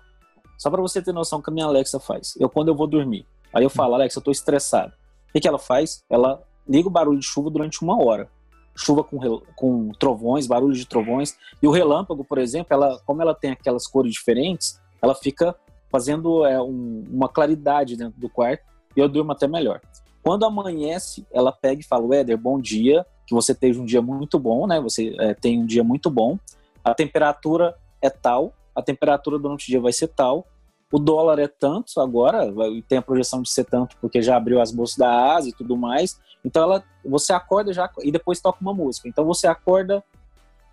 só 0.57 0.71
para 0.71 0.81
você 0.81 1.03
ter 1.03 1.13
noção 1.13 1.43
que 1.43 1.51
a 1.51 1.53
minha 1.53 1.67
Alexa 1.67 1.99
faz. 1.99 2.37
Eu, 2.39 2.49
quando 2.49 2.69
eu 2.69 2.75
vou 2.77 2.87
dormir, 2.87 3.27
aí 3.53 3.65
eu 3.65 3.71
falo, 3.71 3.97
Alexa, 3.97 4.21
eu 4.21 4.23
tô 4.23 4.31
estressado. 4.31 4.93
O 5.29 5.33
que, 5.33 5.41
que 5.41 5.49
ela 5.49 5.59
faz? 5.59 6.05
Ela 6.09 6.41
liga 6.69 6.87
o 6.87 6.91
barulho 6.91 7.19
de 7.19 7.27
chuva 7.27 7.51
durante 7.51 7.83
uma 7.83 8.01
hora. 8.01 8.29
Chuva 8.75 9.05
com, 9.05 9.19
com 9.55 9.89
trovões, 9.99 10.47
barulho 10.47 10.75
de 10.75 10.87
trovões. 10.87 11.37
E 11.63 11.67
o 11.67 11.71
relâmpago, 11.71 12.25
por 12.25 12.39
exemplo, 12.39 12.69
ela, 12.71 12.99
como 13.05 13.21
ela 13.21 13.35
tem 13.35 13.51
aquelas 13.51 13.87
cores 13.87 14.13
diferentes, 14.13 14.81
ela 15.01 15.15
fica 15.15 15.55
fazendo 15.91 16.47
é, 16.47 16.61
um, 16.61 17.05
uma 17.11 17.29
claridade 17.29 17.97
dentro 17.97 18.19
do 18.19 18.31
quarto 18.31 18.65
e 18.97 19.01
eu 19.01 19.09
durmo 19.09 19.33
até 19.33 19.47
melhor. 19.47 19.81
Quando 20.23 20.47
amanhece, 20.47 21.27
ela 21.33 21.53
pega 21.53 21.81
e 21.81 21.85
fala: 21.85 22.17
Éder, 22.17 22.39
bom 22.39 22.61
dia, 22.61 23.05
que 23.27 23.35
você 23.35 23.55
teve 23.55 23.79
um 23.81 23.85
dia 23.85 24.01
muito 24.01 24.39
bom, 24.39 24.67
né? 24.67 24.81
Você 24.81 25.15
é, 25.19 25.35
tem 25.35 25.61
um 25.61 25.67
dia 25.67 25.83
muito 25.83 26.09
bom. 26.09 26.39
A 26.85 26.95
temperatura 26.95 27.75
é 28.01 28.09
tal, 28.09 28.55
a 28.75 28.81
temperatura 28.81 29.39
durante 29.39 29.65
o 29.65 29.67
dia 29.67 29.81
vai 29.81 29.93
ser 29.93 30.09
tal, 30.09 30.47
o 30.93 30.99
dólar 30.99 31.39
é 31.39 31.49
tanto 31.49 31.99
agora, 31.99 32.53
tem 32.87 32.99
a 32.99 33.03
projeção 33.03 33.41
de 33.41 33.49
ser 33.49 33.65
tanto 33.65 33.97
porque 33.97 34.21
já 34.21 34.37
abriu 34.37 34.61
as 34.61 34.71
bolsas 34.71 34.99
da 34.99 35.35
Ásia 35.35 35.49
e 35.49 35.55
tudo 35.55 35.75
mais. 35.75 36.21
Então 36.45 36.63
ela, 36.63 36.85
você 37.03 37.33
acorda 37.33 37.73
já 37.73 37.91
e 38.03 38.13
depois 38.13 38.43
toca 38.43 38.59
uma 38.61 38.75
música. 38.75 39.09
Então 39.09 39.25
você 39.25 39.47
acorda 39.47 40.05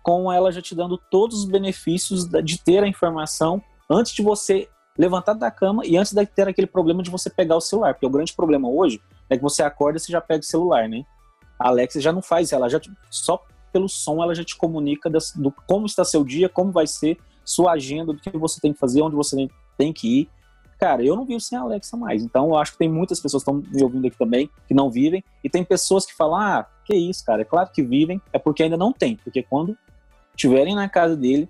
com 0.02 0.30
ela 0.30 0.52
já 0.52 0.60
te 0.60 0.74
dando 0.74 0.98
todos 1.10 1.38
os 1.38 1.44
benefícios 1.46 2.28
de 2.28 2.62
ter 2.62 2.84
a 2.84 2.86
informação 2.86 3.62
antes 3.88 4.12
de 4.12 4.22
você 4.22 4.68
levantar 4.98 5.32
da 5.32 5.50
cama 5.50 5.86
e 5.86 5.96
antes 5.96 6.12
de 6.12 6.26
ter 6.26 6.46
aquele 6.46 6.66
problema 6.66 7.02
de 7.02 7.10
você 7.10 7.30
pegar 7.30 7.56
o 7.56 7.60
celular. 7.60 7.94
Porque 7.94 8.06
o 8.06 8.10
grande 8.10 8.34
problema 8.34 8.68
hoje 8.68 9.00
é 9.30 9.38
que 9.38 9.42
você 9.42 9.62
acorda 9.62 9.96
e 9.96 10.00
você 10.00 10.12
já 10.12 10.20
pega 10.20 10.40
o 10.40 10.46
celular, 10.46 10.86
né? 10.86 11.02
A 11.58 11.68
Alexa 11.68 11.98
já 11.98 12.12
não 12.12 12.20
faz, 12.20 12.52
ela 12.52 12.68
já 12.68 12.78
só 13.10 13.42
pelo 13.72 13.88
som 13.88 14.22
ela 14.22 14.34
já 14.34 14.44
te 14.44 14.56
comunica 14.56 15.08
do 15.08 15.52
como 15.66 15.86
está 15.86 16.04
seu 16.04 16.24
dia, 16.24 16.48
como 16.48 16.72
vai 16.72 16.86
ser 16.86 17.16
sua 17.44 17.72
agenda, 17.72 18.12
do 18.12 18.20
que 18.20 18.36
você 18.36 18.60
tem 18.60 18.72
que 18.72 18.78
fazer, 18.78 19.00
onde 19.00 19.16
você 19.16 19.48
tem 19.80 19.92
que 19.94 20.20
ir. 20.20 20.28
Cara, 20.78 21.02
eu 21.02 21.16
não 21.16 21.24
vivo 21.24 21.40
sem 21.40 21.58
a 21.58 21.62
Alexa 21.62 21.96
mais. 21.96 22.22
Então, 22.22 22.48
eu 22.48 22.56
acho 22.56 22.72
que 22.72 22.78
tem 22.78 22.88
muitas 22.88 23.20
pessoas 23.20 23.42
que 23.42 23.50
estão 23.50 23.70
me 23.72 23.82
ouvindo 23.82 24.06
aqui 24.06 24.16
também 24.16 24.50
que 24.66 24.74
não 24.74 24.90
vivem. 24.90 25.24
E 25.42 25.48
tem 25.48 25.64
pessoas 25.64 26.04
que 26.04 26.14
falam: 26.14 26.36
ah, 26.36 26.66
que 26.84 26.94
isso, 26.94 27.24
cara. 27.24 27.42
É 27.42 27.44
claro 27.44 27.70
que 27.72 27.82
vivem, 27.82 28.20
é 28.32 28.38
porque 28.38 28.62
ainda 28.62 28.76
não 28.76 28.92
tem. 28.92 29.16
Porque 29.16 29.42
quando 29.42 29.76
estiverem 30.34 30.74
na 30.74 30.88
casa 30.88 31.16
dele, 31.16 31.48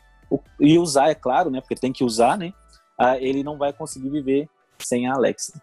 e 0.61 0.79
usar, 0.79 1.11
é 1.11 1.15
claro, 1.15 1.51
né? 1.51 1.61
Porque 1.61 1.75
tem 1.75 1.93
que 1.93 2.05
usar, 2.05 2.39
né? 2.39 2.53
Ele 3.21 3.43
não 3.43 3.57
vai 3.57 3.73
conseguir 3.73 4.11
viver 4.11 4.49
sem 4.79 5.09
a 5.09 5.15
Alexa. 5.15 5.61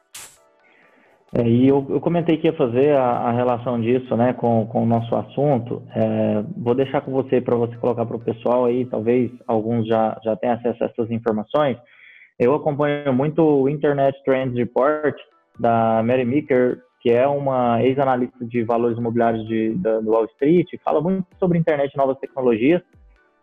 É, 1.36 1.48
e 1.48 1.68
eu, 1.68 1.86
eu, 1.90 2.00
comentei 2.00 2.38
que 2.38 2.48
ia 2.48 2.54
fazer 2.54 2.96
a, 2.96 3.04
a, 3.04 3.32
relação 3.32 3.80
disso 3.82 4.16
né, 4.16 4.32
com, 4.32 4.66
com 4.68 4.84
o 4.84 4.86
nosso 4.86 5.14
assunto. 5.14 5.84
É, 5.94 6.42
vou 6.56 6.74
deixar 6.74 7.02
com 7.02 7.12
você 7.12 7.42
para 7.42 7.56
você 7.56 7.76
colocar 7.76 8.06
para 8.06 8.16
o 8.16 8.20
pessoal 8.20 8.66
aí, 8.66 8.86
talvez 8.86 9.30
alguns 9.46 9.86
já, 9.86 10.18
já 10.24 10.38
tenham 10.38 10.56
acesso 10.56 10.84
a 10.84 10.88
essas 10.88 11.12
informações. 11.12 11.78
Eu 12.40 12.54
acompanho 12.54 13.12
muito 13.14 13.42
o 13.42 13.68
Internet 13.68 14.16
Trends 14.24 14.56
Report 14.56 15.16
da 15.60 16.04
Mary 16.04 16.24
Meeker, 16.24 16.84
que 17.02 17.10
é 17.10 17.28
uma 17.28 17.82
ex-analista 17.84 18.46
de 18.46 18.64
valores 18.64 18.98
imobiliários 18.98 19.48
de, 19.48 19.74
da, 19.76 20.00
do 20.00 20.12
Wall 20.12 20.26
Street, 20.26 20.68
fala 20.84 21.02
muito 21.02 21.26
sobre 21.40 21.58
internet 21.58 21.94
e 21.94 21.98
novas 21.98 22.18
tecnologias. 22.20 22.82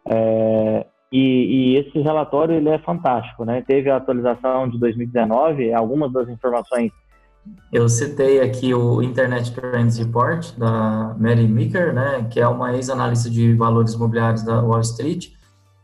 É, 0.07 0.87
e, 1.11 1.19
e, 1.19 1.77
esse 1.77 1.99
relatório 2.01 2.55
ele 2.55 2.69
é 2.69 2.79
fantástico, 2.79 3.45
né? 3.45 3.63
Teve 3.67 3.91
a 3.91 3.97
atualização 3.97 4.69
de 4.69 4.79
2019, 4.79 5.73
algumas 5.73 6.13
das 6.13 6.29
informações. 6.29 6.93
Eu 7.73 7.89
citei 7.89 8.41
aqui 8.41 8.75
o 8.75 9.03
Internet 9.03 9.55
Trends 9.55 9.99
Report 9.99 10.57
da 10.57 11.15
Mary 11.19 11.47
Meeker, 11.47 11.93
né? 11.93 12.27
Que 12.31 12.41
é 12.41 12.49
uma 12.49 12.75
ex-analista 12.75 13.31
de 13.31 13.55
valores 13.55 13.95
imobiliários 13.95 14.43
da 14.43 14.61
Wall 14.61 14.81
Street 14.81 15.29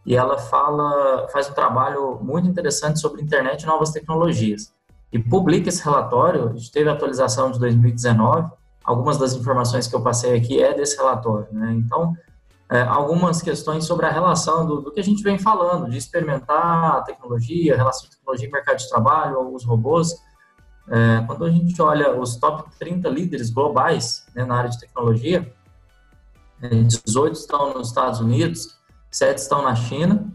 e 0.04 0.16
ela 0.16 0.38
fala, 0.38 1.28
faz 1.28 1.48
um 1.48 1.52
trabalho 1.52 2.18
muito 2.22 2.48
interessante 2.48 3.00
sobre 3.00 3.22
internet 3.22 3.62
e 3.62 3.66
novas 3.66 3.90
tecnologias. 3.90 4.72
E 5.12 5.18
publica 5.18 5.68
esse 5.68 5.82
relatório, 5.84 6.48
a 6.48 6.52
gente 6.52 6.70
teve 6.70 6.88
a 6.88 6.92
atualização 6.92 7.50
de 7.50 7.58
2019, 7.58 8.50
algumas 8.84 9.18
das 9.18 9.34
informações 9.34 9.86
que 9.86 9.94
eu 9.94 10.02
passei 10.02 10.36
aqui 10.36 10.62
é 10.62 10.72
desse 10.72 10.96
relatório, 10.96 11.48
né? 11.52 11.72
Então, 11.74 12.14
é, 12.70 12.82
algumas 12.82 13.42
questões 13.42 13.84
sobre 13.84 14.06
a 14.06 14.10
relação 14.10 14.64
do, 14.64 14.80
do, 14.80 14.92
que 14.92 15.00
a 15.00 15.02
gente 15.02 15.24
vem 15.24 15.38
falando, 15.38 15.90
de 15.90 15.98
experimentar 15.98 16.98
a 16.98 17.02
tecnologia, 17.02 17.74
a 17.74 17.76
relação 17.76 18.08
de 18.08 18.16
tecnologia 18.16 18.48
e 18.48 18.52
mercado 18.52 18.78
de 18.78 18.88
trabalho, 18.88 19.52
os 19.52 19.64
robôs. 19.64 20.14
É, 20.88 21.24
quando 21.26 21.44
a 21.44 21.50
gente 21.50 21.80
olha 21.82 22.16
os 22.16 22.36
top 22.36 22.70
30 22.78 23.08
líderes 23.08 23.50
globais 23.50 24.24
né, 24.34 24.44
na 24.44 24.56
área 24.56 24.70
de 24.70 24.78
tecnologia, 24.78 25.52
18 26.60 27.28
é, 27.28 27.32
estão 27.32 27.74
nos 27.74 27.88
Estados 27.88 28.20
Unidos, 28.20 28.79
sete 29.10 29.38
estão 29.38 29.62
na 29.62 29.74
China. 29.74 30.26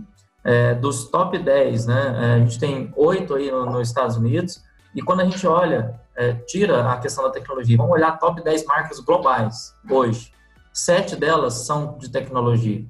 É, 0.44 0.76
dos 0.76 1.10
top 1.10 1.40
10, 1.40 1.88
né, 1.88 2.16
é, 2.20 2.34
a 2.36 2.40
gente 2.40 2.60
tem 2.60 2.94
oito 2.96 3.34
aí 3.34 3.50
no, 3.50 3.66
nos 3.66 3.88
Estados 3.88 4.16
Unidos. 4.16 4.62
E 4.94 5.02
quando 5.02 5.22
a 5.22 5.26
gente 5.26 5.46
olha, 5.48 6.00
é, 6.16 6.34
tira 6.34 6.92
a 6.92 6.98
questão 6.98 7.24
da 7.24 7.32
tecnologia, 7.32 7.76
vamos 7.76 7.92
olhar 7.92 8.18
top 8.20 8.44
10 8.44 8.66
marcas 8.66 9.00
globais 9.00 9.74
hoje. 9.90 10.32
Sete 10.72 11.16
delas 11.16 11.66
são 11.66 11.98
de 11.98 12.10
tecnologia. 12.10 12.86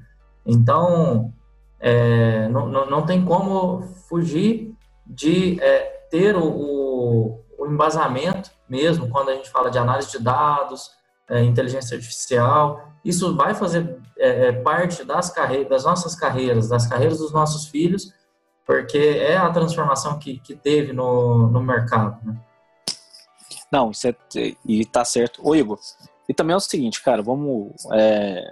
Então, 0.46 1.34
é, 1.80 2.48
não, 2.50 2.68
não, 2.68 2.86
não, 2.86 3.06
tem 3.06 3.24
como 3.24 3.82
fugir 4.08 4.76
de 5.06 5.60
é, 5.62 6.08
ter 6.10 6.36
o, 6.36 6.46
o, 6.46 7.40
o, 7.58 7.68
embasamento 7.68 8.52
mesmo 8.70 9.10
quando 9.10 9.30
a 9.30 9.36
gente 9.36 9.50
fala 9.50 9.70
de 9.70 9.78
análise 9.78 10.12
de 10.12 10.24
dados, 10.24 10.92
é, 11.30 11.44
inteligência 11.44 11.96
artificial 11.96 12.96
isso 13.06 13.36
vai 13.36 13.54
fazer 13.54 14.00
é, 14.18 14.48
é, 14.48 14.52
parte 14.52 15.04
das 15.04 15.30
carreiras, 15.30 15.70
das 15.70 15.84
nossas 15.84 16.16
carreiras, 16.16 16.68
das 16.68 16.88
carreiras 16.88 17.20
dos 17.20 17.32
nossos 17.32 17.68
filhos, 17.68 18.12
porque 18.66 18.98
é 18.98 19.38
a 19.38 19.52
transformação 19.52 20.18
que, 20.18 20.40
que 20.40 20.56
teve 20.56 20.92
no, 20.92 21.48
no 21.48 21.62
mercado. 21.62 22.18
Né? 22.26 22.36
Não, 23.72 23.92
isso 23.92 24.08
é, 24.08 24.16
e 24.66 24.84
tá 24.86 25.06
certo. 25.06 25.48
Ô 25.48 25.56
Igor, 25.56 25.80
e 26.28 26.34
também 26.34 26.56
é 26.56 26.58
o 26.58 26.60
seguinte, 26.60 27.04
cara, 27.04 27.22
vamos, 27.22 27.76
é, 27.94 28.44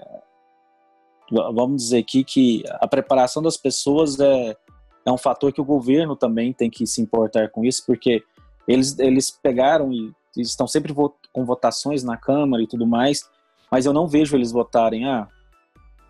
vamos 1.31 1.81
dizer 1.81 1.97
aqui 1.97 2.23
que 2.23 2.63
a 2.73 2.87
preparação 2.87 3.41
das 3.41 3.57
pessoas 3.57 4.19
é, 4.19 4.55
é 5.03 5.11
um 5.11 5.17
fator 5.17 5.51
que 5.51 5.61
o 5.61 5.65
governo 5.65 6.15
também 6.15 6.53
tem 6.53 6.69
que 6.69 6.85
se 6.85 7.01
importar 7.01 7.49
com 7.49 7.65
isso, 7.65 7.83
porque 7.87 8.23
eles, 8.67 8.99
eles 8.99 9.31
pegaram 9.31 9.91
e 9.91 10.13
estão 10.37 10.67
sempre 10.67 10.93
com 10.93 11.45
votações 11.45 12.03
na 12.03 12.17
Câmara 12.17 12.63
e 12.63 12.67
tudo 12.67 12.87
mais, 12.87 13.29
mas 13.71 13.85
eu 13.85 13.93
não 13.93 14.07
vejo 14.07 14.35
eles 14.35 14.51
votarem, 14.51 15.05
ah, 15.05 15.27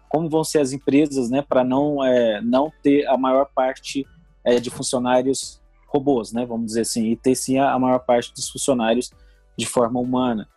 como 0.10 0.30
vão 0.30 0.44
ser 0.44 0.60
as 0.60 0.72
empresas, 0.72 1.30
né, 1.30 1.42
para 1.42 1.64
não, 1.64 2.04
é, 2.04 2.42
não 2.42 2.72
ter 2.82 3.08
a 3.08 3.18
maior 3.18 3.50
parte 3.54 4.06
é, 4.44 4.60
de 4.60 4.70
funcionários 4.70 5.62
robôs, 5.88 6.34
né? 6.34 6.46
Vamos 6.46 6.68
dizer 6.68 6.82
assim, 6.82 7.06
e 7.06 7.16
ter 7.16 7.36
sim 7.36 7.60
a 7.60 7.78
maior 7.78 8.00
parte 8.00 8.34
dos 8.34 8.50
funcionários 8.50 9.12
de 9.58 9.66
forma 9.66 10.00
humana. 10.00 10.48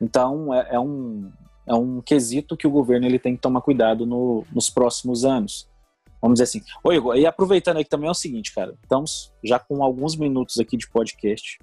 Então, 0.00 0.52
é, 0.54 0.74
é 0.74 0.80
um, 0.80 1.30
é 1.66 1.74
um 1.74 2.00
quesito 2.00 2.56
que 2.56 2.66
o 2.66 2.70
governo 2.70 3.06
ele 3.06 3.18
tem 3.18 3.36
que 3.36 3.42
tomar 3.42 3.60
cuidado 3.60 4.06
no, 4.06 4.44
nos 4.52 4.70
próximos 4.70 5.24
anos. 5.24 5.68
Vamos 6.20 6.34
dizer 6.34 6.44
assim. 6.44 6.62
Oi, 6.82 6.96
Igor, 6.96 7.16
e 7.16 7.26
aproveitando 7.26 7.78
aqui 7.78 7.88
também 7.88 8.08
é 8.08 8.10
o 8.10 8.14
seguinte, 8.14 8.54
cara. 8.54 8.74
Estamos 8.82 9.32
já 9.44 9.58
com 9.58 9.82
alguns 9.82 10.16
minutos 10.16 10.58
aqui 10.58 10.76
de 10.76 10.88
podcast. 10.88 11.58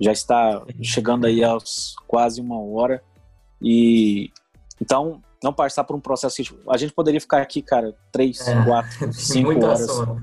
Já 0.00 0.12
está 0.12 0.62
chegando 0.82 1.26
aí 1.26 1.44
aos 1.44 1.94
quase 2.06 2.40
uma 2.40 2.58
hora. 2.58 3.02
E 3.60 4.30
então, 4.80 5.20
não 5.42 5.52
passar 5.52 5.84
por 5.84 5.94
um 5.94 6.00
processo 6.00 6.42
que 6.42 6.58
a 6.68 6.76
gente 6.76 6.92
poderia 6.92 7.20
ficar 7.20 7.42
aqui, 7.42 7.60
cara, 7.60 7.94
três, 8.10 8.40
é, 8.46 8.64
quatro, 8.64 9.12
cinco 9.12 9.50
horas. 9.64 9.82
Assunto. 9.82 10.22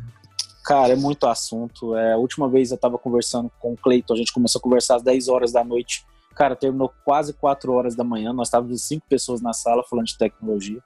Cara, 0.66 0.94
é 0.94 0.96
muito 0.96 1.26
assunto. 1.28 1.96
É, 1.96 2.14
a 2.14 2.18
última 2.18 2.50
vez 2.50 2.72
eu 2.72 2.76
estava 2.76 2.98
conversando 2.98 3.50
com 3.60 3.74
o 3.74 3.78
Cleiton, 3.78 4.14
a 4.14 4.18
gente 4.18 4.34
começou 4.34 4.60
a 4.60 4.62
conversar 4.62 4.98
às 4.98 5.04
10 5.04 5.30
horas 5.30 5.52
da 5.52 5.64
noite. 5.64 6.06
Cara, 6.36 6.56
terminou 6.56 6.92
quase 7.06 7.34
4 7.34 7.72
horas 7.72 7.96
da 7.96 8.04
manhã. 8.04 8.34
Nós 8.34 8.48
estávamos 8.50 8.84
cinco 8.84 9.06
pessoas 9.08 9.42
na 9.42 9.54
sala 9.54 9.84
falando 9.90 10.08
de 10.08 10.18
tecnologia. 10.18 10.82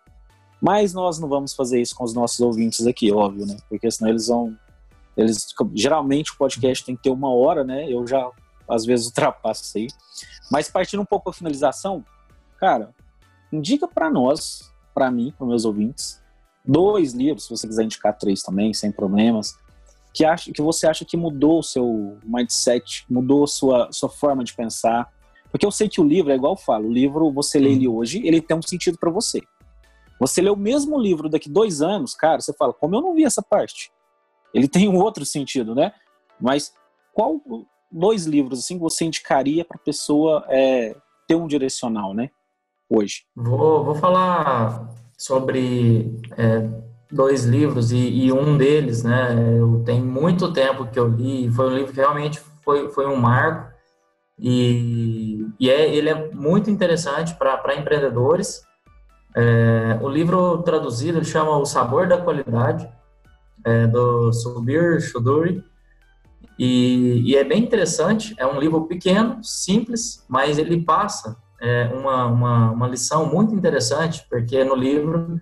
Mas 0.62 0.94
nós 0.94 1.18
não 1.18 1.28
vamos 1.28 1.54
fazer 1.54 1.82
isso 1.82 1.96
com 1.96 2.04
os 2.04 2.14
nossos 2.14 2.39
ouvintes 2.39 2.86
aqui, 2.86 3.12
óbvio, 3.12 3.48
né? 3.48 3.58
Porque 3.68 3.89
senão 3.89 4.12
eles 4.12 4.28
vão. 4.28 4.56
Eles, 5.18 5.48
geralmente 5.74 6.32
o 6.32 6.38
podcast 6.38 6.86
tem 6.86 6.96
que 6.96 7.02
ter 7.02 7.10
uma 7.10 7.34
hora, 7.34 7.64
né? 7.64 7.92
Eu 7.92 8.06
já 8.06 8.30
às 8.72 8.86
vezes 8.86 9.07
ultrapasso 9.07 9.63
isso 9.63 9.78
aí. 9.78 9.88
Mas 10.51 10.69
partindo 10.69 11.01
um 11.01 11.05
pouco 11.05 11.26
para 11.26 11.34
finalização, 11.34 12.03
cara, 12.57 12.93
indica 13.51 13.88
para 13.88 14.09
nós, 14.09 14.72
para 14.93 15.11
mim, 15.11 15.34
para 15.38 15.45
meus 15.45 15.65
ouvintes, 15.65 16.22
dois 16.65 17.13
livros, 17.13 17.45
se 17.45 17.49
você 17.49 17.67
quiser 17.67 17.84
indicar 17.84 18.17
três 18.17 18.41
também, 18.41 18.74
sem 18.74 18.91
problemas, 18.91 19.57
que, 20.13 20.26
acha, 20.26 20.51
que 20.51 20.61
você 20.61 20.88
acha 20.88 21.05
que 21.05 21.15
mudou 21.17 21.59
o 21.59 21.63
seu 21.63 22.17
mindset, 22.24 23.05
mudou 23.09 23.43
a 23.43 23.47
sua, 23.47 23.89
sua 23.91 24.09
forma 24.09 24.43
de 24.43 24.53
pensar. 24.53 25.11
Porque 25.49 25.65
eu 25.65 25.72
sei 25.72 25.89
que 25.89 25.99
o 25.99 26.03
livro, 26.03 26.32
é 26.32 26.36
igual 26.36 26.53
eu 26.53 26.57
falo, 26.57 26.88
o 26.88 26.93
livro, 26.93 27.32
você 27.32 27.59
lê 27.59 27.72
ele 27.72 27.88
hoje, 27.88 28.22
ele 28.26 28.41
tem 28.41 28.55
um 28.55 28.61
sentido 28.61 28.97
para 28.97 29.09
você. 29.09 29.41
Você 30.19 30.41
lê 30.41 30.49
o 30.49 30.55
mesmo 30.55 30.99
livro 30.99 31.28
daqui 31.28 31.49
dois 31.49 31.82
anos, 31.82 32.13
cara, 32.13 32.39
você 32.39 32.53
fala, 32.53 32.74
como 32.74 32.95
eu 32.95 33.01
não 33.01 33.13
vi 33.15 33.24
essa 33.24 33.41
parte? 33.41 33.91
Ele 34.53 34.67
tem 34.67 34.88
um 34.88 34.97
outro 34.97 35.26
sentido, 35.26 35.74
né? 35.74 35.93
Mas 36.39 36.74
qual 37.13 37.41
dois 37.92 38.26
livros 38.26 38.60
assim 38.60 38.78
você 38.78 39.06
indicaria 39.06 39.66
para 39.66 39.78
a 39.78 39.84
pessoa 39.84 40.46
é, 40.50 40.96
ter 41.28 41.36
um 41.36 41.48
direcional, 41.48 42.14
né? 42.14 42.30
Hoje. 42.89 43.24
Vou, 43.36 43.84
vou 43.84 43.96
falar 43.96 44.89
sobre 45.18 46.20
é, 46.38 46.68
dois 47.12 47.46
livros 47.46 47.92
e, 47.92 47.98
e, 47.98 48.32
um 48.32 48.58
deles, 48.58 49.04
né? 49.04 49.36
Eu 49.58 49.84
tenho 49.86 50.06
muito 50.06 50.52
tempo 50.52 50.88
que 50.88 51.00
eu 51.00 51.08
li. 51.08 51.50
Foi 51.52 51.68
um 51.68 51.76
livro 51.76 51.94
que 51.94 52.00
realmente 52.00 52.39
foi, 52.62 52.89
foi 52.92 53.08
um 53.08 53.16
marco 53.16 53.72
e, 54.38 55.46
e 55.60 55.70
é, 55.70 55.94
ele 55.94 56.10
é 56.10 56.32
muito 56.32 56.70
interessante 56.70 57.34
para 57.36 57.76
empreendedores 57.76 58.62
é, 59.36 59.98
o 60.02 60.10
livro 60.10 60.62
traduzido 60.64 61.24
chama 61.24 61.58
O 61.58 61.66
Sabor 61.66 62.08
da 62.08 62.18
Qualidade, 62.18 62.89
é, 63.64 63.88
do 63.88 64.32
Subir 64.34 65.00
Choudhury, 65.02 65.64
e, 66.58 67.24
e, 67.26 67.36
é 67.36 67.43
bem 67.43 67.64
interessante, 67.64 68.36
é 68.38 68.45
um 68.45 68.60
livro 68.60 68.86
pequeno, 68.86 69.43
simples, 69.43 70.24
mas 70.28 70.58
ele 70.58 70.82
passa 70.82 71.38
é, 71.60 71.91
uma, 71.93 72.26
uma, 72.26 72.72
uma, 72.72 72.88
lição 72.88 73.26
muito 73.26 73.54
interessante, 73.56 74.26
porque 74.30 74.64
no 74.64 74.76
livro 74.76 75.39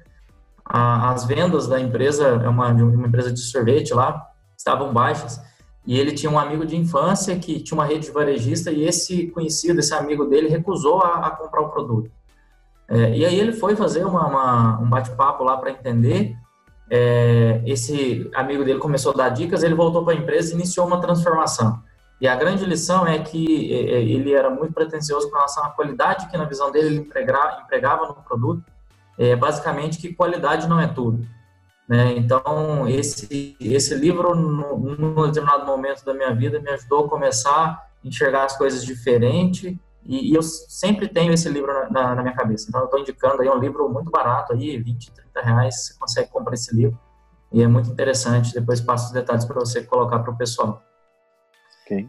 a, 0.63 1.11
as 1.11 1.25
vendas 1.25 1.67
da 1.67 1.79
empresa, 1.79 2.27
é 2.27 2.47
uma, 2.47 2.69
uma 2.69 3.07
empresa 3.07 3.31
de 3.31 3.39
sorvete 3.39 3.93
lá, 3.93 4.27
estavam 4.57 4.93
baixas, 4.93 5.41
e 5.85 5.97
ele 5.97 6.11
tinha 6.11 6.31
um 6.31 6.39
amigo 6.39 6.65
de 6.65 6.77
infância 6.77 7.37
que 7.37 7.59
tinha 7.59 7.77
uma 7.77 7.85
rede 7.85 8.05
de 8.05 8.11
varejista, 8.11 8.71
e 8.71 8.83
esse 8.83 9.27
conhecido, 9.27 9.79
esse 9.79 9.93
amigo 9.93 10.25
dele, 10.25 10.47
recusou 10.47 11.01
a, 11.01 11.27
a 11.27 11.31
comprar 11.31 11.61
o 11.61 11.69
produto. 11.69 12.11
É, 12.89 13.15
e 13.15 13.23
aí 13.23 13.39
ele 13.39 13.53
foi 13.53 13.75
fazer 13.75 14.03
uma, 14.03 14.25
uma, 14.25 14.79
um 14.79 14.89
bate-papo 14.89 15.43
lá 15.43 15.55
para 15.57 15.71
entender. 15.71 16.35
É, 16.89 17.61
esse 17.65 18.29
amigo 18.33 18.63
dele 18.63 18.79
começou 18.79 19.11
a 19.13 19.15
dar 19.15 19.29
dicas, 19.29 19.63
ele 19.63 19.75
voltou 19.75 20.03
para 20.03 20.13
a 20.13 20.17
empresa 20.17 20.51
e 20.51 20.55
iniciou 20.55 20.87
uma 20.87 20.99
transformação. 20.99 21.81
E 22.19 22.27
a 22.27 22.35
grande 22.35 22.65
lição 22.65 23.07
é 23.07 23.19
que 23.19 23.73
é, 23.73 23.95
é, 23.95 24.01
ele 24.01 24.33
era 24.33 24.49
muito 24.49 24.73
pretensioso 24.73 25.29
com 25.29 25.35
relação 25.35 25.63
à 25.63 25.69
qualidade 25.69 26.27
que, 26.27 26.37
na 26.37 26.45
visão 26.45 26.71
dele, 26.71 26.87
ele 26.87 26.97
empregava, 26.97 27.61
empregava 27.61 28.07
no 28.07 28.15
produto. 28.15 28.63
É, 29.17 29.35
basicamente, 29.35 29.99
que 29.99 30.13
qualidade 30.13 30.67
não 30.67 30.79
é 30.79 30.87
tudo. 30.87 31.25
Né? 31.87 32.13
Então, 32.17 32.87
esse, 32.87 33.55
esse 33.59 33.95
livro, 33.95 34.35
num 34.35 35.25
determinado 35.27 35.65
momento 35.65 36.03
da 36.03 36.13
minha 36.13 36.33
vida, 36.33 36.59
me 36.59 36.69
ajudou 36.71 37.05
a 37.05 37.09
começar 37.09 37.51
a 37.51 37.83
enxergar 38.03 38.45
as 38.45 38.57
coisas 38.57 38.83
diferente 38.83 39.79
e, 40.05 40.31
e, 40.31 40.35
eu 40.35 40.41
sempre 40.41 41.07
tenho 41.07 41.33
esse 41.33 41.49
livro 41.49 41.71
na, 41.71 41.89
na, 41.89 42.15
na 42.15 42.21
minha 42.21 42.35
cabeça. 42.35 42.65
Então, 42.67 42.81
eu 42.81 42.85
estou 42.85 42.99
indicando 42.99 43.41
aí 43.41 43.49
um 43.49 43.59
livro 43.59 43.87
muito 43.89 44.09
barato, 44.09 44.53
aí, 44.53 44.77
20, 44.77 45.11
30 45.11 45.41
reais, 45.41 45.75
você 45.75 45.99
consegue 45.99 46.29
comprar 46.29 46.53
esse 46.53 46.75
livro. 46.75 46.97
E 47.51 47.61
é 47.61 47.67
muito 47.67 47.89
interessante. 47.89 48.53
Depois 48.53 48.81
passo 48.81 49.07
os 49.07 49.11
detalhes 49.11 49.45
para 49.45 49.59
você 49.59 49.83
colocar 49.83 50.19
para 50.19 50.31
o 50.31 50.37
pessoal. 50.37 50.81
Ok. 51.83 52.07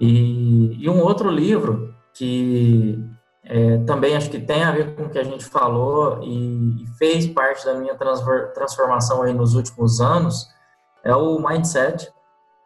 E, 0.00 0.84
e, 0.84 0.88
um 0.88 1.00
outro 1.00 1.30
livro 1.30 1.94
que 2.14 2.98
é, 3.44 3.78
também 3.84 4.16
acho 4.16 4.30
que 4.30 4.38
tem 4.38 4.62
a 4.62 4.70
ver 4.70 4.94
com 4.94 5.04
o 5.04 5.10
que 5.10 5.18
a 5.18 5.24
gente 5.24 5.44
falou 5.44 6.22
e, 6.22 6.82
e 6.82 6.86
fez 6.98 7.26
parte 7.26 7.64
da 7.64 7.74
minha 7.74 7.96
transformação 8.54 9.22
aí 9.22 9.32
nos 9.32 9.54
últimos 9.54 10.00
anos 10.00 10.48
é 11.04 11.14
o 11.14 11.38
Mindset, 11.38 12.12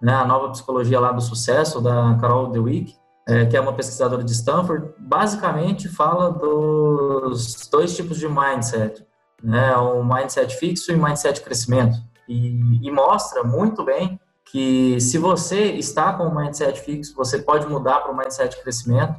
né, 0.01 0.12
a 0.12 0.24
nova 0.24 0.51
psicologia 0.51 1.01
lá 1.01 1.12
do 1.12 1.22
sucesso 1.22 1.81
da 1.81 2.18
Carol 2.20 2.49
Dweck 2.51 2.95
é, 3.27 3.45
que 3.45 3.57
é 3.57 3.61
uma 3.61 3.72
pesquisadora 3.72 4.22
de 4.22 4.33
Stanford, 4.33 4.95
basicamente 4.99 5.89
fala 5.89 6.31
dos 6.31 7.68
dois 7.70 7.97
tipos 7.97 8.18
de 8.18 8.29
mindset, 8.29 9.05
né? 9.43 9.77
O 9.77 10.05
mindset 10.05 10.57
fixo 10.57 10.93
e 10.93 10.95
o 10.95 11.03
mindset 11.03 11.41
crescimento. 11.41 11.97
E, 12.29 12.87
e 12.87 12.91
mostra 12.91 13.43
muito 13.43 13.85
bem 13.85 14.20
que 14.51 15.01
se 15.01 15.18
você 15.18 15.72
está 15.72 16.12
com 16.12 16.24
o 16.24 16.35
mindset 16.35 16.81
fixo, 16.81 17.14
você 17.16 17.39
pode 17.39 17.66
mudar 17.66 18.01
para 18.01 18.12
o 18.12 18.16
mindset 18.16 18.61
crescimento. 18.62 19.14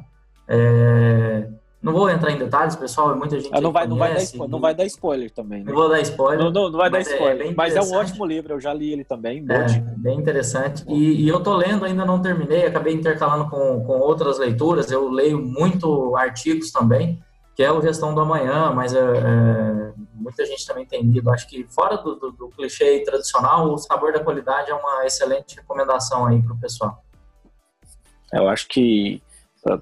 É, 0.48 1.48
não 1.88 1.94
vou 1.94 2.10
entrar 2.10 2.30
em 2.30 2.38
detalhes, 2.38 2.76
pessoal, 2.76 3.16
muita 3.16 3.40
gente 3.40 3.50
ah, 3.50 3.60
não 3.60 3.72
vai, 3.72 3.86
não 3.86 3.96
vai, 3.96 4.12
dar 4.12 4.22
spoiler, 4.22 4.50
não 4.50 4.60
vai 4.60 4.74
dar 4.74 4.84
spoiler 4.84 5.30
também. 5.30 5.64
Né? 5.64 5.72
Não 5.72 5.74
vou 5.74 5.88
dar 5.88 6.00
spoiler. 6.00 6.44
Não, 6.44 6.50
não, 6.50 6.70
não 6.70 6.78
vai 6.78 6.90
dar 6.90 6.98
é 6.98 7.02
spoiler. 7.02 7.46
É 7.48 7.54
mas 7.54 7.74
é 7.74 7.80
um 7.80 7.94
ótimo 7.94 8.26
livro, 8.26 8.52
eu 8.52 8.60
já 8.60 8.74
li 8.74 8.92
ele 8.92 9.04
também. 9.04 9.44
É, 9.48 9.80
bem 9.96 10.18
interessante. 10.18 10.84
E, 10.86 11.24
e, 11.24 11.28
eu 11.28 11.42
tô 11.42 11.56
lendo, 11.56 11.86
ainda 11.86 12.04
não 12.04 12.20
terminei, 12.20 12.66
acabei 12.66 12.92
intercalando 12.92 13.48
com, 13.48 13.82
com 13.84 13.98
outras 14.00 14.38
leituras. 14.38 14.90
Eu 14.90 15.08
leio 15.08 15.40
muito 15.40 16.14
artigos 16.14 16.70
também, 16.70 17.22
que 17.56 17.62
é 17.62 17.72
o 17.72 17.80
Gestão 17.80 18.14
do 18.14 18.20
Amanhã, 18.20 18.70
mas 18.70 18.92
é, 18.92 18.98
é, 19.00 19.92
muita 20.12 20.44
gente 20.44 20.66
também 20.66 20.84
tem 20.84 21.02
lido. 21.02 21.30
Acho 21.30 21.48
que 21.48 21.66
fora 21.70 21.96
do, 21.96 22.16
do, 22.16 22.32
do 22.32 22.48
clichê 22.50 23.02
tradicional, 23.02 23.72
o 23.72 23.78
sabor 23.78 24.12
da 24.12 24.20
qualidade 24.20 24.70
é 24.70 24.74
uma 24.74 25.06
excelente 25.06 25.56
recomendação 25.56 26.26
aí 26.26 26.42
para 26.42 26.52
o 26.52 26.60
pessoal. 26.60 27.02
Eu 28.30 28.46
acho 28.46 28.68
que 28.68 29.22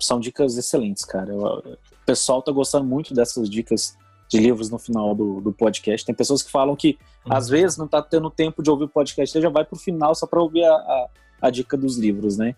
são 0.01 0.19
dicas 0.19 0.57
excelentes, 0.57 1.05
cara. 1.05 1.33
Eu, 1.33 1.79
o 2.07 2.13
pessoal 2.15 2.41
tá 2.41 2.53
gostando 2.53 2.85
muito 2.85 3.13
dessas 3.13 3.51
dicas 3.51 3.97
de 4.29 4.39
livros 4.39 4.71
no 4.71 4.79
final 4.79 5.13
do, 5.13 5.41
do 5.41 5.53
podcast. 5.53 6.07
Tem 6.07 6.15
pessoas 6.15 6.41
que 6.41 6.51
falam 6.51 6.77
que 6.77 6.97
uhum. 7.27 7.33
às 7.33 7.49
vezes 7.49 7.77
não 7.77 7.89
tá 7.89 8.01
tendo 8.01 8.31
tempo 8.31 8.63
de 8.63 8.71
ouvir 8.71 8.85
o 8.85 8.89
podcast, 8.89 9.33
você 9.33 9.41
já 9.41 9.49
vai 9.49 9.65
pro 9.65 9.77
final 9.77 10.15
só 10.15 10.25
para 10.25 10.41
ouvir 10.41 10.65
a, 10.65 10.73
a, 10.73 11.09
a, 11.43 11.51
dica 11.51 11.77
dos 11.77 11.99
livros, 11.99 12.37
né? 12.37 12.55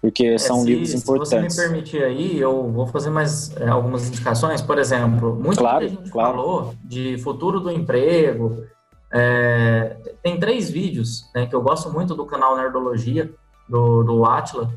Porque 0.00 0.26
é, 0.26 0.38
são 0.38 0.62
se, 0.62 0.66
livros 0.66 0.94
importantes. 0.94 1.54
Se 1.54 1.60
você 1.60 1.68
me 1.68 1.74
permitir 1.74 2.02
aí, 2.02 2.38
eu 2.38 2.70
vou 2.72 2.88
fazer 2.88 3.10
mais 3.10 3.56
é, 3.56 3.68
algumas 3.68 4.08
indicações. 4.08 4.60
Por 4.60 4.78
exemplo, 4.78 5.34
muito 5.34 5.58
claro, 5.58 5.78
que 5.78 5.84
a 5.84 5.88
gente 5.88 6.10
claro. 6.10 6.36
falou 6.36 6.74
de 6.84 7.18
futuro 7.18 7.60
do 7.60 7.70
emprego. 7.70 8.64
É, 9.12 9.96
tem 10.22 10.38
três 10.38 10.68
vídeos 10.68 11.30
né, 11.34 11.46
que 11.46 11.54
eu 11.54 11.62
gosto 11.62 11.92
muito 11.92 12.14
do 12.16 12.26
canal 12.26 12.56
Nerdologia, 12.56 13.32
do, 13.68 14.02
do 14.02 14.24
Atila, 14.24 14.72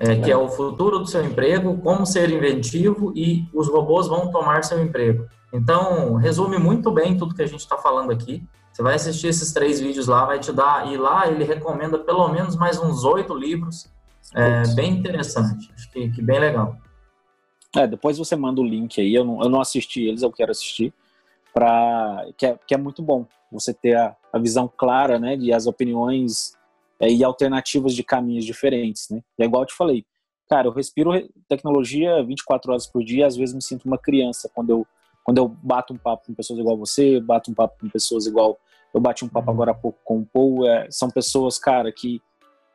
é, 0.00 0.16
que 0.16 0.32
é 0.32 0.36
o 0.36 0.48
futuro 0.48 0.98
do 0.98 1.06
seu 1.06 1.22
emprego, 1.22 1.76
como 1.82 2.06
ser 2.06 2.30
inventivo 2.30 3.12
e 3.14 3.46
os 3.52 3.68
robôs 3.68 4.08
vão 4.08 4.30
tomar 4.30 4.64
seu 4.64 4.82
emprego. 4.82 5.26
Então, 5.52 6.14
resume 6.14 6.58
muito 6.58 6.90
bem 6.90 7.18
tudo 7.18 7.34
que 7.34 7.42
a 7.42 7.46
gente 7.46 7.60
está 7.60 7.76
falando 7.76 8.10
aqui. 8.10 8.42
Você 8.72 8.82
vai 8.82 8.94
assistir 8.94 9.26
esses 9.26 9.52
três 9.52 9.78
vídeos 9.78 10.06
lá, 10.06 10.24
vai 10.24 10.38
te 10.38 10.52
dar, 10.52 10.90
e 10.90 10.96
lá 10.96 11.28
ele 11.28 11.44
recomenda 11.44 11.98
pelo 11.98 12.26
menos 12.28 12.56
mais 12.56 12.78
uns 12.78 13.04
oito 13.04 13.34
livros. 13.34 13.90
É, 14.34 14.62
bem 14.74 14.92
interessante, 14.92 15.70
acho 15.74 15.90
que, 15.90 16.08
que, 16.08 16.22
bem 16.22 16.38
legal. 16.38 16.76
É, 17.76 17.86
depois 17.86 18.16
você 18.16 18.34
manda 18.36 18.60
o 18.60 18.64
link 18.64 19.00
aí, 19.00 19.14
eu 19.14 19.24
não, 19.24 19.42
eu 19.42 19.50
não 19.50 19.60
assisti 19.60 20.04
eles, 20.04 20.22
eu 20.22 20.32
quero 20.32 20.50
assistir, 20.50 20.94
pra, 21.52 22.24
que, 22.38 22.46
é, 22.46 22.58
que 22.66 22.72
é 22.72 22.78
muito 22.78 23.02
bom 23.02 23.26
você 23.52 23.74
ter 23.74 23.96
a, 23.96 24.16
a 24.32 24.38
visão 24.38 24.70
clara, 24.74 25.18
né, 25.18 25.36
de 25.36 25.52
as 25.52 25.66
opiniões 25.66 26.52
é, 26.52 26.59
e 27.08 27.24
alternativas 27.24 27.94
de 27.94 28.02
caminhos 28.02 28.44
diferentes, 28.44 29.08
né? 29.10 29.22
é 29.38 29.44
igual 29.44 29.62
eu 29.62 29.66
te 29.66 29.74
falei, 29.74 30.04
cara, 30.48 30.66
eu 30.66 30.72
respiro 30.72 31.12
tecnologia 31.48 32.22
24 32.22 32.72
horas 32.72 32.86
por 32.86 33.02
dia, 33.02 33.26
às 33.26 33.36
vezes 33.36 33.54
me 33.54 33.62
sinto 33.62 33.86
uma 33.86 33.98
criança 33.98 34.50
quando 34.54 34.70
eu 34.70 34.86
quando 35.22 35.36
eu 35.36 35.48
bato 35.48 35.92
um 35.92 35.98
papo 35.98 36.26
com 36.26 36.34
pessoas 36.34 36.58
igual 36.58 36.78
você, 36.78 37.20
bato 37.20 37.50
um 37.50 37.54
papo 37.54 37.78
com 37.78 37.88
pessoas 37.88 38.26
igual 38.26 38.58
eu 38.92 39.00
bati 39.00 39.24
um 39.24 39.28
papo 39.28 39.48
uhum. 39.48 39.54
agora 39.54 39.70
há 39.70 39.74
pouco 39.74 39.98
com 40.02 40.20
o 40.20 40.26
Paul, 40.26 40.66
é, 40.66 40.88
são 40.90 41.10
pessoas, 41.10 41.58
cara, 41.58 41.92
que 41.92 42.20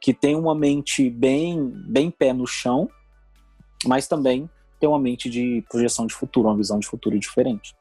que 0.05 0.13
tem 0.13 0.35
uma 0.35 0.53
mente 0.53 1.09
bem, 1.09 1.71
bem 1.87 2.11
pé 2.11 2.31
no 2.31 2.45
chão, 2.45 2.87
mas 3.87 4.07
também 4.07 4.47
tem 4.79 4.87
uma 4.87 4.99
mente 4.99 5.29
de 5.29 5.63
projeção 5.67 6.05
de 6.05 6.13
futuro, 6.13 6.47
uma 6.47 6.55
visão 6.55 6.77
de 6.77 6.87
futuro 6.87 7.17
diferente. 7.17 7.75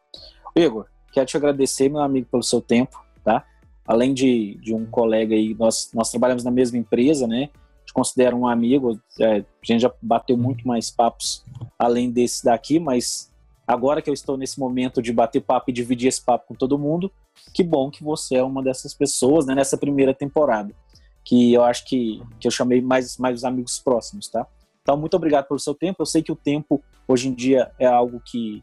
Igor, 0.56 0.86
quero 1.12 1.26
te 1.26 1.36
agradecer, 1.36 1.90
meu 1.90 2.00
amigo, 2.00 2.26
pelo 2.30 2.42
seu 2.42 2.62
tempo, 2.62 3.04
tá? 3.22 3.44
Além 3.86 4.14
de, 4.14 4.54
de 4.62 4.74
um 4.74 4.86
colega 4.86 5.34
aí, 5.34 5.54
nós, 5.54 5.90
nós 5.94 6.10
trabalhamos 6.10 6.44
na 6.44 6.50
mesma 6.50 6.78
empresa, 6.78 7.26
né? 7.26 7.50
Te 7.84 7.92
considero 7.92 8.36
um 8.36 8.46
amigo, 8.46 8.98
é, 9.20 9.38
a 9.38 9.44
gente 9.62 9.82
já 9.82 9.92
bateu 10.00 10.36
muito 10.36 10.66
mais 10.66 10.90
papos 10.90 11.44
além 11.78 12.10
desse 12.10 12.44
daqui, 12.44 12.78
mas 12.78 13.30
agora 13.66 14.00
que 14.00 14.08
eu 14.08 14.14
estou 14.14 14.36
nesse 14.36 14.58
momento 14.58 15.02
de 15.02 15.12
bater 15.12 15.42
papo 15.42 15.70
e 15.70 15.72
dividir 15.72 16.08
esse 16.08 16.22
papo 16.22 16.48
com 16.48 16.54
todo 16.54 16.78
mundo, 16.78 17.12
que 17.52 17.62
bom 17.62 17.90
que 17.90 18.02
você 18.02 18.36
é 18.36 18.42
uma 18.42 18.62
dessas 18.62 18.94
pessoas, 18.94 19.44
né, 19.44 19.54
nessa 19.54 19.76
primeira 19.76 20.14
temporada, 20.14 20.74
que 21.22 21.52
eu 21.52 21.62
acho 21.62 21.84
que, 21.84 22.22
que 22.40 22.46
eu 22.46 22.50
chamei 22.50 22.80
mais, 22.80 23.18
mais 23.18 23.40
os 23.40 23.44
amigos 23.44 23.78
próximos, 23.78 24.28
tá? 24.28 24.46
Então, 24.84 24.98
muito 24.98 25.16
obrigado 25.16 25.46
pelo 25.46 25.58
seu 25.58 25.74
tempo. 25.74 26.02
Eu 26.02 26.06
sei 26.06 26.22
que 26.22 26.30
o 26.30 26.36
tempo, 26.36 26.82
hoje 27.08 27.28
em 27.28 27.32
dia, 27.32 27.72
é 27.78 27.86
algo 27.86 28.20
que, 28.20 28.62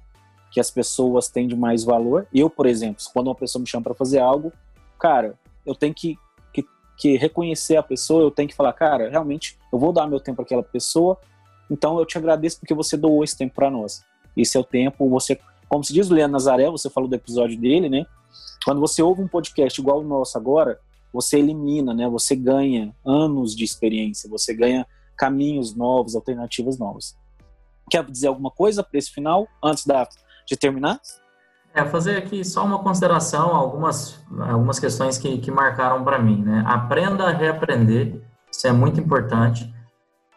que 0.52 0.60
as 0.60 0.70
pessoas 0.70 1.28
têm 1.28 1.48
de 1.48 1.56
mais 1.56 1.84
valor. 1.84 2.28
Eu, 2.32 2.48
por 2.48 2.68
exemplo, 2.68 3.04
quando 3.12 3.28
uma 3.28 3.36
pessoa 3.36 3.60
me 3.60 3.68
chama 3.68 3.86
para 3.86 3.96
fazer 3.96 4.20
algo, 4.20 4.54
cara, 5.02 5.38
eu 5.66 5.74
tenho 5.74 5.94
que, 5.96 6.16
que, 6.54 6.64
que, 6.96 7.18
reconhecer 7.18 7.76
a 7.76 7.84
pessoa, 7.84 8.22
eu 8.22 8.30
tenho 8.30 8.48
que 8.48 8.56
falar, 8.56 8.72
cara, 8.74 9.10
realmente, 9.10 9.58
eu 9.74 9.80
vou 9.80 9.92
dar 9.92 10.06
meu 10.06 10.20
tempo 10.20 10.38
para 10.38 10.46
aquela 10.46 10.64
pessoa, 10.64 11.18
então 11.70 11.98
eu 11.98 12.06
te 12.06 12.20
agradeço 12.20 12.60
porque 12.60 12.74
você 12.74 12.96
doou 12.96 13.24
esse 13.24 13.36
tempo 13.36 13.56
para 13.56 13.72
nós. 13.72 14.04
Esse 14.38 14.58
é 14.58 14.60
o 14.60 14.64
tempo, 14.64 15.10
você, 15.10 15.40
como 15.68 15.84
se 15.84 15.92
diz 15.92 16.12
o 16.12 16.14
Leandro 16.14 16.34
Nazaré, 16.34 16.70
você 16.70 16.88
falou 16.88 17.10
do 17.10 17.16
episódio 17.16 17.60
dele, 17.60 17.90
né? 17.90 18.06
Quando 18.64 18.80
você 18.80 19.02
ouve 19.02 19.24
um 19.24 19.28
podcast 19.28 19.82
igual 19.82 20.02
o 20.02 20.04
nosso 20.04 20.38
agora, 20.38 20.80
você 21.12 21.40
elimina, 21.40 21.94
né? 21.94 22.08
Você 22.08 22.36
ganha 22.36 22.96
anos 23.04 23.56
de 23.56 23.64
experiência, 23.64 24.30
você 24.30 24.54
ganha 24.54 24.86
caminhos 25.18 25.76
novos, 25.76 26.16
alternativas 26.16 26.78
novas. 26.78 27.18
Quer 27.90 28.06
dizer 28.06 28.28
alguma 28.28 28.52
coisa 28.52 28.84
para 28.84 28.98
esse 28.98 29.12
final, 29.12 29.48
antes 29.64 29.86
da, 29.86 30.08
de 30.48 30.56
terminar? 30.56 31.02
É, 31.74 31.86
fazer 31.86 32.18
aqui 32.18 32.44
só 32.44 32.66
uma 32.66 32.80
consideração, 32.80 33.56
algumas, 33.56 34.20
algumas 34.50 34.80
questões 34.80 35.18
que, 35.18 35.38
que 35.38 35.50
marcaram 35.50 36.04
para 36.04 36.20
mim. 36.20 36.44
Né? 36.44 36.64
Aprenda 36.68 37.26
a 37.26 37.32
reaprender, 37.32 38.22
isso 38.52 38.68
é 38.68 38.72
muito 38.72 39.00
importante. 39.00 39.74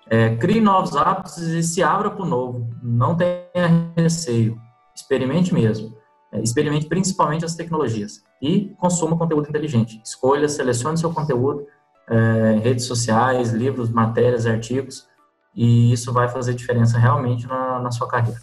É, 0.08 0.36
crie 0.36 0.60
novos 0.60 0.96
hábitos 0.96 1.38
e 1.38 1.62
se 1.62 1.82
abra 1.82 2.10
para 2.10 2.22
o 2.22 2.28
novo. 2.28 2.70
Não 2.82 3.16
tenha 3.16 3.92
receio. 3.96 4.60
Experimente 4.94 5.52
mesmo. 5.52 5.96
É, 6.32 6.40
experimente 6.40 6.86
principalmente 6.86 7.44
as 7.44 7.54
tecnologias. 7.54 8.22
E 8.40 8.74
consuma 8.78 9.16
conteúdo 9.16 9.48
inteligente. 9.48 10.00
Escolha, 10.04 10.48
selecione 10.48 10.98
seu 10.98 11.12
conteúdo 11.12 11.66
é, 12.08 12.60
redes 12.62 12.84
sociais, 12.84 13.52
livros, 13.52 13.90
matérias, 13.90 14.46
artigos, 14.46 15.06
e 15.54 15.92
isso 15.92 16.12
vai 16.12 16.28
fazer 16.28 16.54
diferença 16.54 16.98
realmente 16.98 17.46
na, 17.46 17.78
na 17.78 17.90
sua 17.90 18.08
carreira. 18.08 18.40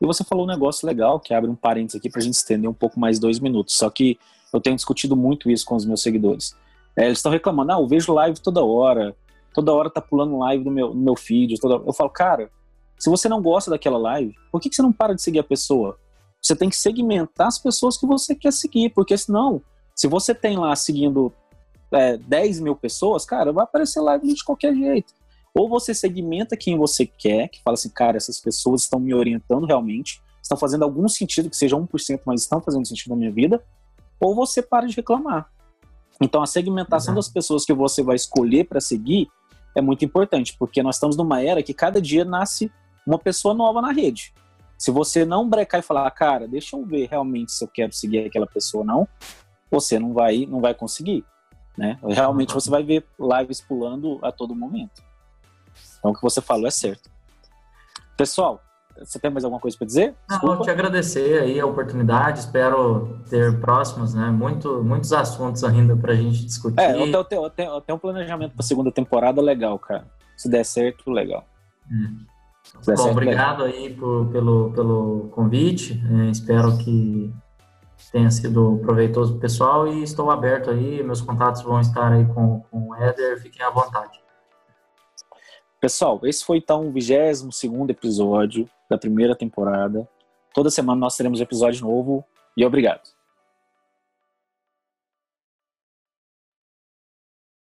E 0.00 0.06
você 0.06 0.22
falou 0.24 0.44
um 0.44 0.48
negócio 0.48 0.86
legal, 0.86 1.18
que 1.18 1.32
abre 1.32 1.50
um 1.50 1.54
parênteses 1.54 1.98
aqui 1.98 2.10
para 2.10 2.20
a 2.20 2.24
gente 2.24 2.34
estender 2.34 2.68
um 2.68 2.74
pouco 2.74 3.00
mais 3.00 3.18
dois 3.18 3.38
minutos, 3.38 3.76
só 3.76 3.88
que 3.88 4.18
eu 4.52 4.60
tenho 4.60 4.76
discutido 4.76 5.16
muito 5.16 5.50
isso 5.50 5.64
com 5.64 5.74
os 5.74 5.84
meus 5.84 6.02
seguidores. 6.02 6.54
É, 6.96 7.06
eles 7.06 7.18
estão 7.18 7.32
reclamando, 7.32 7.72
ah, 7.72 7.76
eu 7.76 7.86
vejo 7.86 8.12
live 8.12 8.40
toda 8.40 8.64
hora, 8.64 9.14
toda 9.54 9.72
hora 9.72 9.90
tá 9.90 10.00
pulando 10.00 10.38
live 10.38 10.64
no 10.64 10.70
meu, 10.70 10.94
no 10.94 11.00
meu 11.00 11.16
feed, 11.16 11.58
toda... 11.58 11.82
eu 11.86 11.92
falo, 11.92 12.10
cara, 12.10 12.50
se 12.98 13.10
você 13.10 13.28
não 13.28 13.42
gosta 13.42 13.70
daquela 13.70 13.98
live, 13.98 14.34
por 14.50 14.60
que, 14.60 14.68
que 14.68 14.76
você 14.76 14.82
não 14.82 14.92
para 14.92 15.14
de 15.14 15.22
seguir 15.22 15.38
a 15.38 15.44
pessoa? 15.44 15.98
Você 16.42 16.54
tem 16.54 16.68
que 16.68 16.76
segmentar 16.76 17.48
as 17.48 17.58
pessoas 17.58 17.98
que 17.98 18.06
você 18.06 18.34
quer 18.34 18.52
seguir, 18.52 18.90
porque 18.90 19.16
senão, 19.16 19.60
se 19.94 20.06
você 20.06 20.34
tem 20.34 20.56
lá 20.56 20.74
seguindo 20.76 21.32
é, 21.92 22.16
10 22.16 22.60
mil 22.60 22.76
pessoas, 22.76 23.24
cara, 23.24 23.52
vai 23.52 23.64
aparecer 23.64 24.00
live 24.00 24.32
de 24.32 24.44
qualquer 24.44 24.74
jeito. 24.74 25.12
Ou 25.58 25.68
você 25.68 25.94
segmenta 25.94 26.56
quem 26.56 26.76
você 26.76 27.06
quer, 27.06 27.48
que 27.48 27.62
fala 27.62 27.74
assim, 27.74 27.88
cara, 27.88 28.18
essas 28.18 28.38
pessoas 28.38 28.82
estão 28.82 29.00
me 29.00 29.14
orientando 29.14 29.64
realmente, 29.64 30.20
estão 30.42 30.56
fazendo 30.56 30.82
algum 30.82 31.08
sentido, 31.08 31.48
que 31.48 31.56
seja 31.56 31.76
1%, 31.76 32.20
mas 32.26 32.42
estão 32.42 32.60
fazendo 32.60 32.86
sentido 32.86 33.10
na 33.10 33.16
minha 33.16 33.32
vida, 33.32 33.64
ou 34.20 34.34
você 34.34 34.60
para 34.60 34.86
de 34.86 34.94
reclamar. 34.94 35.50
Então 36.20 36.42
a 36.42 36.46
segmentação 36.46 37.12
uhum. 37.12 37.16
das 37.16 37.28
pessoas 37.28 37.64
que 37.64 37.72
você 37.72 38.02
vai 38.02 38.16
escolher 38.16 38.64
para 38.64 38.80
seguir 38.80 39.28
é 39.74 39.80
muito 39.80 40.04
importante, 40.04 40.54
porque 40.58 40.82
nós 40.82 40.96
estamos 40.96 41.16
numa 41.16 41.42
era 41.42 41.62
que 41.62 41.72
cada 41.72 42.00
dia 42.02 42.24
nasce 42.24 42.70
uma 43.06 43.18
pessoa 43.18 43.54
nova 43.54 43.80
na 43.80 43.92
rede. 43.92 44.34
Se 44.76 44.90
você 44.90 45.24
não 45.24 45.48
brecar 45.48 45.80
e 45.80 45.82
falar, 45.82 46.10
cara, 46.10 46.46
deixa 46.46 46.76
eu 46.76 46.84
ver 46.84 47.08
realmente 47.08 47.52
se 47.52 47.64
eu 47.64 47.68
quero 47.68 47.94
seguir 47.94 48.26
aquela 48.26 48.46
pessoa 48.46 48.82
ou 48.82 48.86
não, 48.86 49.08
você 49.70 49.98
não 49.98 50.12
vai, 50.12 50.44
não 50.44 50.60
vai 50.60 50.74
conseguir. 50.74 51.24
Né? 51.78 51.98
Realmente 52.02 52.52
você 52.52 52.68
vai 52.68 52.82
ver 52.82 53.06
lives 53.18 53.60
pulando 53.60 54.18
a 54.22 54.30
todo 54.30 54.54
momento. 54.54 55.05
Então 55.98 56.10
o 56.10 56.14
que 56.14 56.22
você 56.22 56.40
falou 56.40 56.66
é 56.66 56.70
certo. 56.70 57.10
Pessoal, 58.16 58.60
você 58.98 59.18
tem 59.18 59.30
mais 59.30 59.44
alguma 59.44 59.60
coisa 59.60 59.76
para 59.76 59.86
dizer? 59.86 60.14
Não, 60.28 60.60
te 60.62 60.70
agradecer 60.70 61.42
aí 61.42 61.60
a 61.60 61.66
oportunidade, 61.66 62.40
espero 62.40 63.20
ter 63.28 63.60
próximos, 63.60 64.14
né? 64.14 64.30
Muito, 64.30 64.82
muitos 64.82 65.12
assuntos 65.12 65.62
ainda 65.64 65.94
para 65.94 66.12
a 66.12 66.16
gente 66.16 66.44
discutir. 66.44 66.80
É, 66.80 66.92
eu 66.92 67.24
tenho, 67.24 67.44
eu 67.44 67.50
tenho, 67.50 67.70
eu 67.72 67.80
tenho 67.80 67.96
um 67.96 68.00
planejamento 68.00 68.52
para 68.52 68.62
a 68.62 68.66
segunda 68.66 68.90
temporada 68.90 69.42
legal, 69.42 69.78
cara. 69.78 70.06
Se 70.36 70.48
der 70.48 70.64
certo, 70.64 71.10
legal. 71.10 71.44
Hum. 71.90 72.24
Bom, 72.74 72.82
certo, 72.82 73.10
obrigado 73.10 73.64
legal. 73.64 73.80
aí 73.80 73.94
por, 73.94 74.26
pelo, 74.28 74.72
pelo 74.72 75.28
convite. 75.32 76.02
É, 76.10 76.30
espero 76.30 76.76
que 76.78 77.32
tenha 78.10 78.30
sido 78.30 78.78
proveitoso 78.82 79.32
para 79.32 79.38
o 79.38 79.40
pessoal 79.40 79.88
e 79.88 80.02
estou 80.02 80.30
aberto 80.30 80.70
aí, 80.70 81.02
meus 81.02 81.20
contatos 81.20 81.62
vão 81.62 81.80
estar 81.80 82.12
aí 82.12 82.24
com, 82.26 82.60
com 82.70 82.88
o 82.88 82.94
Éder, 82.94 83.40
fiquem 83.42 83.64
à 83.64 83.70
vontade. 83.70 84.18
Pessoal, 85.80 86.20
esse 86.24 86.44
foi 86.44 86.58
então 86.58 86.88
o 86.88 86.92
22 86.92 87.44
episódio 87.90 88.68
da 88.88 88.96
primeira 88.96 89.36
temporada. 89.36 90.08
Toda 90.54 90.70
semana 90.70 90.98
nós 90.98 91.16
teremos 91.16 91.38
um 91.38 91.42
episódio 91.42 91.84
novo 91.84 92.24
e 92.56 92.64
obrigado. 92.64 93.15